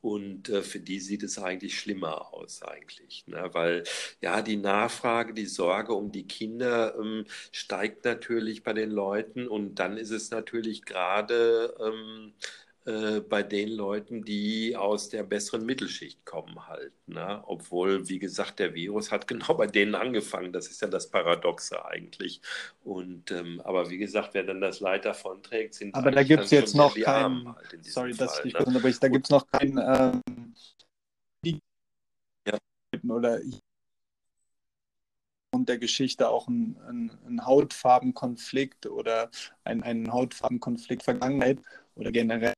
Und 0.00 0.48
äh, 0.48 0.62
für 0.62 0.80
die 0.80 1.00
sieht 1.00 1.22
es 1.22 1.38
eigentlich 1.38 1.78
schlimmer 1.78 2.32
aus, 2.32 2.62
eigentlich. 2.62 3.24
Ne? 3.26 3.50
Weil 3.52 3.84
ja, 4.20 4.42
die 4.42 4.56
Nachfrage, 4.56 5.34
die 5.34 5.46
Sorge 5.46 5.94
um 5.94 6.12
die 6.12 6.26
Kinder 6.26 6.94
ähm, 6.96 7.24
steigt 7.52 8.04
natürlich 8.04 8.62
bei 8.62 8.72
den 8.72 8.90
Leuten. 8.90 9.48
Und 9.48 9.76
dann 9.76 9.96
ist 9.96 10.10
es 10.10 10.30
natürlich 10.30 10.84
gerade 10.84 11.74
ähm, 11.80 12.34
äh, 12.86 13.20
bei 13.20 13.42
den 13.42 13.70
Leuten, 13.70 14.24
die 14.24 14.76
aus 14.76 15.08
der 15.08 15.24
besseren 15.24 15.66
Mittelschicht 15.66 16.24
kommen 16.24 16.68
halt. 16.68 16.92
Ne? 17.08 17.42
Obwohl, 17.44 18.08
wie 18.08 18.20
gesagt, 18.20 18.60
der 18.60 18.74
Virus 18.74 19.10
hat 19.10 19.26
genau 19.28 19.54
bei 19.54 19.66
denen 19.66 19.96
angefangen. 19.96 20.52
Das 20.52 20.68
ist 20.68 20.80
ja 20.80 20.86
das 20.86 21.10
Paradoxe 21.10 21.84
eigentlich. 21.84 22.40
Und 22.84 23.32
ähm, 23.32 23.60
aber 23.64 23.90
wie 23.90 23.98
gesagt, 23.98 24.34
wer 24.34 24.44
dann 24.44 24.60
das 24.60 24.78
Leid 24.78 25.04
davon 25.04 25.42
trägt, 25.42 25.74
sind 25.74 25.96
Aber 25.96 26.12
da 26.12 26.22
gibt 26.22 26.44
es 26.44 26.52
jetzt 26.52 26.76
noch 26.76 26.94
keinen. 26.94 27.56
Halt 27.56 27.84
sorry, 27.84 28.14
Fall, 28.14 28.26
dass 28.28 28.44
ich 28.44 28.54
ne? 28.54 28.64
bin, 28.64 28.76
aber 28.76 28.88
ich, 28.88 29.00
da 29.00 29.08
gibt 29.08 29.26
es 29.26 29.30
noch 29.30 29.46
keinen 29.50 30.22
ähm, 30.24 30.54
ja. 32.46 32.58
oder 33.08 33.40
und 35.50 35.68
der 35.68 35.78
Geschichte 35.78 36.28
auch 36.28 36.46
ein, 36.46 36.76
ein, 36.86 37.10
ein 37.26 37.44
Hautfarbenkonflikt 37.46 38.86
oder 38.86 39.30
ein, 39.64 39.82
ein 39.82 40.12
Hautfarbenkonflikt 40.12 41.02
Vergangenheit 41.02 41.58
oder 41.96 42.12
generell 42.12 42.52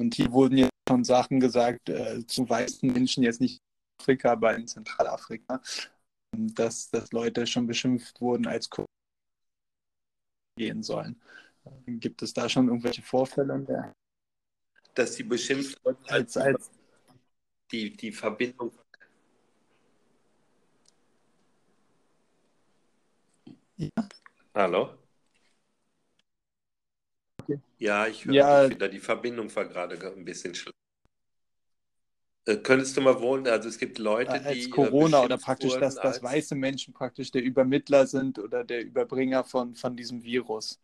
und 0.00 0.14
hier 0.14 0.32
wurden 0.32 0.58
ja 0.58 0.68
schon 0.88 1.04
Sachen 1.04 1.40
gesagt 1.40 1.88
äh, 1.88 2.26
zu 2.26 2.48
weißen 2.48 2.92
Menschen, 2.92 3.22
jetzt 3.22 3.40
nicht 3.40 3.58
in 3.58 4.02
Afrika, 4.02 4.32
aber 4.32 4.54
in 4.54 4.66
Zentralafrika, 4.66 5.62
dass, 6.32 6.90
dass 6.90 7.12
Leute 7.12 7.46
schon 7.46 7.66
beschimpft 7.66 8.20
wurden, 8.20 8.46
als 8.46 8.68
gehen 10.56 10.82
sollen. 10.82 11.20
Gibt 11.86 12.22
es 12.22 12.32
da 12.32 12.48
schon 12.48 12.68
irgendwelche 12.68 13.02
Vorfälle? 13.02 13.94
Dass 14.94 15.14
sie 15.14 15.22
beschimpft 15.22 15.82
wurden 15.84 16.04
als, 16.08 16.36
als 16.36 16.70
die, 17.70 17.96
die 17.96 18.12
Verbindung. 18.12 18.72
Ja. 23.76 23.88
Hallo? 24.54 25.01
Okay. 27.42 27.58
Ja, 27.78 28.06
ich 28.06 28.24
höre 28.24 28.34
ja, 28.34 28.70
wieder. 28.70 28.88
Die 28.88 29.00
Verbindung 29.00 29.54
war 29.54 29.64
gerade 29.64 29.96
ein 30.16 30.24
bisschen 30.24 30.54
schlecht. 30.54 30.76
Äh, 32.44 32.56
könntest 32.56 32.96
du 32.96 33.00
mal 33.00 33.20
wohnen, 33.20 33.46
also 33.46 33.68
es 33.68 33.78
gibt 33.78 33.98
Leute, 33.98 34.32
als 34.32 34.42
die. 34.42 34.64
Als 34.64 34.70
Corona 34.70 35.22
oder 35.22 35.38
praktisch, 35.38 35.74
dass, 35.74 35.94
dass 35.94 36.22
weiße 36.22 36.54
Menschen 36.56 36.92
praktisch 36.92 37.30
der 37.30 37.42
Übermittler 37.42 38.06
sind 38.06 38.38
oder 38.38 38.64
der 38.64 38.84
Überbringer 38.84 39.44
von, 39.44 39.74
von 39.76 39.96
diesem 39.96 40.24
Virus. 40.24 40.80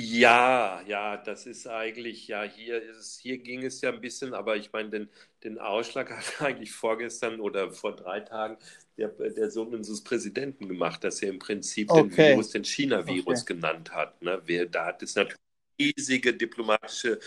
Ja, 0.00 0.80
ja, 0.86 1.16
das 1.16 1.46
ist 1.46 1.66
eigentlich, 1.66 2.28
ja, 2.28 2.44
hier 2.44 2.80
ist 2.80 3.18
hier 3.18 3.38
ging 3.38 3.64
es 3.64 3.80
ja 3.80 3.90
ein 3.90 4.00
bisschen, 4.00 4.32
aber 4.32 4.56
ich 4.56 4.72
meine, 4.72 4.90
den, 4.90 5.08
den 5.42 5.58
Ausschlag 5.58 6.10
hat 6.16 6.40
eigentlich 6.40 6.70
vorgestern 6.70 7.40
oder 7.40 7.72
vor 7.72 7.96
drei 7.96 8.20
Tagen 8.20 8.58
der, 8.96 9.08
der 9.08 9.50
Sohn 9.50 9.74
unseres 9.74 10.04
Präsidenten 10.04 10.68
gemacht, 10.68 11.02
dass 11.02 11.20
er 11.20 11.30
im 11.30 11.40
Prinzip 11.40 11.90
okay. 11.90 12.02
den 12.02 12.16
Virus 12.16 12.50
den 12.50 12.64
China-Virus 12.64 13.42
okay. 13.42 13.54
genannt 13.54 13.92
hat. 13.92 14.22
Ne? 14.22 14.40
Wer, 14.46 14.66
da 14.66 14.86
hat 14.86 15.02
es 15.02 15.16
natürlich 15.16 15.40
riesige 15.80 16.32
diplomatische 16.32 17.18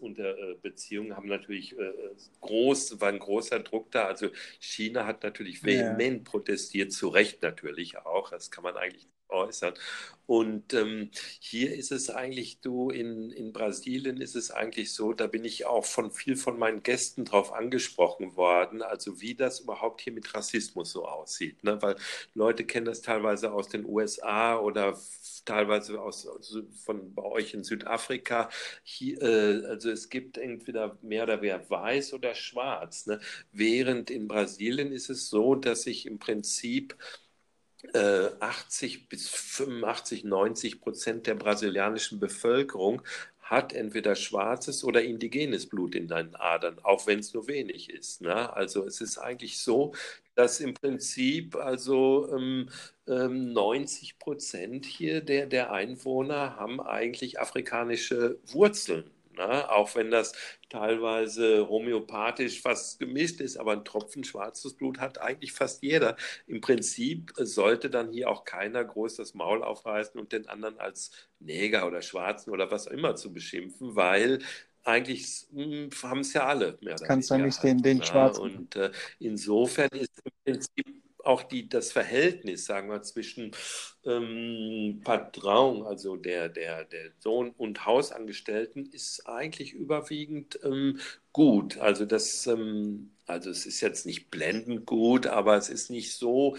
unter, 0.00 0.38
äh, 0.38 0.54
Beziehungen 0.60 1.16
haben 1.16 1.28
natürlich 1.28 1.78
äh, 1.78 1.92
groß, 2.40 3.00
war 3.00 3.08
ein 3.08 3.18
großer 3.18 3.60
Druck 3.60 3.90
da. 3.90 4.06
Also 4.06 4.28
China 4.60 5.06
hat 5.06 5.22
natürlich 5.22 5.64
vehement 5.64 6.26
ja. 6.26 6.30
protestiert, 6.30 6.92
zu 6.92 7.08
Recht 7.08 7.42
natürlich 7.42 7.98
auch. 7.98 8.30
Das 8.30 8.50
kann 8.50 8.64
man 8.64 8.76
eigentlich 8.76 9.08
äußern. 9.32 9.74
Und 10.26 10.72
ähm, 10.72 11.10
hier 11.40 11.74
ist 11.74 11.90
es 11.90 12.08
eigentlich, 12.08 12.60
du, 12.60 12.90
in, 12.90 13.30
in 13.32 13.52
Brasilien 13.52 14.18
ist 14.18 14.36
es 14.36 14.50
eigentlich 14.50 14.92
so, 14.92 15.12
da 15.12 15.26
bin 15.26 15.44
ich 15.44 15.66
auch 15.66 15.84
von 15.84 16.10
viel 16.10 16.36
von 16.36 16.58
meinen 16.58 16.82
Gästen 16.82 17.24
drauf 17.24 17.52
angesprochen 17.52 18.36
worden, 18.36 18.82
also 18.82 19.20
wie 19.20 19.34
das 19.34 19.60
überhaupt 19.60 20.00
hier 20.00 20.12
mit 20.12 20.32
Rassismus 20.34 20.92
so 20.92 21.06
aussieht. 21.06 21.64
Ne? 21.64 21.82
Weil 21.82 21.96
Leute 22.34 22.64
kennen 22.64 22.86
das 22.86 23.02
teilweise 23.02 23.52
aus 23.52 23.68
den 23.68 23.84
USA 23.84 24.58
oder 24.58 24.98
teilweise 25.44 26.00
aus, 26.00 26.28
von 26.84 27.14
bei 27.14 27.24
euch 27.24 27.52
in 27.52 27.64
Südafrika. 27.64 28.48
Hier, 28.82 29.22
äh, 29.22 29.66
also 29.66 29.90
es 29.90 30.08
gibt 30.08 30.38
entweder 30.38 30.98
mehr 31.02 31.24
oder 31.24 31.40
weniger 31.40 31.68
weiß 31.70 32.14
oder 32.14 32.34
schwarz. 32.34 33.06
Ne? 33.06 33.20
Während 33.52 34.10
in 34.10 34.28
Brasilien 34.28 34.92
ist 34.92 35.10
es 35.10 35.28
so, 35.28 35.54
dass 35.54 35.86
ich 35.86 36.06
im 36.06 36.18
Prinzip 36.18 36.96
80 37.94 38.94
äh, 38.94 39.06
bis 39.08 39.28
85, 39.28 40.24
90 40.24 40.80
Prozent 40.80 41.26
der 41.26 41.34
brasilianischen 41.34 42.20
Bevölkerung 42.20 43.02
hat 43.40 43.72
entweder 43.72 44.14
schwarzes 44.14 44.84
oder 44.84 45.02
indigenes 45.02 45.68
Blut 45.68 45.94
in 45.94 46.08
deinen 46.08 46.34
Adern, 46.36 46.78
auch 46.82 47.06
wenn 47.06 47.18
es 47.18 47.34
nur 47.34 47.48
wenig 47.48 47.90
ist. 47.90 48.22
Ne? 48.22 48.52
Also 48.54 48.86
es 48.86 49.00
ist 49.00 49.18
eigentlich 49.18 49.58
so, 49.58 49.94
dass 50.34 50.60
im 50.60 50.74
Prinzip 50.74 51.56
also 51.56 52.28
ähm, 52.36 52.68
ähm, 53.06 53.52
90 53.52 54.18
Prozent 54.18 54.86
hier 54.86 55.20
der, 55.20 55.46
der 55.46 55.72
Einwohner 55.72 56.56
haben 56.56 56.80
eigentlich 56.80 57.40
afrikanische 57.40 58.38
Wurzeln. 58.46 59.10
Ne? 59.36 59.70
Auch 59.70 59.94
wenn 59.94 60.10
das 60.10 60.34
teilweise 60.68 61.68
homöopathisch 61.68 62.60
fast 62.60 62.98
gemischt 62.98 63.40
ist, 63.40 63.56
aber 63.56 63.72
ein 63.72 63.84
Tropfen 63.84 64.24
schwarzes 64.24 64.74
Blut 64.74 64.98
hat 65.00 65.18
eigentlich 65.20 65.52
fast 65.52 65.82
jeder. 65.82 66.16
Im 66.46 66.60
Prinzip 66.60 67.32
sollte 67.36 67.88
dann 67.90 68.12
hier 68.12 68.28
auch 68.28 68.44
keiner 68.44 68.84
groß 68.84 69.16
das 69.16 69.34
Maul 69.34 69.62
aufreißen 69.62 70.20
und 70.20 70.32
den 70.32 70.48
anderen 70.48 70.78
als 70.78 71.10
Neger 71.38 71.86
oder 71.86 72.02
Schwarzen 72.02 72.50
oder 72.50 72.70
was 72.70 72.88
auch 72.88 72.92
immer 72.92 73.16
zu 73.16 73.32
beschimpfen, 73.32 73.96
weil 73.96 74.40
eigentlich 74.84 75.46
hm, 75.52 75.90
haben 76.02 76.20
es 76.20 76.32
ja 76.32 76.46
alle 76.46 76.78
mehr 76.80 76.94
oder 76.96 77.06
Kannst 77.06 77.30
du 77.30 77.38
nicht 77.38 77.62
den, 77.62 77.82
den 77.82 77.98
ne? 77.98 78.04
Schwarzen. 78.04 78.42
Und 78.42 78.76
äh, 78.76 78.90
insofern 79.18 79.90
ist 79.90 80.20
im 80.24 80.32
Prinzip 80.44 81.02
auch 81.24 81.42
die, 81.42 81.68
das 81.68 81.92
Verhältnis, 81.92 82.64
sagen 82.64 82.90
wir, 82.90 83.02
zwischen 83.02 83.52
ähm, 84.04 85.00
Patron, 85.04 85.84
also 85.84 86.16
der, 86.16 86.48
der, 86.48 86.84
der 86.84 87.12
Sohn 87.20 87.50
und 87.50 87.86
Hausangestellten, 87.86 88.86
ist 88.86 89.26
eigentlich 89.26 89.72
überwiegend 89.72 90.58
ähm, 90.64 90.98
gut. 91.32 91.78
Also 91.78 92.04
das, 92.06 92.46
ähm, 92.46 93.12
also 93.26 93.50
es 93.50 93.66
ist 93.66 93.80
jetzt 93.80 94.06
nicht 94.06 94.30
blendend 94.30 94.86
gut, 94.86 95.26
aber 95.26 95.56
es 95.56 95.68
ist 95.68 95.90
nicht 95.90 96.14
so, 96.14 96.56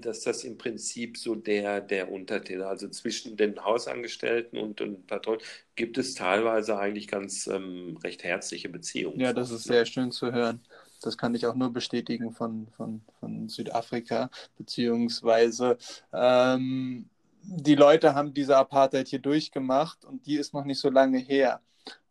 dass 0.00 0.20
das 0.20 0.44
im 0.44 0.58
Prinzip 0.58 1.16
so 1.16 1.34
der, 1.34 1.80
der 1.80 2.12
Untertitel, 2.12 2.62
also 2.62 2.88
zwischen 2.88 3.36
den 3.36 3.64
Hausangestellten 3.64 4.58
und 4.58 4.80
den 4.80 5.06
Patron 5.06 5.38
gibt 5.76 5.96
es 5.98 6.14
teilweise 6.14 6.78
eigentlich 6.78 7.08
ganz 7.08 7.46
ähm, 7.46 7.96
recht 8.04 8.22
herzliche 8.22 8.68
Beziehungen. 8.68 9.18
Ja, 9.18 9.32
das 9.32 9.50
ist 9.50 9.64
sehr 9.64 9.86
schön 9.86 10.12
zu 10.12 10.30
hören. 10.32 10.60
das 11.00 11.16
kann 11.16 11.34
ich 11.34 11.46
auch 11.46 11.54
nur 11.54 11.72
bestätigen 11.72 12.32
von, 12.32 12.68
von, 12.76 13.00
von 13.18 13.48
Südafrika, 13.48 14.30
beziehungsweise 14.58 15.78
ähm, 16.12 17.08
die 17.42 17.74
Leute 17.74 18.14
haben 18.14 18.34
diese 18.34 18.56
Apartheid 18.56 19.08
hier 19.08 19.18
durchgemacht 19.18 20.04
und 20.04 20.26
die 20.26 20.36
ist 20.36 20.54
noch 20.54 20.64
nicht 20.64 20.78
so 20.78 20.90
lange 20.90 21.18
her. 21.18 21.60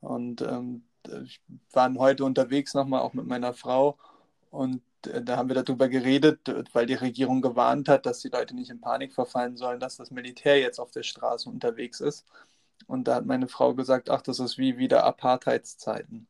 Und 0.02 0.42
ähm, 0.42 0.84
ich 1.24 1.42
war 1.72 1.94
heute 1.96 2.26
unterwegs 2.26 2.74
nochmal 2.74 3.02
auch 3.02 3.14
mit 3.14 3.26
meiner 3.28 3.54
Frau 3.54 3.98
und 4.50 4.82
da 5.02 5.38
haben 5.38 5.50
wir 5.50 5.62
darüber 5.62 5.90
geredet, 5.90 6.40
weil 6.74 6.86
die 6.86 6.94
Regierung 6.94 7.42
gewarnt 7.42 7.90
hat, 7.90 8.06
dass 8.06 8.20
die 8.20 8.30
Leute 8.30 8.56
nicht 8.56 8.70
in 8.70 8.82
Panik 8.82 9.14
verfallen 9.14 9.58
sollen, 9.58 9.80
dass 9.80 9.98
das 9.98 10.12
Militär 10.12 10.60
jetzt 10.60 10.80
auf 10.80 10.92
der 10.92 11.04
Straße 11.04 11.50
unterwegs 11.50 12.00
ist. 12.00 12.26
Und 12.88 13.08
da 13.08 13.16
hat 13.16 13.26
meine 13.26 13.48
Frau 13.48 13.74
gesagt, 13.74 14.10
ach, 14.10 14.22
das 14.22 14.40
ist 14.40 14.58
wie 14.58 14.78
wieder 14.78 15.04
Apartheidszeiten. 15.04 16.28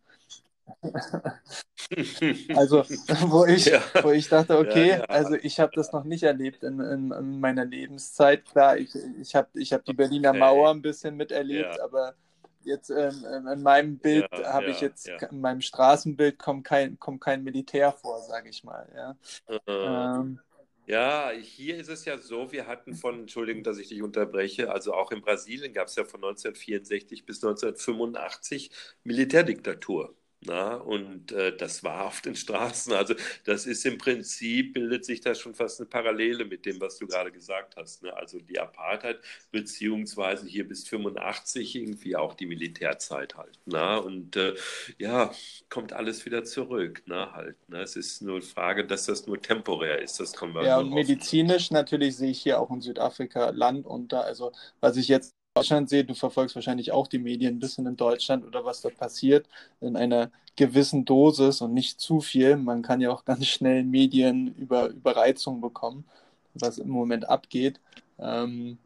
also, 2.56 2.84
wo 3.28 3.46
ich, 3.46 3.66
ja. 3.66 3.82
wo 4.02 4.12
ich 4.12 4.30
dachte, 4.30 4.58
okay, 4.58 4.90
ja, 4.90 4.98
ja. 5.00 5.04
also 5.06 5.34
ich 5.36 5.60
habe 5.60 5.72
das 5.76 5.92
noch 5.92 6.04
nicht 6.04 6.24
erlebt 6.24 6.64
in, 6.64 6.80
in, 6.80 7.12
in, 7.12 7.40
meiner 7.40 7.66
Lebenszeit. 7.66 8.46
Klar, 8.46 8.78
ich, 8.78 8.96
ich 9.20 9.36
habe 9.36 9.50
ich 9.56 9.74
hab 9.74 9.84
die 9.86 9.94
Berliner 9.94 10.34
Mauer 10.34 10.72
ein 10.72 10.82
bisschen 10.82 11.18
miterlebt, 11.18 11.80
aber 11.82 12.16
jetzt 12.64 12.90
ähm, 12.90 13.26
in 13.52 13.62
meinem 13.64 13.98
Bild 13.98 14.28
ja, 14.32 14.54
habe 14.54 14.66
ja, 14.66 14.72
ich 14.72 14.82
jetzt, 14.82 15.08
ja. 15.08 15.18
in 15.18 15.42
meinem 15.42 15.62
Straßenbild 15.62 16.40
kommt 16.40 16.66
kein, 16.66 17.00
kommt 17.00 17.22
kein 17.22 17.44
Militär 17.44 17.92
vor, 17.92 18.22
sage 18.22 18.50
ich 18.50 18.64
mal. 18.64 18.88
Ja. 18.96 19.18
Äh, 19.48 19.60
ähm, 19.68 20.40
ja, 20.88 21.30
hier 21.30 21.78
ist 21.78 21.90
es 21.90 22.06
ja 22.06 22.18
so, 22.18 22.52
wir 22.52 22.68
hatten 22.68 22.96
von, 22.96 23.22
Entschuldigung, 23.22 23.64
dass 23.64 23.78
ich 23.78 23.88
dich 23.90 24.02
unterbreche, 24.02 24.72
also 24.72 24.94
auch 24.94 25.12
in 25.12 25.22
Brasilien 25.22 25.74
gab 25.74 25.88
es 25.88 25.96
ja 25.96 26.04
von 26.04 26.24
1964 26.24 27.26
bis 27.26 27.44
1985 27.44 28.72
Militärdiktatur. 29.04 30.14
Na, 30.44 30.74
und 30.76 31.32
äh, 31.34 31.56
das 31.56 31.84
war 31.84 32.08
auf 32.08 32.22
den 32.22 32.36
Straßen. 32.36 32.94
Also 32.94 33.14
das 33.46 33.68
ist 33.68 33.86
im 33.86 34.00
Prinzip, 34.00 34.74
bildet 34.74 35.06
sich 35.06 35.22
da 35.22 35.36
schon 35.36 35.54
fast 35.54 35.80
eine 35.80 35.88
Parallele 35.88 36.46
mit 36.46 36.66
dem, 36.66 36.82
was 36.82 36.98
du 36.98 37.06
gerade 37.06 37.32
gesagt 37.32 37.76
hast. 37.78 38.02
Ne? 38.02 38.12
Also 38.18 38.40
die 38.40 38.58
Apartheid, 38.60 39.20
beziehungsweise 39.52 40.48
hier 40.48 40.68
bis 40.68 40.88
85 40.88 41.76
irgendwie 41.76 42.16
auch 42.16 42.34
die 42.34 42.48
Militärzeit 42.48 43.38
halt. 43.38 43.60
Na? 43.66 43.98
Und 43.98 44.36
äh, 44.36 44.56
ja, 44.98 45.32
kommt 45.70 45.94
alles 45.94 46.26
wieder 46.26 46.44
zurück. 46.44 47.04
Ne? 47.06 47.32
Halt, 47.34 47.70
ne? 47.70 47.82
Es 47.84 47.96
ist 47.96 48.24
nur 48.24 48.38
eine 48.38 48.42
Frage, 48.42 48.88
dass 48.88 49.06
das 49.06 49.28
nur 49.28 49.40
temporär 49.40 50.02
ist. 50.02 50.20
Das 50.20 50.34
kommen 50.34 50.56
wir 50.56 50.64
Ja, 50.64 50.80
und 50.80 50.90
medizinisch 50.92 51.70
natürlich 51.70 52.18
sehe 52.18 52.32
ich 52.32 52.42
hier 52.42 52.60
auch 52.60 52.72
in 52.72 52.82
Südafrika 52.82 53.52
Land 53.52 53.86
unter. 53.86 54.24
Also 54.24 54.54
was 54.80 54.98
ich 54.98 55.08
jetzt 55.08 55.36
Deutschland 55.54 55.90
sehe, 55.90 56.06
du 56.06 56.14
verfolgst 56.14 56.56
wahrscheinlich 56.56 56.94
auch 56.94 57.08
die 57.08 57.20
Medien 57.20 57.56
ein 57.56 57.60
bisschen 57.60 57.86
in 57.86 57.98
Deutschland 57.98 58.46
oder 58.46 58.64
was 58.64 58.82
dort 58.82 58.98
passiert, 58.98 59.48
in 59.82 59.98
einer 59.98 60.32
gewissen 60.56 61.04
Dosis 61.04 61.60
und 61.62 61.74
nicht 61.74 62.00
zu 62.00 62.22
viel. 62.22 62.56
Man 62.56 62.82
kann 62.82 63.02
ja 63.02 63.12
auch 63.12 63.26
ganz 63.26 63.46
schnell 63.48 63.84
Medien 63.84 64.56
über 64.56 64.88
Überreizung 64.88 65.60
bekommen, 65.60 66.06
was 66.54 66.78
im 66.78 66.90
Moment 66.90 67.28
abgeht. 67.30 67.82
Ähm, 68.18 68.78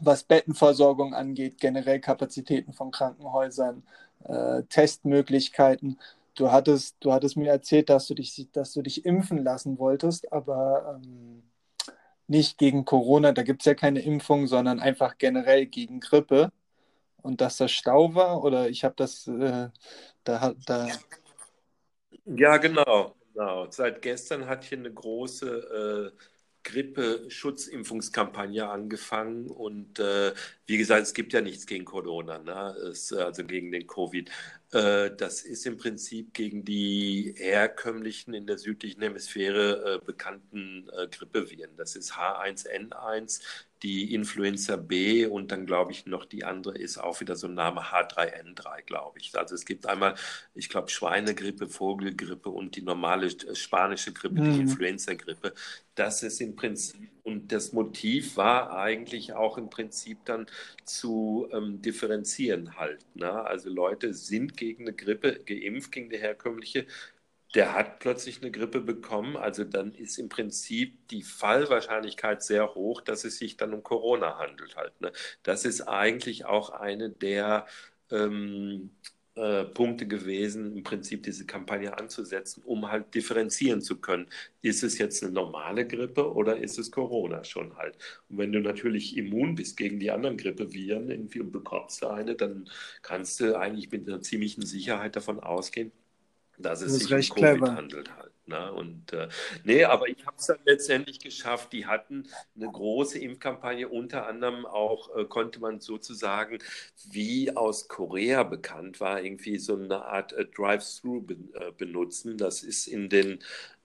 was 0.00 0.24
Bettenversorgung 0.24 1.14
angeht, 1.14 1.58
generell 1.60 2.00
Kapazitäten 2.00 2.72
von 2.72 2.90
Krankenhäusern, 2.90 3.84
äh, 4.24 4.62
Testmöglichkeiten. 4.64 6.00
Du 6.34 6.50
hattest, 6.50 6.96
du 7.00 7.12
hattest 7.12 7.36
mir 7.36 7.50
erzählt, 7.50 7.90
dass 7.90 8.08
du 8.08 8.14
dich, 8.14 8.48
dass 8.52 8.72
du 8.72 8.82
dich 8.82 9.04
impfen 9.06 9.44
lassen 9.44 9.78
wolltest, 9.78 10.32
aber 10.32 11.00
ähm, 11.04 11.42
nicht 12.26 12.58
gegen 12.58 12.84
Corona, 12.84 13.32
da 13.32 13.42
gibt 13.42 13.62
es 13.62 13.66
ja 13.66 13.74
keine 13.74 14.00
Impfung, 14.00 14.46
sondern 14.46 14.80
einfach 14.80 15.18
generell 15.18 15.66
gegen 15.66 16.00
Grippe. 16.00 16.52
Und 17.22 17.40
dass 17.40 17.56
das 17.56 17.70
Stau 17.70 18.14
war, 18.14 18.42
oder 18.42 18.68
ich 18.68 18.84
habe 18.84 18.94
das 18.96 19.28
äh, 19.28 19.68
da, 20.24 20.54
da. 20.66 20.88
Ja, 22.24 22.56
genau, 22.56 23.14
genau. 23.32 23.70
Seit 23.70 24.02
gestern 24.02 24.46
hat 24.46 24.64
hier 24.64 24.78
eine 24.78 24.92
große 24.92 26.12
äh, 26.16 26.31
Grippe-Schutzimpfungskampagne 26.64 28.68
angefangen 28.68 29.48
und 29.48 29.98
äh, 29.98 30.32
wie 30.66 30.78
gesagt, 30.78 31.02
es 31.02 31.14
gibt 31.14 31.32
ja 31.32 31.40
nichts 31.40 31.66
gegen 31.66 31.84
Corona, 31.84 32.38
ne? 32.38 32.74
es, 32.90 33.12
also 33.12 33.44
gegen 33.44 33.72
den 33.72 33.86
Covid. 33.86 34.30
Äh, 34.72 35.10
das 35.16 35.42
ist 35.42 35.66
im 35.66 35.76
Prinzip 35.76 36.34
gegen 36.34 36.64
die 36.64 37.34
herkömmlichen 37.36 38.34
in 38.34 38.46
der 38.46 38.58
südlichen 38.58 39.02
Hemisphäre 39.02 40.00
äh, 40.00 40.04
bekannten 40.04 40.88
äh, 40.96 41.08
Grippeviren. 41.08 41.76
Das 41.76 41.96
ist 41.96 42.14
H1N1, 42.14 43.42
die 43.82 44.14
Influenza 44.14 44.76
B 44.76 45.26
und 45.26 45.50
dann 45.50 45.66
glaube 45.66 45.90
ich 45.90 46.06
noch 46.06 46.24
die 46.24 46.44
andere 46.44 46.78
ist 46.78 46.98
auch 46.98 47.20
wieder 47.20 47.34
so 47.34 47.48
ein 47.48 47.54
Name 47.54 47.80
H3N3, 47.80 48.82
glaube 48.82 49.18
ich. 49.18 49.36
Also 49.36 49.54
es 49.54 49.64
gibt 49.64 49.86
einmal, 49.86 50.14
ich 50.54 50.68
glaube, 50.68 50.88
Schweinegrippe, 50.88 51.68
Vogelgrippe 51.68 52.48
und 52.48 52.76
die 52.76 52.82
normale 52.82 53.30
spanische 53.54 54.12
Grippe, 54.12 54.40
mhm. 54.40 54.54
die 54.54 54.60
Influenza-Grippe. 54.60 55.52
Das 55.94 56.22
ist 56.22 56.40
im 56.40 56.54
Prinzip, 56.54 57.10
und 57.24 57.50
das 57.50 57.72
Motiv 57.72 58.36
war 58.36 58.76
eigentlich 58.76 59.32
auch 59.32 59.58
im 59.58 59.68
Prinzip 59.68 60.24
dann 60.24 60.46
zu 60.84 61.48
ähm, 61.52 61.82
differenzieren 61.82 62.76
halt. 62.76 63.04
Ne? 63.14 63.30
Also 63.30 63.68
Leute 63.68 64.14
sind 64.14 64.56
gegen 64.56 64.84
eine 64.84 64.94
Grippe 64.94 65.40
geimpft, 65.44 65.92
gegen 65.92 66.08
die 66.08 66.18
herkömmliche, 66.18 66.86
der 67.54 67.74
hat 67.74 67.98
plötzlich 68.00 68.40
eine 68.40 68.50
Grippe 68.50 68.80
bekommen, 68.80 69.36
also 69.36 69.64
dann 69.64 69.94
ist 69.94 70.18
im 70.18 70.28
Prinzip 70.28 71.08
die 71.08 71.22
Fallwahrscheinlichkeit 71.22 72.42
sehr 72.42 72.74
hoch, 72.74 73.00
dass 73.02 73.24
es 73.24 73.38
sich 73.38 73.56
dann 73.56 73.74
um 73.74 73.82
Corona 73.82 74.38
handelt 74.38 74.76
halt. 74.76 74.98
Ne? 75.00 75.12
Das 75.42 75.64
ist 75.64 75.82
eigentlich 75.82 76.46
auch 76.46 76.70
eine 76.70 77.10
der 77.10 77.66
ähm, 78.10 78.90
äh, 79.34 79.64
Punkte 79.64 80.06
gewesen, 80.06 80.76
im 80.76 80.82
Prinzip 80.82 81.22
diese 81.22 81.46
Kampagne 81.46 81.96
anzusetzen, 81.96 82.62
um 82.64 82.90
halt 82.90 83.14
differenzieren 83.14 83.80
zu 83.80 84.00
können. 84.00 84.28
Ist 84.62 84.82
es 84.82 84.98
jetzt 84.98 85.22
eine 85.22 85.32
normale 85.32 85.86
Grippe 85.86 86.32
oder 86.34 86.58
ist 86.58 86.78
es 86.78 86.90
Corona 86.90 87.42
schon 87.44 87.76
halt? 87.76 87.96
Und 88.28 88.38
wenn 88.38 88.52
du 88.52 88.60
natürlich 88.60 89.16
immun 89.16 89.54
bist 89.54 89.76
gegen 89.76 90.00
die 90.00 90.10
anderen 90.10 90.36
Grippeviren 90.36 91.10
irgendwie 91.10 91.40
und 91.40 91.50
bekommst 91.52 92.04
eine, 92.04 92.34
dann 92.34 92.68
kannst 93.02 93.40
du 93.40 93.58
eigentlich 93.58 93.90
mit 93.90 94.06
einer 94.08 94.20
ziemlichen 94.20 94.66
Sicherheit 94.66 95.16
davon 95.16 95.40
ausgehen, 95.40 95.92
dass 96.62 96.80
es 96.82 96.92
das 96.92 97.02
sich 97.02 97.30
um 97.30 97.36
Covid 97.36 97.58
clever. 97.58 97.74
handelt 97.76 98.16
halt. 98.16 98.32
Ne? 98.46 98.72
Und 98.72 99.12
äh, 99.12 99.28
nee, 99.64 99.84
aber 99.84 100.08
ich 100.08 100.26
habe 100.26 100.36
es 100.38 100.46
dann 100.46 100.58
letztendlich 100.64 101.20
geschafft. 101.20 101.72
Die 101.72 101.86
hatten 101.86 102.28
eine 102.56 102.70
große 102.70 103.18
Impfkampagne, 103.18 103.88
unter 103.88 104.26
anderem 104.26 104.66
auch 104.66 105.16
äh, 105.16 105.24
konnte 105.24 105.60
man 105.60 105.80
sozusagen, 105.80 106.58
wie 107.10 107.56
aus 107.56 107.88
Korea 107.88 108.42
bekannt 108.42 109.00
war, 109.00 109.22
irgendwie 109.22 109.58
so 109.58 109.76
eine 109.76 110.04
Art 110.04 110.32
äh, 110.32 110.44
Drive-Through 110.46 111.22
be 111.22 111.36
äh, 111.54 111.72
benutzen. 111.72 112.36
Das 112.36 112.62
ist 112.62 112.88
in 112.88 113.08
den 113.08 113.38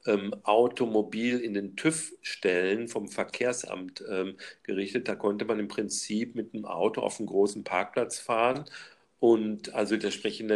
ähm, 0.08 0.34
Automobil 0.44 1.40
in 1.40 1.54
den 1.54 1.76
TÜV-Stellen 1.76 2.88
vom 2.88 3.08
Verkehrsamt 3.10 4.04
ähm, 4.10 4.38
gerichtet. 4.64 5.08
Da 5.08 5.16
konnte 5.16 5.46
man 5.46 5.60
im 5.60 5.68
Prinzip 5.68 6.36
mit 6.36 6.54
einem 6.54 6.66
Auto 6.66 7.02
auf 7.02 7.20
einen 7.20 7.28
großen 7.28 7.64
Parkplatz 7.64 8.20
fahren. 8.20 8.66
Und 9.20 9.74
also 9.74 9.98
der 9.98 10.12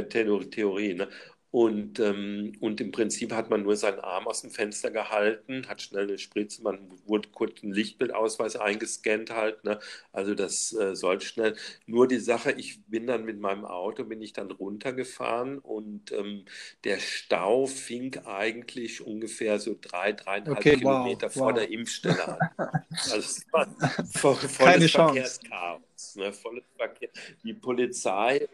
Theorie. 0.09 0.93
Ne? 0.93 1.09
Und, 1.51 1.99
ähm, 1.99 2.53
und 2.61 2.79
im 2.79 2.91
Prinzip 2.91 3.33
hat 3.33 3.49
man 3.49 3.63
nur 3.63 3.75
seinen 3.75 3.99
Arm 3.99 4.25
aus 4.25 4.41
dem 4.41 4.51
Fenster 4.51 4.89
gehalten, 4.89 5.67
hat 5.67 5.81
schnell 5.81 6.07
eine 6.07 6.17
Spritze, 6.17 6.63
man 6.63 6.79
wurde 7.05 7.27
kurz 7.27 7.61
einen 7.61 7.73
Lichtbildausweis 7.73 8.55
eingescannt 8.55 9.31
halt. 9.31 9.61
Ne? 9.65 9.77
Also 10.13 10.33
das 10.33 10.73
äh, 10.73 10.95
soll 10.95 11.19
schnell. 11.19 11.57
Nur 11.85 12.07
die 12.07 12.19
Sache, 12.19 12.53
ich 12.53 12.81
bin 12.85 13.05
dann 13.05 13.25
mit 13.25 13.41
meinem 13.41 13.65
Auto, 13.65 14.05
bin 14.05 14.21
ich 14.21 14.31
dann 14.31 14.49
runtergefahren 14.49 15.59
und 15.59 16.13
ähm, 16.13 16.45
der 16.85 16.99
Stau 16.99 17.67
fing 17.67 18.17
eigentlich 18.25 19.05
ungefähr 19.05 19.59
so 19.59 19.77
drei, 19.79 20.13
dreieinhalb 20.13 20.57
okay, 20.57 20.77
Kilometer 20.77 21.27
wow, 21.27 21.33
vor 21.33 21.47
wow. 21.47 21.55
der 21.55 21.69
Impfstelle 21.69 22.27
an. 22.29 22.39
Also 22.91 23.17
es 23.17 23.45
war 23.51 23.67
voll, 24.13 24.35
volles 24.35 24.49
Keine 24.57 24.89
Verkehrschaos. 24.89 26.15
Ne? 26.15 26.31
Volles 26.33 26.63
Verkehr. 26.77 27.09
Die 27.43 27.53
Polizei 27.53 28.47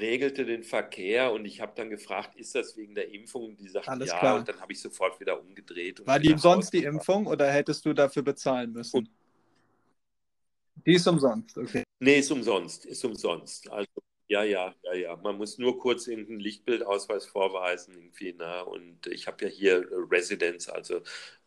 regelte 0.00 0.44
den 0.44 0.62
Verkehr 0.62 1.32
und 1.32 1.44
ich 1.44 1.60
habe 1.60 1.72
dann 1.76 1.90
gefragt, 1.90 2.36
ist 2.36 2.54
das 2.54 2.76
wegen 2.76 2.94
der 2.94 3.12
Impfung? 3.12 3.56
Die 3.56 3.68
sagten 3.68 3.90
Alles 3.90 4.10
ja 4.10 4.18
klar. 4.18 4.38
und 4.38 4.48
dann 4.48 4.60
habe 4.60 4.72
ich 4.72 4.80
sofort 4.80 5.18
wieder 5.20 5.40
umgedreht. 5.40 6.06
War 6.06 6.18
die 6.18 6.32
umsonst 6.32 6.72
die 6.72 6.84
Impfung 6.84 7.26
oder 7.26 7.50
hättest 7.50 7.84
du 7.84 7.92
dafür 7.92 8.22
bezahlen 8.22 8.72
müssen? 8.72 8.96
Und 8.96 9.10
die 10.86 10.94
ist 10.94 11.06
umsonst, 11.06 11.56
okay. 11.58 11.82
Nee, 11.98 12.18
ist 12.18 12.30
umsonst, 12.30 12.86
ist 12.86 13.04
umsonst. 13.04 13.70
Also 13.70 13.90
ja, 14.28 14.42
ja, 14.42 14.74
ja, 14.82 14.94
ja. 14.94 15.16
Man 15.16 15.36
muss 15.36 15.58
nur 15.58 15.78
kurz 15.78 16.06
irgendeinen 16.08 16.40
Lichtbildausweis 16.40 17.26
vorweisen 17.26 17.94
irgendwie. 17.94 18.34
Na? 18.36 18.62
Und 18.62 19.06
ich 19.06 19.26
habe 19.26 19.44
ja 19.44 19.50
hier 19.50 19.86
Residence, 20.10 20.68
also 20.68 21.00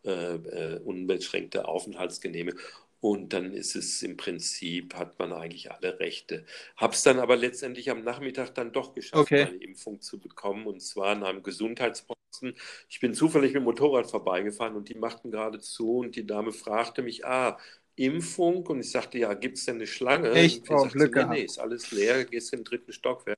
äh, 0.04 0.36
äh, 0.36 0.80
unbeschränkte 0.80 1.68
Aufenthaltsgenehmigung. 1.68 2.60
Und 3.02 3.32
dann 3.32 3.54
ist 3.54 3.76
es 3.76 4.04
im 4.04 4.18
Prinzip, 4.18 4.96
hat 4.96 5.18
man 5.20 5.32
eigentlich 5.32 5.72
alle 5.72 6.00
Rechte. 6.00 6.46
Habe 6.76 6.94
es 6.94 7.04
dann 7.04 7.20
aber 7.20 7.38
letztendlich 7.38 7.90
am 7.90 8.04
Nachmittag 8.04 8.54
dann 8.56 8.74
doch 8.74 8.94
geschafft, 8.94 9.22
okay. 9.22 9.44
eine 9.44 9.56
Impfung 9.58 10.02
zu 10.02 10.20
bekommen. 10.20 10.68
Und 10.68 10.82
zwar 10.82 11.14
in 11.14 11.24
einem 11.24 11.42
Gesundheitsposten. 11.42 12.56
Ich 12.90 13.00
bin 13.00 13.14
zufällig 13.14 13.54
mit 13.54 13.62
dem 13.62 13.64
Motorrad 13.64 14.10
vorbeigefahren 14.10 14.76
und 14.76 14.90
die 14.90 14.96
machten 14.96 15.32
gerade 15.32 15.60
zu. 15.60 16.00
Und 16.00 16.16
die 16.18 16.28
Dame 16.28 16.52
fragte 16.52 17.02
mich, 17.02 17.26
ah, 17.26 17.58
Impfung? 17.96 18.66
Und 18.68 18.80
ich 18.80 18.92
sagte, 18.92 19.18
ja, 19.18 19.34
gibt 19.34 19.58
es 19.58 19.66
denn 19.66 19.76
eine 19.76 19.88
Schlange? 19.88 20.32
Echt? 20.32 20.70
Und 20.70 20.76
oh, 20.76 20.80
sagte, 20.84 20.98
Glück 20.98 21.16
nee, 21.16 21.26
nee, 21.26 21.42
ist 21.44 21.60
alles 21.60 21.92
leer, 21.92 22.26
gehst 22.26 22.54
in 22.54 22.60
den 22.60 22.66
dritten 22.66 22.94
Stockwerk. 22.94 23.38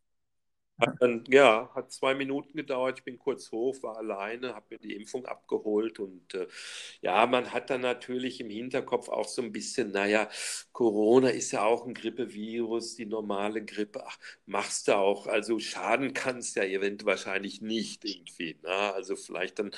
Hat 0.81 0.95
dann, 0.99 1.23
ja, 1.29 1.69
hat 1.75 1.91
zwei 1.91 2.15
Minuten 2.15 2.57
gedauert. 2.57 2.97
Ich 2.99 3.03
bin 3.05 3.19
kurz 3.19 3.51
hoch, 3.51 3.83
war 3.83 3.97
alleine, 3.97 4.55
habe 4.55 4.65
mir 4.71 4.79
die 4.79 4.95
Impfung 4.95 5.27
abgeholt 5.27 5.99
und 5.99 6.33
äh, 6.33 6.47
ja, 7.01 7.27
man 7.27 7.53
hat 7.53 7.69
dann 7.69 7.81
natürlich 7.81 8.39
im 8.41 8.49
Hinterkopf 8.49 9.07
auch 9.09 9.27
so 9.27 9.43
ein 9.43 9.51
bisschen, 9.51 9.91
naja, 9.91 10.27
Corona 10.71 11.29
ist 11.29 11.51
ja 11.51 11.63
auch 11.65 11.85
ein 11.85 11.93
Grippevirus, 11.93 12.95
die 12.95 13.05
normale 13.05 13.63
Grippe, 13.63 14.03
ach, 14.07 14.17
machst 14.47 14.87
du 14.87 14.95
auch. 14.97 15.27
Also 15.27 15.59
schaden 15.59 16.13
kann 16.13 16.37
es 16.39 16.55
ja 16.55 16.63
eventuell 16.63 17.05
wahrscheinlich 17.11 17.61
nicht 17.61 18.03
irgendwie. 18.03 18.57
Na? 18.63 18.91
Also 18.91 19.15
vielleicht 19.15 19.59
dann 19.59 19.71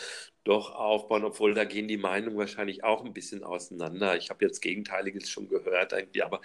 doch 0.44 0.76
aufbauen, 0.76 1.24
obwohl 1.24 1.54
da 1.54 1.64
gehen 1.64 1.88
die 1.88 1.98
Meinungen 1.98 2.38
wahrscheinlich 2.38 2.84
auch 2.84 3.06
ein 3.06 3.14
bisschen 3.14 3.44
auseinander. 3.44 4.18
Ich 4.18 4.30
habe 4.30 4.44
jetzt 4.44 4.62
Gegenteiliges 4.62 5.30
schon 5.30 5.48
gehört 5.48 5.94
irgendwie, 5.94 6.22
aber 6.22 6.42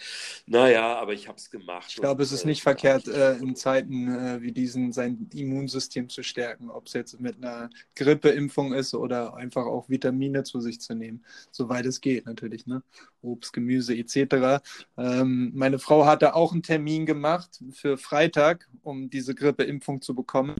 naja, 0.46 0.96
aber 0.98 1.14
ich 1.14 1.26
habe 1.26 1.38
es 1.38 1.50
gemacht. 1.50 1.86
Ich 1.88 1.96
glaube, 1.96 2.22
es 2.22 2.30
ist 2.30 2.44
nicht 2.44 2.60
äh, 2.60 2.62
verkehrt, 2.62 3.08
äh, 3.08 3.36
in 3.36 3.56
Zeiten 3.56 4.08
äh, 4.08 4.40
wie 4.40 4.52
diesen 4.52 4.92
sein 4.92 5.28
Immunsystem 5.34 6.08
zu 6.08 6.22
stärken, 6.22 6.70
ob 6.70 6.86
es 6.86 6.92
jetzt 6.92 7.20
mit 7.20 7.36
einer 7.36 7.70
Grippeimpfung 7.96 8.72
ist 8.72 8.94
oder 8.94 9.34
einfach 9.34 9.66
auch 9.66 9.88
Vitamine 9.88 10.44
zu 10.44 10.60
sich 10.60 10.80
zu 10.80 10.94
nehmen, 10.94 11.24
soweit 11.50 11.86
es 11.86 12.00
geht 12.00 12.26
natürlich, 12.26 12.66
ne? 12.66 12.82
Obst, 13.20 13.52
Gemüse 13.52 13.96
etc. 13.96 14.62
Ähm, 14.96 15.50
meine 15.54 15.80
Frau 15.80 16.06
hatte 16.06 16.34
auch 16.34 16.52
einen 16.52 16.62
Termin 16.62 17.04
gemacht 17.04 17.60
für 17.72 17.98
Freitag, 17.98 18.68
um 18.82 19.10
diese 19.10 19.34
Grippeimpfung 19.34 20.00
zu 20.00 20.14
bekommen. 20.14 20.54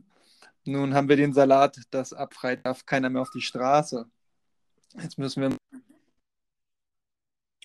Nun 0.69 0.93
haben 0.93 1.09
wir 1.09 1.17
den 1.17 1.33
Salat, 1.33 1.81
dass 1.91 2.13
ab 2.13 2.35
Freitag 2.35 2.65
darf 2.65 2.85
keiner 2.85 3.09
mehr 3.09 3.23
auf 3.23 3.31
die 3.31 3.41
Straße. 3.41 4.07
Jetzt 5.01 5.17
müssen 5.17 5.41
wir. 5.43 5.57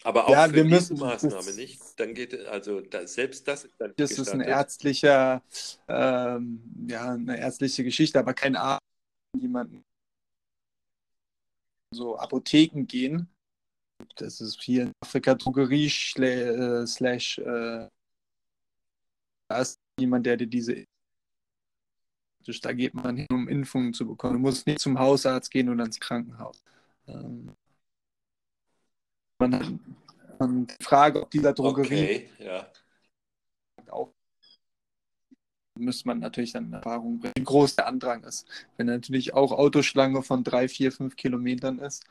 Aber 0.06 0.26
auch 0.26 0.30
ja, 0.30 0.48
für 0.48 0.56
wir 0.56 0.64
müssen, 0.64 0.98
Maßnahme 0.98 1.36
das, 1.36 1.58
nicht. 1.58 1.82
Dann 2.00 2.14
geht 2.14 2.34
also 2.48 2.80
da, 2.80 3.06
selbst 3.06 3.46
das 3.48 3.66
ist 3.66 3.74
dann 3.78 3.94
Das 3.98 4.12
gestattet. 4.12 4.28
ist 4.28 4.34
ein 4.34 4.42
ärztlicher, 4.42 5.44
ähm, 5.90 6.88
ja, 6.88 7.12
eine 7.12 7.38
ärztliche 7.38 7.84
Geschichte, 7.84 8.20
aber 8.20 8.34
kein 8.34 8.56
Arzt, 8.56 8.82
jemanden 9.38 9.84
so 11.94 12.18
Apotheken 12.18 12.86
gehen. 12.86 13.28
Das 14.16 14.40
ist 14.40 14.62
hier 14.62 14.84
in 14.84 14.92
Afrika 15.02 15.36
Drogerie 15.36 15.88
äh, 15.88 16.88
slash 16.88 17.38
äh, 17.40 17.88
da 19.50 19.62
ist 19.62 19.78
jemand, 20.00 20.26
der 20.26 20.38
dir 20.38 20.48
diese 20.48 20.86
da 22.44 22.74
geht 22.74 22.94
man 22.94 23.18
hin, 23.18 23.28
um 23.32 23.48
Impfungen 23.48 23.94
zu 23.94 24.08
bekommen. 24.08 24.34
Du 24.34 24.40
musst 24.40 24.68
nicht 24.68 24.80
zum 24.80 25.00
Hausarzt 25.00 25.52
gehen 25.52 25.70
oder 25.70 25.86
ins 25.86 26.00
Krankenhaus. 26.00 26.64
Ähm, 27.08 27.52
man, 29.40 29.80
man 30.40 30.68
Frage, 30.80 31.22
ob 31.22 31.32
dieser 31.32 31.54
Drogerie 31.54 32.28
okay, 32.28 32.30
ja. 32.40 32.68
auch 33.90 34.14
müsste 35.80 36.08
man 36.08 36.20
natürlich 36.20 36.54
dann 36.54 36.66
in 36.66 36.74
Erfahrung 36.74 37.20
bringen, 37.20 37.34
wie 37.36 37.44
groß 37.44 37.76
der 37.76 37.88
Andrang 37.88 38.24
ist. 38.24 38.48
Wenn 38.78 38.88
natürlich 38.88 39.34
auch 39.34 39.52
Autoschlange 39.52 40.22
von 40.22 40.44
drei, 40.44 40.68
vier, 40.68 40.92
fünf 40.92 41.16
Kilometern 41.16 41.80
ist. 41.80 42.04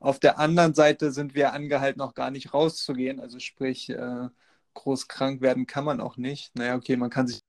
Auf 0.00 0.18
der 0.18 0.38
anderen 0.38 0.74
Seite 0.74 1.12
sind 1.12 1.34
wir 1.34 1.52
angehalten, 1.52 2.00
auch 2.00 2.14
gar 2.14 2.30
nicht 2.30 2.54
rauszugehen. 2.54 3.20
Also 3.20 3.38
sprich, 3.38 3.90
äh, 3.90 4.28
groß 4.74 5.08
krank 5.08 5.40
werden 5.42 5.66
kann 5.66 5.84
man 5.84 6.00
auch 6.00 6.16
nicht. 6.16 6.56
Naja, 6.56 6.76
okay, 6.76 6.96
man 6.96 7.10
kann 7.10 7.28
sich 7.28 7.40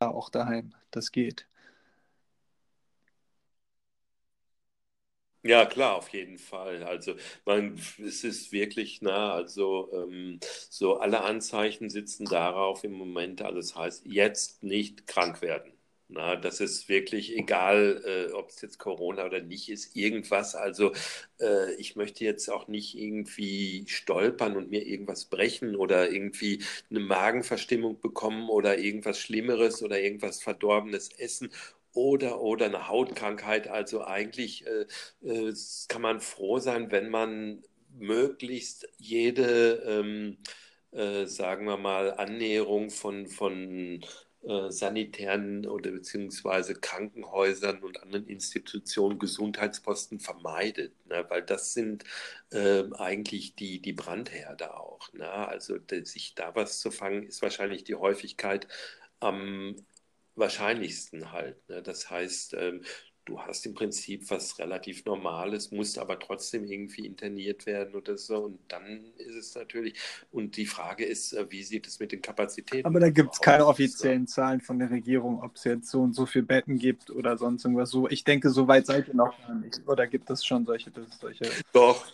auch 0.00 0.30
daheim. 0.30 0.74
Das 0.90 1.12
geht. 1.12 1.46
Ja, 5.42 5.66
klar, 5.66 5.96
auf 5.96 6.08
jeden 6.10 6.36
Fall. 6.38 6.82
Also 6.84 7.14
man, 7.44 7.74
es 7.98 8.24
ist 8.24 8.52
wirklich 8.52 9.02
nah, 9.02 9.32
also 9.32 9.90
ähm, 9.92 10.40
so 10.68 10.98
alle 10.98 11.22
Anzeichen 11.22 11.90
sitzen 11.90 12.24
darauf 12.26 12.82
im 12.84 12.92
Moment, 12.92 13.40
also 13.42 13.56
das 13.56 13.76
heißt, 13.76 14.06
jetzt 14.06 14.62
nicht 14.62 15.06
krank 15.06 15.40
werden. 15.40 15.72
Na, 16.10 16.36
das 16.36 16.60
ist 16.60 16.88
wirklich 16.88 17.36
egal, 17.36 18.02
äh, 18.30 18.32
ob 18.32 18.48
es 18.48 18.62
jetzt 18.62 18.78
Corona 18.78 19.26
oder 19.26 19.40
nicht 19.42 19.68
ist, 19.68 19.94
irgendwas. 19.94 20.54
Also 20.54 20.92
äh, 21.38 21.74
ich 21.74 21.96
möchte 21.96 22.24
jetzt 22.24 22.48
auch 22.48 22.66
nicht 22.66 22.96
irgendwie 22.96 23.84
stolpern 23.88 24.56
und 24.56 24.70
mir 24.70 24.86
irgendwas 24.86 25.26
brechen 25.26 25.76
oder 25.76 26.10
irgendwie 26.10 26.64
eine 26.88 27.00
Magenverstimmung 27.00 28.00
bekommen 28.00 28.48
oder 28.48 28.78
irgendwas 28.78 29.18
Schlimmeres 29.20 29.82
oder 29.82 30.00
irgendwas 30.00 30.42
Verdorbenes 30.42 31.10
essen 31.18 31.50
oder, 31.92 32.40
oder 32.40 32.66
eine 32.66 32.88
Hautkrankheit. 32.88 33.68
Also 33.68 34.02
eigentlich 34.02 34.66
äh, 34.66 34.86
äh, 35.22 35.54
kann 35.88 36.00
man 36.02 36.20
froh 36.20 36.58
sein, 36.58 36.90
wenn 36.90 37.10
man 37.10 37.62
möglichst 37.98 38.88
jede, 38.96 39.82
ähm, 39.86 40.38
äh, 40.92 41.26
sagen 41.26 41.66
wir 41.66 41.76
mal, 41.76 42.14
Annäherung 42.14 42.88
von, 42.90 43.26
von 43.28 44.00
äh, 44.48 44.70
sanitären 44.70 45.66
oder 45.66 45.90
beziehungsweise 45.90 46.74
Krankenhäusern 46.74 47.82
und 47.82 48.02
anderen 48.02 48.26
Institutionen 48.26 49.18
Gesundheitsposten 49.18 50.20
vermeidet, 50.20 50.94
ne? 51.06 51.24
weil 51.28 51.42
das 51.42 51.74
sind 51.74 52.04
äh, 52.50 52.84
eigentlich 52.94 53.54
die, 53.56 53.80
die 53.80 53.92
Brandherde 53.92 54.74
auch. 54.74 55.12
Ne? 55.12 55.28
Also 55.28 55.76
sich 56.04 56.34
da 56.34 56.54
was 56.54 56.80
zu 56.80 56.90
fangen, 56.90 57.24
ist 57.24 57.42
wahrscheinlich 57.42 57.84
die 57.84 57.96
Häufigkeit 57.96 58.66
am 59.20 59.76
wahrscheinlichsten 60.34 61.32
halt. 61.32 61.68
Ne? 61.68 61.82
Das 61.82 62.10
heißt, 62.10 62.54
ähm, 62.54 62.82
du 63.28 63.38
hast 63.40 63.66
im 63.66 63.74
Prinzip 63.74 64.30
was 64.30 64.58
relativ 64.58 65.04
Normales, 65.04 65.70
musst 65.70 65.98
aber 65.98 66.18
trotzdem 66.18 66.64
irgendwie 66.64 67.06
interniert 67.06 67.66
werden 67.66 67.94
oder 67.94 68.16
so. 68.16 68.38
Und 68.44 68.58
dann 68.68 69.12
ist 69.18 69.34
es 69.34 69.54
natürlich, 69.54 69.94
und 70.32 70.56
die 70.56 70.66
Frage 70.66 71.04
ist, 71.04 71.34
äh, 71.34 71.46
wie 71.50 71.62
sieht 71.62 71.86
es 71.86 72.00
mit 72.00 72.12
den 72.12 72.22
Kapazitäten 72.22 72.86
Aber 72.86 73.00
da 73.00 73.10
gibt 73.10 73.34
es 73.34 73.40
keine 73.40 73.66
offiziellen 73.66 74.26
Zahlen 74.26 74.60
von 74.60 74.78
der 74.78 74.90
Regierung, 74.90 75.42
ob 75.42 75.56
es 75.56 75.64
jetzt 75.64 75.90
so 75.90 76.00
und 76.00 76.14
so 76.14 76.24
viele 76.26 76.44
Betten 76.44 76.78
gibt 76.78 77.10
oder 77.10 77.36
sonst 77.36 77.64
irgendwas 77.64 77.90
so. 77.90 78.08
Ich 78.08 78.24
denke, 78.24 78.50
so 78.50 78.66
weit 78.66 78.86
seid 78.86 79.08
ihr 79.08 79.14
noch 79.14 79.34
nicht. 79.60 79.86
Oder 79.86 80.06
gibt 80.06 80.30
es 80.30 80.44
schon 80.44 80.64
solche, 80.64 80.90
solche 81.20 81.44
Doch, 81.72 82.06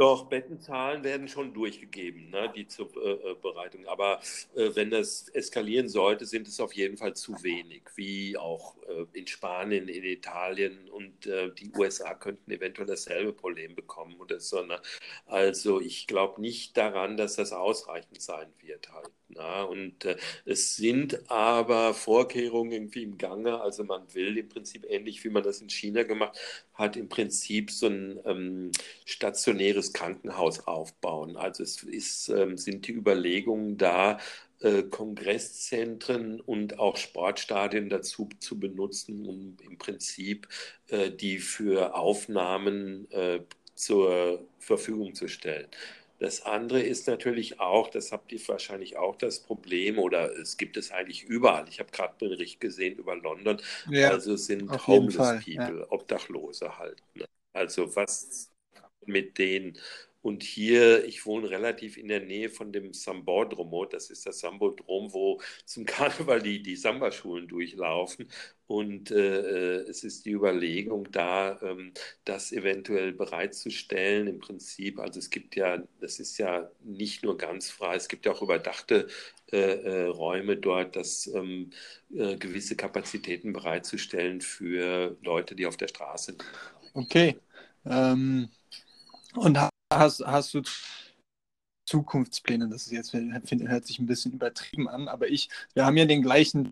Doch, 0.00 0.30
Bettenzahlen 0.30 1.04
werden 1.04 1.28
schon 1.28 1.52
durchgegeben, 1.52 2.30
ne, 2.30 2.50
die 2.56 2.66
zur 2.66 2.88
äh, 2.96 3.32
äh, 3.32 3.34
Bereitung. 3.34 3.86
Aber 3.86 4.18
äh, 4.54 4.70
wenn 4.74 4.88
das 4.88 5.28
eskalieren 5.28 5.90
sollte, 5.90 6.24
sind 6.24 6.48
es 6.48 6.58
auf 6.58 6.72
jeden 6.72 6.96
Fall 6.96 7.14
zu 7.14 7.42
wenig, 7.42 7.82
wie 7.96 8.34
auch 8.38 8.76
äh, 8.88 9.04
in 9.12 9.26
Spanien, 9.26 9.88
in 9.88 10.02
Italien 10.04 10.88
und 10.88 11.26
äh, 11.26 11.50
die 11.52 11.70
USA 11.76 12.14
könnten 12.14 12.50
eventuell 12.50 12.86
dasselbe 12.86 13.34
Problem 13.34 13.74
bekommen 13.74 14.18
oder 14.18 14.40
so. 14.40 14.62
Ne? 14.62 14.80
Also 15.26 15.82
ich 15.82 16.06
glaube 16.06 16.40
nicht 16.40 16.78
daran, 16.78 17.18
dass 17.18 17.36
das 17.36 17.52
ausreichend 17.52 18.22
sein 18.22 18.48
wird 18.62 18.90
halt. 18.90 19.10
Na, 19.32 19.62
und 19.62 20.04
äh, 20.06 20.16
es 20.44 20.76
sind 20.76 21.30
aber 21.30 21.94
Vorkehrungen 21.94 22.72
irgendwie 22.72 23.04
im 23.04 23.16
Gange. 23.16 23.60
Also 23.60 23.84
man 23.84 24.12
will 24.14 24.36
im 24.36 24.48
Prinzip 24.48 24.84
ähnlich 24.88 25.22
wie 25.24 25.30
man 25.30 25.44
das 25.44 25.60
in 25.60 25.70
China 25.70 26.02
gemacht 26.02 26.36
hat, 26.74 26.96
im 26.96 27.08
Prinzip 27.08 27.70
so 27.70 27.86
ein 27.86 28.18
ähm, 28.24 28.72
stationäres 29.04 29.89
Krankenhaus 29.92 30.66
aufbauen. 30.66 31.36
Also 31.36 31.62
es 31.62 31.82
ist, 31.82 32.28
ähm, 32.28 32.56
sind 32.56 32.86
die 32.86 32.92
Überlegungen 32.92 33.76
da, 33.76 34.18
äh, 34.60 34.82
Kongresszentren 34.82 36.40
und 36.40 36.78
auch 36.78 36.96
Sportstadien 36.96 37.88
dazu 37.88 38.28
zu 38.40 38.58
benutzen, 38.58 39.26
um 39.26 39.56
im 39.62 39.78
Prinzip 39.78 40.48
äh, 40.88 41.10
die 41.10 41.38
für 41.38 41.94
Aufnahmen 41.94 43.10
äh, 43.10 43.40
zur 43.74 44.46
Verfügung 44.58 45.14
zu 45.14 45.28
stellen. 45.28 45.68
Das 46.18 46.42
andere 46.42 46.82
ist 46.82 47.06
natürlich 47.06 47.60
auch, 47.60 47.88
das 47.88 48.12
habt 48.12 48.30
ihr 48.30 48.40
wahrscheinlich 48.46 48.98
auch 48.98 49.16
das 49.16 49.40
Problem, 49.40 49.98
oder 49.98 50.30
es 50.38 50.58
gibt 50.58 50.76
es 50.76 50.90
eigentlich 50.90 51.24
überall. 51.24 51.66
Ich 51.70 51.80
habe 51.80 51.90
gerade 51.90 52.14
einen 52.20 52.30
Bericht 52.32 52.60
gesehen 52.60 52.98
über 52.98 53.16
London. 53.16 53.58
Ja, 53.88 54.10
also 54.10 54.36
sind 54.36 54.70
homeless 54.86 55.42
people, 55.42 55.80
ja. 55.80 55.86
Obdachlose 55.88 56.76
halt. 56.76 57.02
Ne? 57.14 57.24
Also 57.54 57.96
was 57.96 58.49
mit 59.10 59.38
denen 59.38 59.78
und 60.22 60.42
hier, 60.42 61.04
ich 61.06 61.24
wohne 61.24 61.48
relativ 61.48 61.96
in 61.96 62.08
der 62.08 62.20
Nähe 62.20 62.50
von 62.50 62.72
dem 62.72 62.92
Sambodromo, 62.92 63.86
das 63.86 64.10
ist 64.10 64.26
das 64.26 64.40
Sambodrom, 64.40 65.12
wo 65.14 65.40
zum 65.64 65.86
Karneval 65.86 66.42
die, 66.42 66.62
die 66.62 66.76
Samba-Schulen 66.76 67.48
durchlaufen. 67.48 68.28
Und 68.66 69.10
äh, 69.10 69.78
äh, 69.78 69.88
es 69.88 70.04
ist 70.04 70.26
die 70.26 70.32
Überlegung 70.32 71.10
da, 71.10 71.58
ähm, 71.62 71.92
das 72.24 72.52
eventuell 72.52 73.12
bereitzustellen. 73.12 74.28
Im 74.28 74.38
Prinzip, 74.38 74.98
also 75.00 75.18
es 75.18 75.30
gibt 75.30 75.56
ja, 75.56 75.82
das 76.00 76.20
ist 76.20 76.38
ja 76.38 76.70
nicht 76.84 77.24
nur 77.24 77.36
ganz 77.38 77.70
frei, 77.70 77.96
es 77.96 78.08
gibt 78.08 78.26
ja 78.26 78.32
auch 78.32 78.42
überdachte 78.42 79.08
äh, 79.50 79.56
äh, 79.56 80.04
Räume 80.04 80.56
dort, 80.58 80.96
das 80.96 81.26
ähm, 81.34 81.70
äh, 82.14 82.36
gewisse 82.36 82.76
Kapazitäten 82.76 83.52
bereitzustellen 83.54 84.40
für 84.42 85.16
Leute, 85.22 85.56
die 85.56 85.66
auf 85.66 85.76
der 85.78 85.88
Straße 85.88 86.32
sind. 86.32 86.44
Okay. 86.92 87.36
Ähm, 87.86 88.50
und 89.36 89.58
hast, 89.92 90.24
hast 90.24 90.54
du 90.54 90.62
Zukunftspläne? 91.84 92.68
Das 92.68 92.86
ist 92.86 92.92
jetzt, 92.92 93.10
finde, 93.10 93.68
hört 93.68 93.86
sich 93.86 93.98
ein 93.98 94.06
bisschen 94.06 94.32
übertrieben 94.32 94.88
an, 94.88 95.08
aber 95.08 95.28
ich, 95.28 95.48
wir 95.74 95.84
haben 95.84 95.96
ja 95.96 96.04
den 96.04 96.22
gleichen 96.22 96.70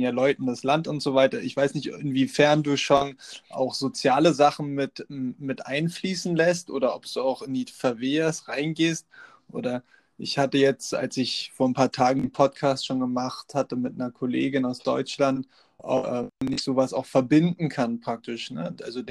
ja 0.00 0.10
Leuten 0.10 0.46
das 0.46 0.62
Land 0.62 0.88
und 0.88 1.00
so 1.00 1.14
weiter. 1.14 1.40
Ich 1.40 1.56
weiß 1.56 1.74
nicht, 1.74 1.86
inwiefern 1.86 2.62
du 2.62 2.76
schon 2.76 3.16
auch 3.50 3.74
soziale 3.74 4.34
Sachen 4.34 4.74
mit, 4.74 5.06
mit 5.08 5.66
einfließen 5.66 6.36
lässt 6.36 6.70
oder 6.70 6.94
ob 6.94 7.06
du 7.10 7.22
auch 7.22 7.42
in 7.42 7.54
die 7.54 7.66
Verwehrs 7.66 8.48
reingehst 8.48 9.06
oder 9.48 9.82
ich 10.18 10.38
hatte 10.38 10.58
jetzt, 10.58 10.94
als 10.94 11.16
ich 11.18 11.52
vor 11.54 11.68
ein 11.68 11.74
paar 11.74 11.92
Tagen 11.92 12.20
einen 12.20 12.32
Podcast 12.32 12.86
schon 12.86 13.00
gemacht 13.00 13.54
hatte 13.54 13.76
mit 13.76 13.94
einer 13.94 14.10
Kollegin 14.10 14.64
aus 14.64 14.78
Deutschland, 14.78 15.46
auch, 15.78 16.24
äh, 16.24 16.28
ich 16.50 16.62
sowas 16.62 16.94
auch 16.94 17.06
verbinden 17.06 17.68
kann 17.68 18.00
praktisch. 18.00 18.50
Ne? 18.50 18.74
Also 18.82 19.02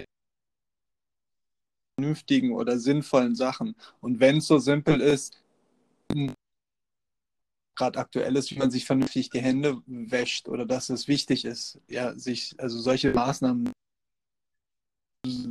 vernünftigen 1.95 2.51
oder 2.51 2.77
sinnvollen 2.77 3.35
Sachen. 3.35 3.75
Und 4.01 4.19
wenn 4.19 4.37
es 4.37 4.47
so 4.47 4.59
simpel 4.59 5.01
ist, 5.01 5.41
gerade 7.75 7.99
aktuell 7.99 8.35
ist, 8.35 8.51
wie 8.51 8.59
man 8.59 8.71
sich 8.71 8.85
vernünftig 8.85 9.29
die 9.29 9.41
Hände 9.41 9.81
wäscht 9.85 10.47
oder 10.47 10.65
dass 10.65 10.89
es 10.89 11.07
wichtig 11.07 11.45
ist, 11.45 11.79
ja, 11.87 12.17
sich, 12.17 12.55
also 12.57 12.79
solche 12.79 13.13
Maßnahmen 13.13 13.71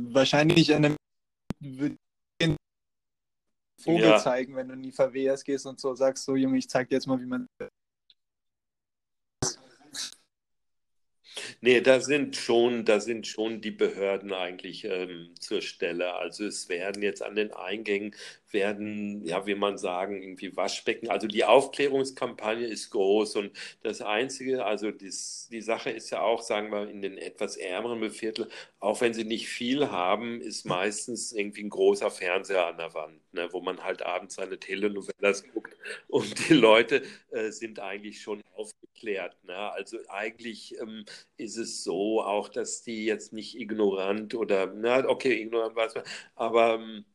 wahrscheinlich 0.09 0.73
an 0.73 0.85
einem 0.85 0.95
Vogel 3.81 4.09
ja. 4.09 4.17
zeigen, 4.17 4.55
wenn 4.55 4.69
du 4.69 4.73
in 4.73 4.81
die 4.81 4.91
Verwehrs 4.91 5.43
gehst 5.43 5.65
und 5.65 5.79
so 5.79 5.93
sagst, 5.93 6.23
so 6.23 6.35
Junge, 6.35 6.57
ich 6.57 6.69
zeig 6.69 6.89
dir 6.89 6.95
jetzt 6.95 7.07
mal, 7.07 7.19
wie 7.19 7.25
man 7.25 7.47
Nee, 11.65 11.81
da 11.81 11.99
sind 11.99 12.35
schon, 12.35 12.85
da 12.85 12.99
sind 12.99 13.25
schon 13.25 13.59
die 13.59 13.71
Behörden 13.71 14.31
eigentlich 14.33 14.83
ähm, 14.85 15.33
zur 15.39 15.63
Stelle. 15.63 16.13
Also 16.13 16.45
es 16.45 16.69
werden 16.69 17.01
jetzt 17.01 17.23
an 17.23 17.33
den 17.33 17.51
Eingängen 17.53 18.13
werden, 18.51 19.25
ja, 19.25 19.45
wie 19.45 19.55
man 19.55 19.77
sagen, 19.77 20.21
irgendwie 20.21 20.55
Waschbecken. 20.55 21.09
Also 21.09 21.27
die 21.27 21.43
Aufklärungskampagne 21.45 22.65
ist 22.67 22.89
groß 22.91 23.35
und 23.37 23.51
das 23.83 24.01
Einzige, 24.01 24.65
also 24.65 24.91
dies, 24.91 25.47
die 25.51 25.61
Sache 25.61 25.89
ist 25.91 26.09
ja 26.11 26.21
auch, 26.21 26.41
sagen 26.41 26.71
wir, 26.71 26.89
in 26.89 27.01
den 27.01 27.17
etwas 27.17 27.57
ärmeren 27.57 28.09
Viertel, 28.11 28.49
auch 28.79 29.01
wenn 29.01 29.13
sie 29.13 29.23
nicht 29.25 29.47
viel 29.49 29.91
haben, 29.91 30.41
ist 30.41 30.65
meistens 30.65 31.33
irgendwie 31.33 31.63
ein 31.63 31.69
großer 31.69 32.11
Fernseher 32.11 32.67
an 32.67 32.77
der 32.77 32.93
Wand, 32.93 33.19
ne, 33.33 33.49
wo 33.51 33.61
man 33.61 33.83
halt 33.83 34.01
abends 34.03 34.35
seine 34.35 34.59
Telenovelas 34.59 35.43
guckt 35.53 35.75
und 36.07 36.49
die 36.49 36.53
Leute 36.53 37.03
äh, 37.31 37.51
sind 37.51 37.79
eigentlich 37.79 38.21
schon 38.21 38.41
aufgeklärt. 38.55 39.35
Ne? 39.43 39.55
Also 39.55 39.97
eigentlich 40.09 40.77
ähm, 40.79 41.05
ist 41.37 41.57
es 41.57 41.83
so 41.83 42.21
auch, 42.23 42.49
dass 42.49 42.83
die 42.83 43.05
jetzt 43.05 43.33
nicht 43.33 43.57
ignorant 43.59 44.35
oder, 44.35 44.67
na, 44.67 45.07
okay, 45.07 45.41
ignorant 45.41 45.75
weiß 45.75 45.95
man, 45.95 46.03
aber 46.35 46.75
ähm, 46.75 47.05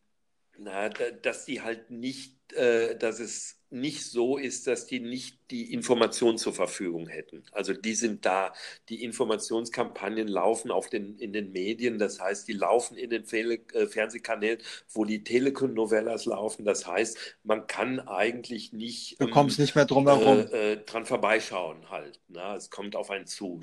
na, 0.62 0.88
dass 0.88 1.46
die 1.46 1.62
halt 1.62 1.90
nicht, 1.90 2.52
äh, 2.52 2.96
dass 2.96 3.18
es 3.18 3.56
nicht 3.70 4.04
so 4.04 4.36
ist, 4.36 4.66
dass 4.66 4.86
die 4.86 5.00
nicht 5.00 5.38
die 5.50 5.72
Information 5.72 6.36
zur 6.38 6.52
Verfügung 6.52 7.06
hätten. 7.06 7.44
Also 7.52 7.72
die 7.72 7.94
sind 7.94 8.26
da. 8.26 8.52
Die 8.88 9.02
Informationskampagnen 9.02 10.28
laufen 10.28 10.70
auf 10.70 10.90
den, 10.90 11.18
in 11.18 11.32
den 11.32 11.52
Medien, 11.52 11.98
das 11.98 12.20
heißt, 12.20 12.46
die 12.48 12.52
laufen 12.52 12.96
in 12.96 13.10
den 13.10 13.24
Fe 13.24 13.60
äh, 13.72 13.86
Fernsehkanälen, 13.86 14.58
wo 14.92 15.04
die 15.04 15.24
Telekom-Novellas 15.24 16.26
laufen. 16.26 16.64
Das 16.64 16.86
heißt, 16.86 17.38
man 17.42 17.66
kann 17.66 18.00
eigentlich 18.00 18.72
nicht. 18.72 19.20
Du 19.20 19.28
kommst 19.30 19.58
ähm, 19.58 19.62
nicht 19.62 19.74
mehr 19.76 19.86
drum 19.86 20.06
herum. 20.06 20.46
Äh, 20.52 20.72
äh, 20.72 20.84
dran 20.84 21.06
vorbeischauen 21.06 21.88
halt. 21.90 22.20
Na? 22.28 22.56
Es 22.56 22.70
kommt 22.70 22.96
auf 22.96 23.10
einen 23.10 23.26
zu 23.26 23.60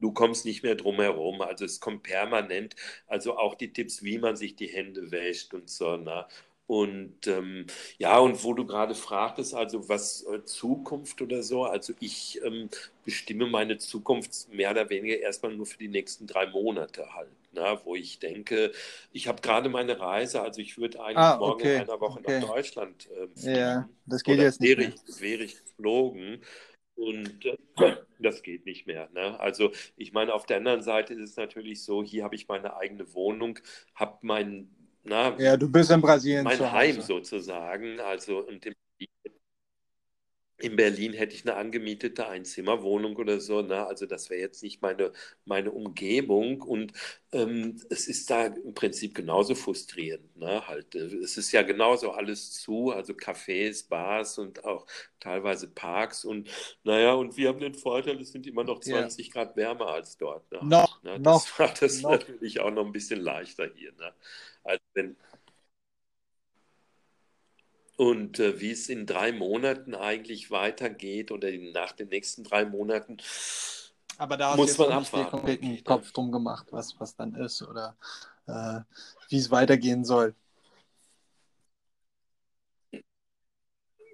du 0.00 0.12
kommst 0.12 0.44
nicht 0.44 0.62
mehr 0.62 0.74
drum 0.74 0.96
herum. 0.96 1.40
Also 1.42 1.64
es 1.64 1.80
kommt 1.80 2.02
permanent, 2.02 2.74
also 3.06 3.36
auch 3.36 3.54
die 3.54 3.72
Tipps, 3.72 4.02
wie 4.02 4.18
man 4.18 4.36
sich 4.36 4.56
die 4.56 4.68
Hände 4.68 5.10
wäscht 5.10 5.54
und 5.54 5.70
so. 5.70 5.96
Na? 5.96 6.26
Und 6.70 7.26
ähm, 7.26 7.66
ja, 7.98 8.16
und 8.20 8.44
wo 8.44 8.54
du 8.54 8.64
gerade 8.64 8.94
fragtest, 8.94 9.54
also 9.54 9.88
was 9.88 10.24
äh, 10.32 10.44
Zukunft 10.44 11.20
oder 11.20 11.42
so, 11.42 11.64
also 11.64 11.92
ich 11.98 12.40
ähm, 12.44 12.70
bestimme 13.04 13.46
meine 13.46 13.78
Zukunft 13.78 14.48
mehr 14.52 14.70
oder 14.70 14.88
weniger 14.88 15.18
erstmal 15.18 15.52
nur 15.52 15.66
für 15.66 15.78
die 15.78 15.88
nächsten 15.88 16.28
drei 16.28 16.46
Monate 16.46 17.12
halt, 17.12 17.30
na, 17.50 17.74
ne? 17.74 17.80
wo 17.82 17.96
ich 17.96 18.20
denke, 18.20 18.70
ich 19.12 19.26
habe 19.26 19.42
gerade 19.42 19.68
meine 19.68 19.98
Reise, 19.98 20.42
also 20.42 20.60
ich 20.60 20.78
würde 20.78 21.02
eigentlich 21.02 21.16
ah, 21.16 21.38
morgen 21.38 21.66
in 21.66 21.80
einer 21.80 22.00
Woche 22.00 22.20
okay. 22.20 22.38
nach 22.38 22.48
Deutschland 22.48 23.08
ähm, 23.20 23.34
fliegen. 23.34 23.56
Ja, 23.56 23.88
das 24.06 24.22
geht 24.22 24.38
jetzt 24.38 24.60
nicht. 24.60 24.78
Wäre 24.78 24.92
ich, 25.08 25.20
wäre 25.20 25.42
ich 25.42 25.56
geflogen. 25.58 26.40
Und 27.00 27.46
äh, 27.46 27.56
das 28.18 28.42
geht 28.42 28.66
nicht 28.66 28.86
mehr. 28.86 29.08
Ne? 29.14 29.40
Also 29.40 29.72
ich 29.96 30.12
meine, 30.12 30.34
auf 30.34 30.44
der 30.44 30.58
anderen 30.58 30.82
Seite 30.82 31.14
ist 31.14 31.30
es 31.30 31.36
natürlich 31.36 31.82
so, 31.82 32.04
hier 32.04 32.24
habe 32.24 32.34
ich 32.34 32.46
meine 32.46 32.76
eigene 32.76 33.12
Wohnung, 33.14 33.58
habe 33.94 34.18
mein, 34.20 34.68
na, 35.02 35.34
ja, 35.38 35.56
du 35.56 35.70
bist 35.72 35.90
in 35.90 36.02
Brasilien 36.02 36.44
mein 36.44 36.72
Heim 36.72 37.00
sozusagen. 37.00 38.00
Also 38.00 38.46
und 38.46 38.66
im 38.66 38.74
in 40.60 40.76
Berlin 40.76 41.12
hätte 41.12 41.34
ich 41.34 41.44
eine 41.44 41.56
angemietete 41.56 42.28
Einzimmerwohnung 42.28 43.16
oder 43.16 43.40
so. 43.40 43.62
Ne? 43.62 43.86
Also 43.86 44.06
das 44.06 44.30
wäre 44.30 44.40
jetzt 44.40 44.62
nicht 44.62 44.82
meine, 44.82 45.12
meine 45.44 45.70
Umgebung. 45.70 46.60
Und 46.62 46.92
ähm, 47.32 47.80
es 47.90 48.08
ist 48.08 48.30
da 48.30 48.46
im 48.46 48.74
Prinzip 48.74 49.14
genauso 49.14 49.54
frustrierend. 49.54 50.36
Ne? 50.36 50.66
Halt, 50.66 50.94
äh, 50.94 51.16
es 51.16 51.36
ist 51.36 51.52
ja 51.52 51.62
genauso 51.62 52.12
alles 52.12 52.52
zu, 52.52 52.90
also 52.90 53.12
Cafés, 53.14 53.88
Bars 53.88 54.38
und 54.38 54.64
auch 54.64 54.86
teilweise 55.18 55.68
Parks. 55.68 56.24
Und 56.24 56.48
naja, 56.84 57.14
und 57.14 57.36
wir 57.36 57.48
haben 57.48 57.60
den 57.60 57.74
Vorteil, 57.74 58.20
es 58.20 58.32
sind 58.32 58.46
immer 58.46 58.64
noch 58.64 58.80
20 58.80 59.26
ja. 59.26 59.32
Grad 59.32 59.56
wärmer 59.56 59.88
als 59.88 60.16
dort. 60.16 60.50
Ne? 60.52 60.60
Noch, 60.62 61.02
ne? 61.02 61.18
Das 61.20 61.46
noch, 61.46 61.58
macht 61.58 61.82
das 61.82 62.02
noch. 62.02 62.10
natürlich 62.10 62.60
auch 62.60 62.70
noch 62.70 62.84
ein 62.84 62.92
bisschen 62.92 63.20
leichter 63.20 63.68
hier. 63.74 63.92
Ne? 63.92 64.12
Als 64.64 64.82
wenn, 64.94 65.16
und 68.00 68.38
äh, 68.38 68.58
wie 68.62 68.70
es 68.70 68.88
in 68.88 69.04
drei 69.04 69.30
Monaten 69.30 69.94
eigentlich 69.94 70.50
weitergeht 70.50 71.30
oder 71.30 71.50
nach 71.52 71.92
den 71.92 72.08
nächsten 72.08 72.44
drei 72.44 72.64
Monaten, 72.64 73.18
aber 74.16 74.38
da 74.38 74.56
muss 74.56 74.78
man 74.78 74.90
abwarten. 74.92 75.30
konkreten 75.30 75.66
okay, 75.66 75.82
Kopf 75.82 76.10
drum 76.12 76.32
gemacht, 76.32 76.68
was, 76.70 76.98
was 76.98 77.14
dann 77.14 77.34
ist 77.34 77.60
oder 77.60 77.94
äh, 78.46 78.80
wie 79.28 79.36
es 79.36 79.50
weitergehen 79.50 80.06
soll. 80.06 80.34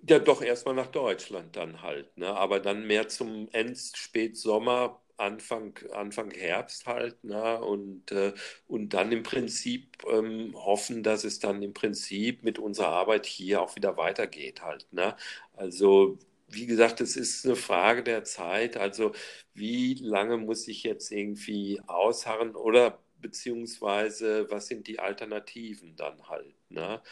Ja, 0.09 0.19
doch 0.19 0.43
erstmal 0.43 0.75
nach 0.75 0.89
Deutschland 0.89 1.55
dann 1.55 1.83
halt, 1.83 2.19
ne? 2.19 2.27
aber 2.27 2.59
dann 2.59 2.89
mehr 2.89 3.07
zum 3.07 3.49
End 3.53 3.79
Spätsommer 3.79 5.01
Anfang, 5.17 5.79
Anfang 5.93 6.31
Herbst 6.31 6.87
halt, 6.87 7.23
ne? 7.25 7.59
und, 7.61 8.13
äh, 8.13 8.33
und 8.67 8.91
dann 8.95 9.13
im 9.13 9.23
Prinzip 9.23 10.05
ähm, 10.11 10.55
hoffen, 10.55 11.03
dass 11.03 11.25
es 11.25 11.39
dann 11.39 11.63
im 11.63 11.73
Prinzip 11.75 12.43
mit 12.43 12.59
unserer 12.59 12.89
Arbeit 12.89 13.27
hier 13.27 13.63
auch 13.63 13.77
wieder 13.77 13.97
weitergeht 13.97 14.63
halt. 14.63 14.87
Ne? 14.93 15.17
Also 15.55 16.19
wie 16.49 16.67
gesagt, 16.67 17.01
es 17.01 17.17
ist 17.17 17.45
eine 17.47 17.57
Frage 17.57 18.03
der 18.03 18.25
Zeit. 18.25 18.77
Also 18.77 19.13
wie 19.55 19.95
lange 19.95 20.37
muss 20.37 20.69
ich 20.69 20.83
jetzt 20.83 21.11
irgendwie 21.13 21.81
ausharren 21.87 22.55
oder 22.55 23.03
beziehungsweise 23.21 24.51
was 24.51 24.69
sind 24.69 24.87
die 24.87 24.99
Alternativen 25.01 25.97
dann 25.97 26.29
halt? 26.29 26.55
Ne? 26.71 27.03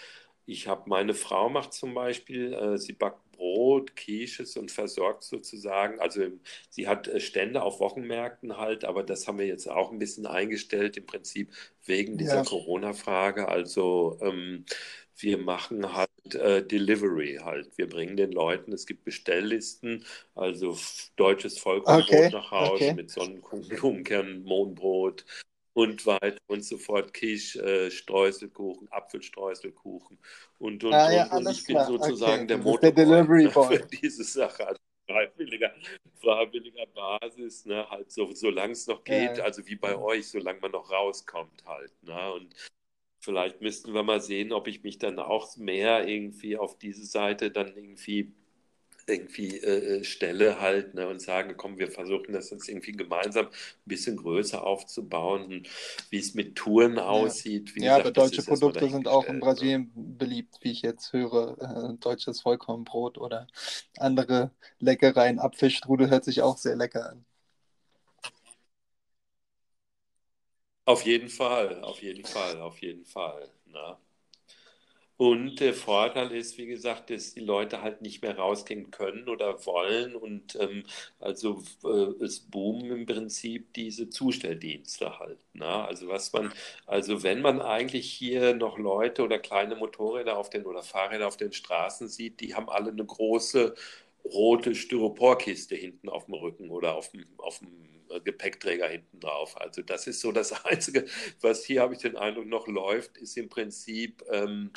Ich 0.46 0.68
habe 0.68 0.88
meine 0.88 1.14
Frau 1.14 1.48
macht 1.48 1.72
zum 1.72 1.94
Beispiel, 1.94 2.52
äh, 2.54 2.78
sie 2.78 2.92
backt 2.92 3.23
Brot, 3.36 3.96
Quiches 3.96 4.56
und 4.56 4.70
versorgt 4.70 5.24
sozusagen. 5.24 6.00
Also 6.00 6.22
sie 6.70 6.88
hat 6.88 7.08
äh, 7.08 7.20
Stände 7.20 7.62
auf 7.62 7.80
Wochenmärkten 7.80 8.56
halt, 8.56 8.84
aber 8.84 9.02
das 9.02 9.26
haben 9.26 9.38
wir 9.38 9.46
jetzt 9.46 9.68
auch 9.68 9.92
ein 9.92 9.98
bisschen 9.98 10.26
eingestellt, 10.26 10.96
im 10.96 11.06
Prinzip 11.06 11.52
wegen 11.84 12.16
dieser 12.18 12.36
ja. 12.36 12.44
Corona-Frage. 12.44 13.48
Also 13.48 14.18
ähm, 14.20 14.64
wir 15.16 15.38
machen 15.38 15.94
halt 15.94 16.34
äh, 16.34 16.66
Delivery 16.66 17.40
halt. 17.42 17.76
Wir 17.76 17.88
bringen 17.88 18.16
den 18.16 18.32
Leuten, 18.32 18.72
es 18.72 18.86
gibt 18.86 19.04
Bestelllisten, 19.04 20.04
also 20.34 20.76
deutsches 21.16 21.58
Vollkornbrot 21.58 22.10
okay. 22.10 22.30
nach 22.30 22.50
Hause 22.50 22.72
okay. 22.72 22.94
mit 22.94 23.10
Sonnenkuchen, 23.10 24.42
Mohnbrot, 24.44 25.24
und 25.74 26.06
weiter 26.06 26.38
und 26.46 26.64
so 26.64 26.78
fort. 26.78 27.12
Quiche, 27.12 27.62
äh, 27.62 27.90
Streuselkuchen, 27.90 28.90
Apfelstreuselkuchen 28.90 30.18
und, 30.58 30.82
und, 30.84 30.94
ah, 30.94 31.12
ja, 31.12 31.24
und, 31.36 31.46
und 31.46 31.52
ich 31.52 31.66
bin 31.66 31.78
sozusagen 31.84 32.44
okay. 32.44 32.46
der 32.46 32.58
Motor 32.58 32.92
für 33.68 33.86
diese 33.86 34.24
Sache. 34.24 34.66
Also 34.66 34.80
freiwilliger, 35.06 35.74
freiwilliger 36.20 36.86
Basis, 36.86 37.66
ne, 37.66 37.88
halt 37.90 38.10
so, 38.10 38.32
solange 38.32 38.72
es 38.72 38.86
noch 38.86 39.04
geht, 39.04 39.38
ja. 39.38 39.44
also 39.44 39.66
wie 39.66 39.76
bei 39.76 39.96
euch, 39.96 40.28
solange 40.28 40.60
man 40.60 40.70
noch 40.70 40.90
rauskommt 40.90 41.64
halt. 41.66 41.92
Ne, 42.02 42.32
und 42.32 42.54
vielleicht 43.18 43.60
müssten 43.60 43.92
wir 43.92 44.02
mal 44.02 44.20
sehen, 44.20 44.52
ob 44.52 44.68
ich 44.68 44.82
mich 44.82 44.98
dann 44.98 45.18
auch 45.18 45.56
mehr 45.56 46.06
irgendwie 46.08 46.56
auf 46.56 46.78
diese 46.78 47.04
Seite 47.04 47.50
dann 47.50 47.74
irgendwie 47.74 48.32
irgendwie 49.06 49.58
äh, 49.58 50.00
äh, 50.00 50.04
stelle 50.04 50.60
halt 50.60 50.94
ne, 50.94 51.08
und 51.08 51.20
sage, 51.20 51.54
komm, 51.54 51.78
wir 51.78 51.90
versuchen 51.90 52.32
das 52.32 52.50
jetzt 52.50 52.68
irgendwie 52.68 52.92
gemeinsam 52.92 53.46
ein 53.46 53.52
bisschen 53.84 54.16
größer 54.16 54.64
aufzubauen, 54.64 55.66
wie 56.10 56.18
es 56.18 56.34
mit 56.34 56.56
Touren 56.56 56.98
aussieht. 56.98 57.74
ja, 57.76 57.98
gesagt, 57.98 58.06
aber 58.06 58.10
deutsche 58.28 58.42
Produkte 58.42 58.88
sind 58.88 59.08
auch 59.08 59.26
in 59.26 59.34
ne? 59.34 59.40
Brasilien 59.40 59.92
ne? 59.94 60.02
beliebt, 60.18 60.58
wie 60.62 60.72
ich 60.72 60.82
jetzt 60.82 61.12
höre. 61.12 61.56
Äh, 61.92 61.98
deutsches 61.98 62.40
Vollkornbrot 62.42 63.18
oder 63.18 63.46
andere 63.98 64.50
Leckereien. 64.78 65.38
Apfelstrudel 65.38 66.10
hört 66.10 66.24
sich 66.24 66.42
auch 66.42 66.58
sehr 66.58 66.76
lecker 66.76 67.10
an. 67.10 67.24
Auf 70.86 71.04
jeden 71.04 71.28
Fall, 71.28 71.82
auf 71.82 72.02
jeden 72.02 72.24
Fall, 72.24 72.60
auf 72.60 72.78
jeden 72.80 73.04
Fall. 73.04 73.50
Na. 73.66 73.98
Und 75.16 75.60
der 75.60 75.74
Vorteil 75.74 76.32
ist, 76.32 76.58
wie 76.58 76.66
gesagt, 76.66 77.08
dass 77.10 77.34
die 77.34 77.40
Leute 77.40 77.82
halt 77.82 78.02
nicht 78.02 78.20
mehr 78.22 78.36
rausgehen 78.36 78.90
können 78.90 79.28
oder 79.28 79.64
wollen. 79.64 80.16
Und 80.16 80.56
ähm, 80.60 80.82
also 81.20 81.62
äh, 81.84 82.24
es 82.24 82.40
boomen 82.40 82.90
im 82.90 83.06
Prinzip 83.06 83.72
diese 83.74 84.10
Zustelldienste 84.10 85.18
halt. 85.20 85.38
Ne? 85.52 85.66
Also 85.66 86.08
was 86.08 86.32
man, 86.32 86.52
also 86.86 87.22
wenn 87.22 87.42
man 87.42 87.60
eigentlich 87.62 88.10
hier 88.10 88.54
noch 88.54 88.76
Leute 88.76 89.22
oder 89.22 89.38
kleine 89.38 89.76
Motorräder 89.76 90.36
auf 90.36 90.50
den 90.50 90.66
oder 90.66 90.82
Fahrräder 90.82 91.28
auf 91.28 91.36
den 91.36 91.52
Straßen 91.52 92.08
sieht, 92.08 92.40
die 92.40 92.54
haben 92.56 92.68
alle 92.68 92.90
eine 92.90 93.04
große 93.04 93.74
rote 94.24 94.74
Styroporkiste 94.74 95.76
hinten 95.76 96.08
auf 96.08 96.24
dem 96.26 96.34
Rücken 96.34 96.70
oder 96.70 96.94
auf 96.96 97.10
dem, 97.10 97.26
auf 97.38 97.58
dem 97.60 97.68
Gepäckträger 98.24 98.88
hinten 98.88 99.20
drauf. 99.20 99.60
Also 99.60 99.82
das 99.82 100.06
ist 100.06 100.20
so 100.20 100.32
das 100.32 100.52
Einzige, 100.64 101.06
was 101.40 101.64
hier, 101.64 101.82
habe 101.82 101.94
ich 101.94 102.00
den 102.00 102.16
Eindruck, 102.16 102.46
noch 102.46 102.66
läuft, 102.66 103.16
ist 103.18 103.36
im 103.36 103.48
Prinzip 103.48 104.22
ähm, 104.30 104.70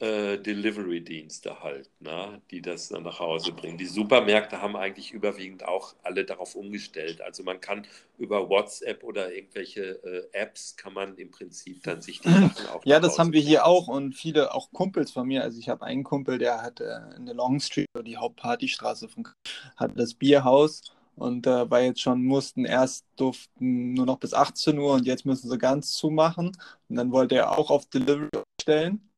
äh, 0.00 0.38
Delivery-Dienste 0.38 1.62
halt, 1.62 1.90
ne, 2.00 2.40
die 2.50 2.62
das 2.62 2.88
dann 2.88 3.02
nach 3.02 3.20
Hause 3.20 3.52
bringen. 3.52 3.76
Die 3.76 3.86
Supermärkte 3.86 4.62
haben 4.62 4.74
eigentlich 4.74 5.12
überwiegend 5.12 5.66
auch 5.66 5.94
alle 6.02 6.24
darauf 6.24 6.54
umgestellt. 6.54 7.20
Also 7.20 7.42
man 7.42 7.60
kann 7.60 7.86
über 8.16 8.48
WhatsApp 8.48 9.04
oder 9.04 9.32
irgendwelche 9.32 10.02
äh, 10.02 10.28
Apps 10.32 10.76
kann 10.76 10.94
man 10.94 11.16
im 11.16 11.30
Prinzip 11.30 11.82
dann 11.82 12.00
sich 12.00 12.20
die 12.20 12.30
Sachen 12.30 12.66
auch 12.72 12.84
Ja, 12.84 12.98
das 12.98 13.18
haben 13.18 13.32
wir 13.32 13.42
hier 13.42 13.66
auch 13.66 13.88
und 13.88 14.14
viele 14.14 14.54
auch 14.54 14.72
Kumpels 14.72 15.10
von 15.10 15.26
mir. 15.26 15.42
Also 15.42 15.58
ich 15.58 15.68
habe 15.68 15.84
einen 15.84 16.02
Kumpel, 16.02 16.38
der 16.38 16.62
hat 16.62 16.80
äh, 16.80 17.16
in 17.16 17.26
der 17.26 17.34
Long 17.34 17.60
Street, 17.60 17.88
die 18.06 18.16
Hauptpartystraße 18.16 19.08
von 19.08 19.28
hat 19.76 19.92
das 19.96 20.14
Bierhaus 20.14 20.82
und 21.16 21.46
äh, 21.46 21.70
weil 21.70 21.84
jetzt 21.84 22.00
schon 22.00 22.24
mussten 22.24 22.64
erst 22.64 23.04
durften 23.16 23.92
nur 23.92 24.06
noch 24.06 24.18
bis 24.18 24.32
18 24.32 24.78
Uhr 24.78 24.94
und 24.94 25.06
jetzt 25.06 25.26
müssen 25.26 25.50
sie 25.50 25.58
ganz 25.58 25.92
zumachen 25.92 26.56
und 26.88 26.96
dann 26.96 27.12
wollte 27.12 27.34
er 27.34 27.58
auch 27.58 27.70
auf 27.70 27.84
Delivery 27.84 28.30
stellen 28.62 29.09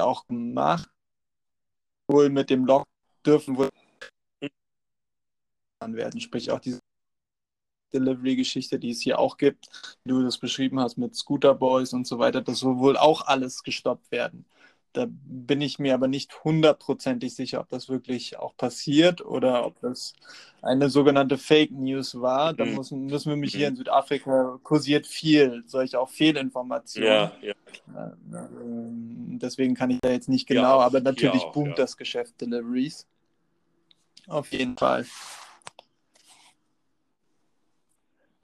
auch 0.00 0.26
gemacht. 0.26 0.88
Wohl 2.08 2.30
mit 2.30 2.50
dem 2.50 2.66
Lock 2.66 2.86
dürfen 3.24 3.56
wohl 3.56 3.70
werden, 5.84 6.20
sprich 6.20 6.50
auch 6.50 6.60
diese 6.60 6.80
Delivery-Geschichte, 7.92 8.78
die 8.78 8.90
es 8.90 9.00
hier 9.00 9.18
auch 9.18 9.36
gibt, 9.36 9.68
wie 10.04 10.10
du 10.10 10.22
das 10.22 10.38
beschrieben 10.38 10.80
hast 10.80 10.96
mit 10.96 11.14
Scooter 11.16 11.54
Boys 11.54 11.92
und 11.92 12.06
so 12.06 12.18
weiter, 12.18 12.40
das 12.40 12.60
soll 12.60 12.78
wohl 12.78 12.96
auch 12.96 13.26
alles 13.26 13.62
gestoppt 13.62 14.10
werden. 14.10 14.46
Da 14.92 15.06
bin 15.08 15.62
ich 15.62 15.78
mir 15.78 15.94
aber 15.94 16.06
nicht 16.06 16.44
hundertprozentig 16.44 17.34
sicher, 17.34 17.60
ob 17.60 17.68
das 17.70 17.88
wirklich 17.88 18.38
auch 18.38 18.54
passiert 18.56 19.24
oder 19.24 19.64
ob 19.64 19.80
das 19.80 20.14
eine 20.60 20.90
sogenannte 20.90 21.38
Fake 21.38 21.70
News 21.70 22.20
war. 22.20 22.52
Da 22.52 22.66
mhm. 22.66 22.74
müssen, 22.74 23.06
müssen 23.06 23.30
wir 23.30 23.36
mich 23.36 23.54
hier 23.54 23.68
in 23.68 23.74
mhm. 23.74 23.78
Südafrika 23.78 24.58
kursiert 24.62 25.06
viel, 25.06 25.64
solche 25.66 25.98
auch 25.98 26.10
Fehlinformationen. 26.10 27.08
Ja, 27.08 27.32
ja. 27.40 27.54
Ähm, 28.34 29.38
deswegen 29.40 29.74
kann 29.74 29.90
ich 29.90 30.00
da 30.00 30.10
jetzt 30.10 30.28
nicht 30.28 30.46
genau, 30.46 30.78
ja, 30.80 30.86
aber 30.86 31.00
natürlich 31.00 31.42
auch, 31.42 31.52
boomt 31.52 31.78
das 31.78 31.96
Geschäft 31.96 32.40
Deliveries. 32.40 33.06
Auf 34.26 34.52
jeden 34.52 34.76
Fall. 34.76 35.06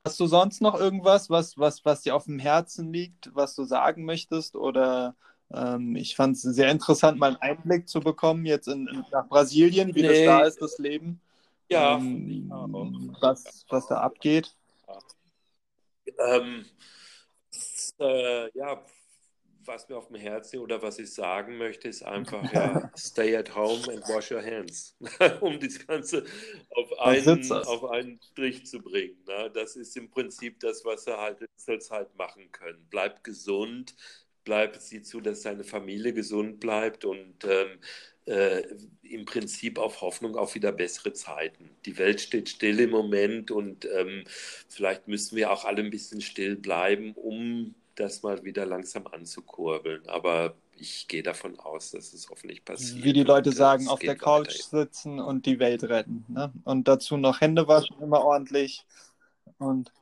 Hast 0.05 0.19
du 0.19 0.27
sonst 0.27 0.63
noch 0.63 0.75
irgendwas, 0.75 1.29
was, 1.29 1.59
was, 1.59 1.85
was 1.85 2.01
dir 2.01 2.17
auf 2.17 2.25
dem 2.25 2.39
Herzen 2.39 2.91
liegt, 2.93 3.35
was 3.35 3.55
du 3.55 3.65
sagen 3.65 4.07
möchtest? 4.07 4.57
Oder 4.57 5.15
ähm, 5.53 5.97
ich 5.97 6.15
fand 6.17 6.37
es 6.37 6.43
sehr 6.43 6.71
interessant, 6.71 7.19
mal 7.19 7.29
einen 7.29 7.37
Einblick 7.37 7.89
zu 7.89 8.01
bekommen, 8.01 8.45
jetzt 8.45 8.69
in, 8.69 8.85
nach 9.11 9.29
Brasilien, 9.29 9.95
wie 9.95 10.03
nee. 10.03 10.27
das 10.27 10.39
da 10.39 10.47
ist, 10.47 10.63
das 10.63 10.79
Leben. 10.79 11.21
Ja, 11.71 11.97
ähm, 11.97 13.17
was, 13.21 13.65
was 13.69 13.87
da 13.89 14.01
abgeht. 14.01 14.55
Ähm, 16.19 16.65
äh, 18.01 18.51
ja, 18.57 18.83
was 19.69 19.89
mir 19.89 19.97
auf 19.97 20.09
dem 20.09 20.17
Herzen 20.17 20.59
oder 20.61 20.81
was 20.83 20.99
ich 20.99 21.13
sagen 21.13 21.59
möchte, 21.59 21.89
ist 21.89 22.03
einfach, 22.03 22.51
ja, 22.53 22.91
stay 22.97 23.37
at 23.37 23.55
home 23.55 23.83
and 23.93 24.03
wash 24.09 24.33
your 24.33 24.43
hands, 24.43 24.97
um 25.41 25.61
das 25.61 25.87
Ganze 25.87 26.25
auf 26.71 26.99
einen, 26.99 27.53
auf 27.53 27.85
einen 27.85 28.19
Strich 28.33 28.67
zu 28.67 28.81
bringen. 28.81 29.23
Ne? 29.27 29.51
Das 29.53 29.77
ist 29.77 29.97
im 29.97 30.11
Prinzip 30.11 30.59
das, 30.61 30.85
was 30.85 31.07
er 31.07 31.19
halt 31.19 31.47
jetzt 31.67 31.91
halt 31.91 32.17
machen 32.17 32.51
können. 32.51 32.87
Bleib 32.91 33.23
gesund, 33.23 33.95
bleib, 34.49 34.77
sieh 34.77 35.03
zu, 35.03 35.21
dass 35.21 35.43
deine 35.43 35.63
Familie 35.63 36.15
gesund 36.15 36.59
bleibt 36.59 37.05
und 37.05 37.45
ähm, 37.45 37.79
äh, 38.25 38.63
im 39.03 39.27
Prinzip 39.27 39.79
auf 39.79 40.01
Hoffnung 40.01 40.37
auf 40.37 40.55
wieder 40.55 40.73
bessere 40.73 41.13
Zeiten. 41.13 41.69
Die 41.85 41.99
Welt 41.99 42.23
steht 42.23 42.49
still 42.49 42.81
im 42.81 42.91
Moment 42.91 43.51
und 43.51 43.87
ähm, 43.95 44.25
vielleicht 44.69 45.07
müssen 45.07 45.37
wir 45.37 45.53
auch 45.53 45.67
alle 45.67 45.83
ein 45.83 45.91
bisschen 45.91 46.23
still 46.23 46.57
bleiben, 46.57 47.13
um 47.13 47.75
das 47.95 48.23
mal 48.23 48.43
wieder 48.43 48.65
langsam 48.65 49.07
anzukurbeln. 49.07 50.09
Aber 50.09 50.55
ich 50.79 51.09
gehe 51.09 51.23
davon 51.23 51.59
aus, 51.59 51.91
dass 51.91 52.15
es 52.15 52.31
hoffentlich 52.31 52.65
passiert. 52.65 53.05
Wie 53.05 53.13
die 53.13 53.25
Leute 53.25 53.53
sagen, 53.53 53.87
auf 53.89 53.99
der 53.99 54.17
Couch 54.17 54.49
weiter. 54.49 54.85
sitzen 54.85 55.21
und 55.21 55.45
die 55.45 55.59
Welt 55.59 55.85
retten. 55.85 56.25
Ne? 56.29 56.51
Und 56.65 56.89
dazu 56.89 57.19
noch 57.19 57.43
Hände 57.43 57.69
waschen 57.69 58.01
immer 58.01 58.23
ordentlich 58.25 58.87
und, 59.59 59.93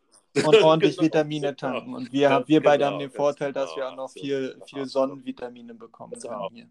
und 0.44 0.54
ordentlich 0.62 0.96
genau, 0.96 1.06
Vitamine 1.06 1.54
genau. 1.54 1.72
tanken. 1.72 1.94
Und 1.94 2.12
wir, 2.12 2.20
ja, 2.20 2.48
wir 2.48 2.62
beide 2.62 2.86
haben 2.86 2.98
den 2.98 3.10
Vorteil, 3.10 3.52
dass 3.52 3.74
wir 3.76 3.88
auch 3.88 3.96
noch 3.96 4.10
viel, 4.10 4.60
viel 4.66 4.86
Sonnenvitamine 4.86 5.74
bekommen 5.74 6.18
können 6.20 6.48
hier. 6.52 6.70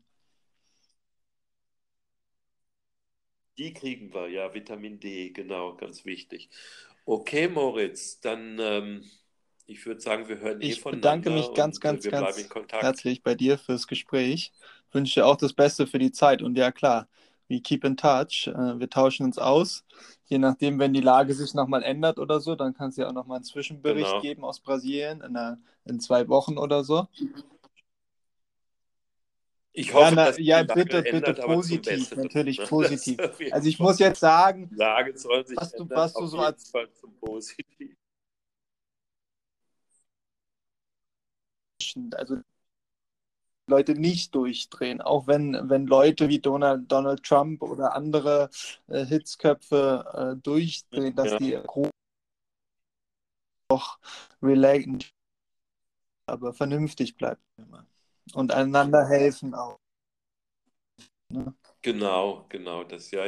Die 3.57 3.74
kriegen 3.74 4.13
wir, 4.13 4.28
ja, 4.28 4.53
Vitamin 4.53 4.99
D, 4.99 5.30
genau, 5.30 5.76
ganz 5.76 6.03
wichtig. 6.03 6.49
Okay, 7.05 7.47
Moritz, 7.47 8.20
dann 8.20 8.57
ähm, 8.59 9.05
ich 9.68 9.86
würde 9.86 10.01
sagen, 10.01 10.28
wir 10.28 10.39
hören 10.39 10.61
eh 10.61 10.68
ich 10.68 10.84
bedanke 10.84 11.30
mich 11.32 11.53
ganz, 11.53 11.80
ganz, 11.80 12.07
ganz 12.07 12.49
herzlich 12.72 13.24
bei 13.24 13.36
dir 13.36 13.57
fürs 13.57 13.88
Gespräch. 13.88 14.51
Wünsche 14.91 15.22
dir 15.22 15.26
auch 15.26 15.38
das 15.38 15.53
Beste 15.53 15.88
für 15.88 15.99
die 15.99 16.11
Zeit 16.11 16.41
und 16.41 16.57
ja 16.57 16.72
klar, 16.72 17.07
we 17.49 17.59
keep 17.59 17.84
in 17.84 17.97
touch. 17.97 18.47
Äh, 18.47 18.80
wir 18.80 18.89
tauschen 18.89 19.26
uns 19.26 19.38
aus. 19.38 19.84
Je 20.26 20.39
nachdem, 20.39 20.80
wenn 20.80 20.93
die 20.93 21.01
Lage 21.01 21.34
sich 21.34 21.53
nochmal 21.53 21.84
ändert 21.84 22.17
oder 22.17 22.39
so, 22.39 22.55
dann 22.55 22.73
kannst 22.73 22.97
du 22.97 23.03
ja 23.03 23.09
auch 23.09 23.13
nochmal 23.13 23.38
einen 23.38 23.45
Zwischenbericht 23.45 24.09
genau. 24.09 24.21
geben 24.21 24.43
aus 24.43 24.59
Brasilien 24.59 25.21
in, 25.21 25.36
einer, 25.36 25.59
in 25.86 25.99
zwei 25.99 26.28
Wochen 26.28 26.57
oder 26.57 26.84
so. 26.84 27.07
Ich 29.78 29.93
hoffe, 29.93 30.05
ja, 30.05 30.11
na, 30.11 30.26
dass 30.26 30.38
ja 30.39 30.63
bitte, 30.63 31.03
bitte 31.03 31.34
positiv, 31.34 32.15
natürlich 32.15 32.59
ne? 32.59 32.65
positiv. 32.65 33.19
Also 33.51 33.67
ich 33.67 33.78
muss 33.78 33.99
jetzt 33.99 34.21
sagen, 34.21 34.69
Lage 34.73 35.17
soll 35.17 35.45
sich 35.45 35.57
was 35.57 35.73
du, 35.73 35.89
was 35.89 36.13
du 36.13 36.26
so 36.28 36.39
als 36.39 36.71
zum 36.93 37.13
Positiv. 37.19 37.95
Also 42.13 42.38
Leute 43.68 43.95
nicht 43.95 44.36
durchdrehen, 44.36 45.01
auch 45.01 45.28
wenn, 45.28 45.70
wenn 45.70 45.88
Leute 45.88 46.30
wie 46.30 46.39
Donald, 46.39 46.91
Donald 46.91 47.24
Trump 47.24 47.63
oder 47.63 47.95
andere 47.95 48.49
äh, 48.88 49.05
Hitzköpfe 49.05 50.36
äh, 50.38 50.41
durchdrehen, 50.41 51.16
dass 51.16 51.32
ja. 51.32 51.38
die 51.39 51.57
auch 53.70 53.99
relaten, 54.41 54.99
aber 56.28 56.53
vernünftig 56.53 57.18
bleiben 57.18 57.41
immer 57.57 57.88
und 58.34 58.51
einander 58.51 59.07
helfen 59.07 59.53
auch. 59.53 59.80
Ne? 61.30 61.53
Genau, 61.82 62.45
genau, 62.49 62.84
das 62.84 63.11
ja, 63.11 63.26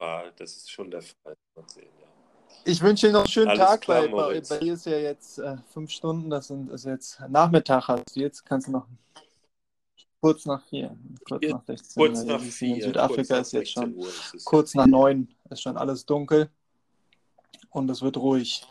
ja, 0.00 0.30
das 0.30 0.56
ist 0.56 0.70
schon 0.70 0.90
der 0.90 1.02
Fall. 1.02 1.36
Ich 2.64 2.82
wünsche 2.82 3.06
dir 3.06 3.12
noch 3.12 3.20
einen 3.20 3.28
schönen 3.28 3.48
Alles 3.48 3.60
Tag, 3.60 3.80
klar, 3.82 4.12
weil 4.12 4.40
bei, 4.40 4.58
dir 4.58 4.74
ist 4.74 4.86
ja 4.86 4.98
jetzt 4.98 5.38
äh, 5.38 5.56
fünf 5.72 5.90
Stunden, 5.90 6.30
das 6.30 6.48
sind 6.48 6.70
ist 6.70 6.84
jetzt 6.84 7.20
Nachmittag 7.28 7.88
hast 7.88 8.16
du 8.16 8.20
jetzt, 8.20 8.44
kannst 8.44 8.68
du 8.68 8.72
noch 8.72 8.86
kurz 10.20 10.46
nach 10.46 10.64
vier, 10.66 10.96
kurz 11.28 11.46
nach 11.46 11.64
16 11.64 12.02
kurz 12.02 12.24
Nach 12.24 12.40
vier, 12.40 12.76
in 12.76 12.82
Südafrika 12.82 13.38
ist 13.38 13.52
jetzt 13.52 13.72
schon 13.72 13.96
ist 13.98 14.44
kurz 14.44 14.74
nach 14.74 14.86
neun, 14.86 15.28
ist 15.50 15.62
schon 15.62 15.76
alles 15.76 16.04
dunkel 16.04 16.50
und 17.70 17.90
es 17.90 18.02
wird 18.02 18.16
ruhig. 18.16 18.66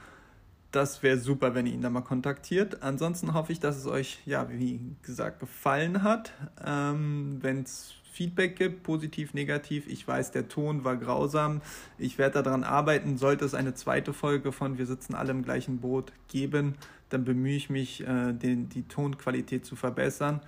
Das 0.71 1.03
wäre 1.03 1.19
super, 1.19 1.55
wenn 1.55 1.67
ihr 1.67 1.75
ihn 1.75 1.83
da 1.83 1.91
mal 1.91 2.01
kontaktiert. 2.01 2.83
Ansonsten 2.83 3.35
hoffe 3.35 3.53
ich, 3.53 3.61
dass 3.61 3.77
es 3.77 3.87
euch, 3.87 4.21
ja, 4.25 4.49
wie 4.51 4.81
gesagt, 5.03 5.41
gefallen 5.41 6.03
hat. 6.03 6.33
Ähm, 6.65 7.39
wenn 7.43 7.63
es 7.63 7.95
Feedback 8.11 8.57
gibt, 8.57 8.83
positiv, 8.83 9.35
negativ. 9.35 9.87
Ich 9.87 10.07
weiß, 10.07 10.33
der 10.33 10.49
Ton 10.49 10.85
war 10.85 10.97
grausam. 10.97 11.63
Ich 11.99 12.19
werde 12.19 12.43
daran 12.43 12.63
arbeiten. 12.63 13.17
Sollte 13.17 13.45
es 13.45 13.55
eine 13.55 13.75
zweite 13.75 14.13
Folge 14.13 14.53
von 14.53 14.77
Wir 14.79 14.87
sitzen 14.87 15.15
alle 15.15 15.31
im 15.31 15.43
gleichen 15.43 15.81
Boot 15.81 16.13
geben, 16.29 16.77
dann 17.13 17.25
bemühe 17.25 17.57
ich 17.57 17.71
mich, 17.71 18.07
äh, 18.07 18.33
den, 18.33 18.69
die 18.69 18.83
Tonqualität 18.83 19.65
zu 19.65 19.77
verbessern. 19.77 20.41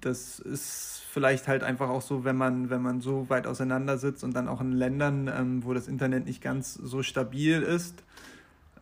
Das 0.00 0.38
ist 0.38 1.02
vielleicht 1.10 1.48
halt 1.48 1.62
einfach 1.62 1.90
auch 1.90 2.02
so, 2.02 2.24
wenn 2.24 2.36
man, 2.36 2.70
wenn 2.70 2.80
man 2.80 3.00
so 3.00 3.28
weit 3.28 3.46
auseinander 3.46 3.98
sitzt 3.98 4.24
und 4.24 4.34
dann 4.34 4.48
auch 4.48 4.60
in 4.60 4.72
Ländern, 4.72 5.28
ähm, 5.28 5.64
wo 5.64 5.74
das 5.74 5.88
Internet 5.88 6.24
nicht 6.24 6.40
ganz 6.40 6.74
so 6.74 7.02
stabil 7.02 7.62
ist. 7.62 8.02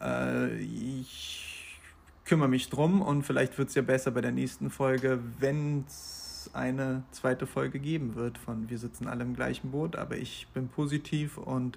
Äh, 0.01 0.59
ich 0.59 1.79
kümmere 2.25 2.49
mich 2.49 2.69
drum 2.69 3.03
und 3.03 3.25
vielleicht 3.25 3.59
wird 3.59 3.71
es 3.71 3.75
ja 3.75 3.83
besser 3.83 4.13
bei 4.13 4.21
der 4.21 4.31
nächsten 4.31 4.71
Folge, 4.71 5.19
wenn 5.41 5.85
es 5.89 6.51
eine 6.53 7.03
zweite 7.11 7.47
Folge 7.47 7.79
geben 7.81 8.15
wird 8.15 8.39
von 8.39 8.71
Wir 8.71 8.79
sitzen 8.79 9.09
alle 9.09 9.25
im 9.25 9.35
gleichen 9.35 9.73
Boot. 9.73 9.97
Aber 9.97 10.17
ich 10.17 10.47
bin 10.55 10.69
positiv 10.69 11.37
und 11.39 11.77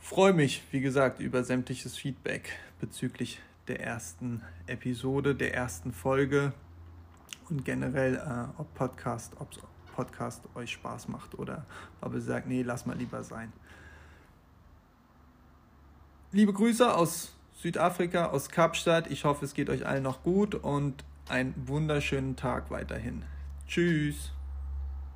freue 0.00 0.32
mich, 0.32 0.62
wie 0.70 0.80
gesagt, 0.80 1.20
über 1.20 1.44
sämtliches 1.44 1.96
Feedback 1.96 2.50
bezüglich 2.80 3.40
der 3.68 3.80
ersten 3.80 4.42
Episode, 4.66 5.34
der 5.34 5.54
ersten 5.54 5.92
Folge 5.92 6.52
und 7.48 7.64
generell, 7.64 8.16
äh, 8.16 8.60
ob 8.60 8.74
Podcast, 8.74 9.32
ob 9.38 9.48
Podcast 9.94 10.42
euch 10.54 10.72
Spaß 10.72 11.08
macht 11.08 11.38
oder 11.38 11.64
ob 12.00 12.14
ihr 12.14 12.20
sagt, 12.20 12.46
nee, 12.46 12.62
lass 12.62 12.86
mal 12.86 12.96
lieber 12.96 13.22
sein. 13.22 13.52
Liebe 16.32 16.52
Grüße 16.52 16.94
aus 16.94 17.32
Südafrika, 17.54 18.26
aus 18.26 18.48
Kapstadt. 18.48 19.10
Ich 19.10 19.24
hoffe, 19.24 19.44
es 19.44 19.54
geht 19.54 19.70
euch 19.70 19.86
allen 19.86 20.02
noch 20.02 20.22
gut 20.22 20.54
und 20.54 21.04
einen 21.28 21.54
wunderschönen 21.66 22.36
Tag 22.36 22.70
weiterhin. 22.70 23.22
Tschüss. 23.68 24.32